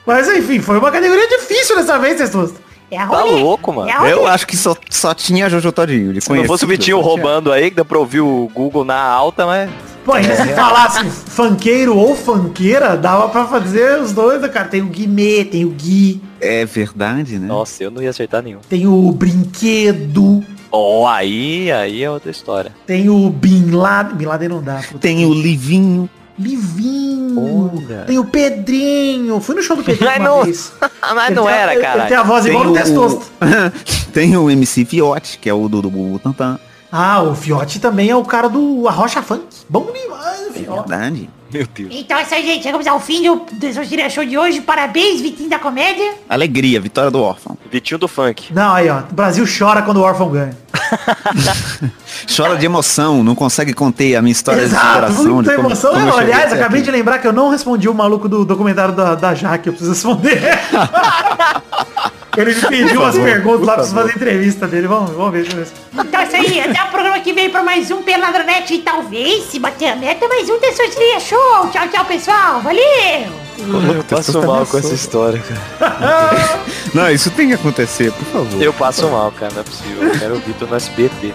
Mas 0.06 0.28
enfim, 0.28 0.60
foi 0.60 0.78
uma 0.78 0.90
categoria 0.92 1.26
difícil 1.28 1.76
dessa 1.76 1.98
vez, 1.98 2.16
Testosto. 2.16 2.60
É 2.90 2.98
a 2.98 3.06
Tá 3.06 3.20
roleta. 3.22 3.36
louco, 3.42 3.72
mano. 3.72 3.90
É. 3.90 4.12
Eu 4.12 4.26
acho 4.26 4.46
que 4.46 4.56
só, 4.56 4.76
só 4.90 5.12
tinha 5.14 5.48
Jojo 5.50 5.72
todinho. 5.72 6.20
Se 6.20 6.32
não 6.32 6.44
fosse 6.44 6.64
o 6.64 6.68
Vitinho 6.68 7.00
roubando 7.00 7.50
aí, 7.52 7.70
que 7.70 7.76
dá 7.76 7.84
pra 7.84 7.98
ouvir 7.98 8.20
o 8.20 8.50
Google 8.54 8.84
na 8.84 9.00
alta, 9.00 9.44
mas... 9.46 9.68
Pô, 10.04 10.12
ainda 10.12 10.36
se 10.36 10.54
falasse 10.54 11.04
funkeiro 11.10 11.96
ou 11.96 12.14
funkeira, 12.14 12.96
dava 12.96 13.28
pra 13.28 13.44
fazer 13.46 14.00
os 14.00 14.12
dois, 14.12 14.40
né, 14.40 14.46
cara. 14.48 14.68
Tem 14.68 14.80
o 14.80 14.86
Guimê, 14.86 15.44
tem 15.44 15.64
o 15.64 15.70
Gui, 15.70 16.22
É 16.40 16.64
verdade, 16.64 17.40
né? 17.40 17.48
Nossa, 17.48 17.82
eu 17.82 17.90
não 17.90 18.00
ia 18.00 18.10
acertar 18.10 18.40
nenhum. 18.40 18.60
tem 18.68 18.86
o 18.86 19.10
Brinquedo, 19.10 20.44
Ó, 20.70 21.08
aí, 21.08 21.72
aí 21.72 22.02
é 22.04 22.10
outra 22.10 22.30
história. 22.30 22.70
tem 22.86 23.08
o 23.08 23.30
Bin 23.30 23.70
Laden. 23.70 24.14
Bin 24.16 24.26
Laden 24.26 24.48
não 24.48 24.62
dá. 24.62 24.80
Tem 25.00 25.24
o 25.26 25.32
Livinho. 25.34 26.08
Livinho, 26.38 27.70
Olha. 27.74 28.04
tem 28.06 28.18
o 28.18 28.24
Pedrinho. 28.24 29.40
Fui 29.40 29.54
no 29.54 29.62
show 29.62 29.76
do 29.76 29.82
Pedrinho 29.84 30.10
Mas 30.10 30.20
uma 30.20 30.28
não- 30.28 30.42
vez. 30.44 30.72
mas 31.14 31.34
não 31.34 31.46
a- 31.46 31.52
era, 31.52 31.72
ele- 31.74 31.82
cara. 31.82 31.98
Ele 32.00 32.08
tem 32.08 32.16
a 32.16 32.22
voz 32.22 32.46
igual 32.46 32.62
Tem 32.64 32.72
o, 32.72 32.74
Testosto. 32.74 33.26
tem 34.12 34.36
o 34.36 34.50
MC 34.50 34.84
Fiote, 34.84 35.38
que 35.38 35.48
é 35.48 35.54
o 35.54 35.68
do, 35.68 35.82
do 35.82 35.90
Bubu 35.90 36.18
Tantan. 36.18 36.58
Ah, 36.90 37.22
o 37.22 37.34
Fiote 37.34 37.78
também 37.80 38.08
é 38.10 38.16
o 38.16 38.24
cara 38.24 38.48
do 38.48 38.86
Arrocha 38.88 39.20
Funk. 39.22 39.44
Bom 39.68 39.88
demais, 39.92 40.48
o 40.48 40.52
Fiote. 40.52 40.88
Verdade. 40.88 41.30
Meu 41.52 41.64
Deus. 41.72 41.88
Então 41.92 42.18
é 42.18 42.22
isso 42.22 42.34
aí, 42.34 42.44
gente. 42.44 42.62
Chegamos 42.64 42.86
ao 42.88 42.98
fim 42.98 43.22
do 43.22 43.42
Desostria 43.52 44.10
Show 44.10 44.24
de 44.24 44.36
hoje. 44.36 44.60
Parabéns, 44.60 45.20
Vitinho 45.20 45.48
da 45.48 45.58
Comédia. 45.60 46.14
Alegria, 46.28 46.80
vitória 46.80 47.10
do 47.10 47.22
órfão. 47.22 47.56
Vitinho 47.70 47.98
do 47.98 48.08
funk. 48.08 48.52
Não, 48.52 48.72
aí 48.74 48.88
ó, 48.88 48.98
o 49.00 49.14
Brasil 49.14 49.44
chora 49.46 49.82
quando 49.82 49.98
o 49.98 50.02
órfão 50.02 50.28
ganha. 50.28 50.56
Chora 52.34 52.56
de 52.56 52.66
emoção, 52.66 53.22
não 53.22 53.34
consegue 53.34 53.72
conter 53.72 54.16
a 54.16 54.22
minha 54.22 54.32
história 54.32 54.60
de 54.60 54.66
Exato, 54.66 54.86
superação. 54.86 55.24
muita 55.34 55.50
de 55.50 55.56
como- 55.56 55.68
emoção. 55.68 55.92
como 55.92 56.06
Não, 56.06 56.18
aliás, 56.18 56.52
acabei 56.52 56.80
aqui. 56.80 56.90
de 56.90 56.96
lembrar 56.96 57.18
que 57.18 57.26
eu 57.26 57.32
não 57.32 57.48
respondi 57.50 57.88
o 57.88 57.94
maluco 57.94 58.28
do 58.28 58.44
documentário 58.44 58.94
da, 58.94 59.14
da 59.14 59.34
Jaque, 59.34 59.68
eu 59.68 59.72
preciso 59.72 59.92
responder. 59.92 60.40
Ele 62.36 62.54
me 62.54 62.60
pediu 62.60 63.00
umas 63.00 63.16
perguntas 63.16 63.66
lá 63.66 63.74
pra 63.74 63.84
fazer 63.84 64.16
entrevista 64.16 64.66
dele. 64.66 64.86
Vamos, 64.86 65.10
vamos 65.12 65.32
ver. 65.32 65.46
Eu 65.50 65.56
ver. 65.56 65.68
Então 65.94 66.20
é 66.20 66.24
isso 66.24 66.36
aí. 66.36 66.60
Até 66.60 66.82
o 66.82 66.88
programa 66.88 67.20
que 67.20 67.32
vem 67.32 67.48
pra 67.48 67.62
mais 67.62 67.90
um 67.90 68.02
Peladronete. 68.02 68.74
E 68.74 68.78
talvez, 68.78 69.44
se 69.44 69.58
bater 69.58 69.88
a 69.88 69.96
meta, 69.96 70.28
mais 70.28 70.48
um 70.50 70.58
Desostria 70.58 71.18
Show. 71.20 71.70
Tchau, 71.72 71.88
tchau, 71.88 72.04
pessoal. 72.04 72.60
Valeu. 72.60 73.46
Eu 73.58 74.04
passo 74.04 74.46
mal 74.46 74.66
com 74.66 74.78
essa 74.78 74.94
história, 74.94 75.42
cara. 75.78 76.60
Não, 76.92 77.10
isso 77.10 77.30
tem 77.30 77.48
que 77.48 77.54
acontecer, 77.54 78.12
por 78.12 78.24
favor. 78.26 78.62
Eu 78.62 78.72
passo 78.72 79.08
mal, 79.08 79.32
cara, 79.32 79.52
não 79.52 79.60
é 79.60 79.64
possível. 79.64 80.02
Eu 80.02 80.18
quero 80.18 80.34
o 80.36 80.40
Vitor 80.40 80.68
no 80.68 80.76
SBT. 80.76 81.34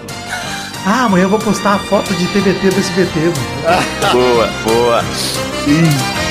Ah, 0.85 1.05
amanhã 1.05 1.23
eu 1.25 1.29
vou 1.29 1.39
postar 1.39 1.75
a 1.75 1.79
foto 1.79 2.13
de 2.13 2.25
TBT 2.27 2.69
do 2.69 2.79
SBT, 2.79 3.19
mano. 3.19 4.13
Boa, 4.13 4.49
boa. 4.65 5.03
Ih. 5.67 6.30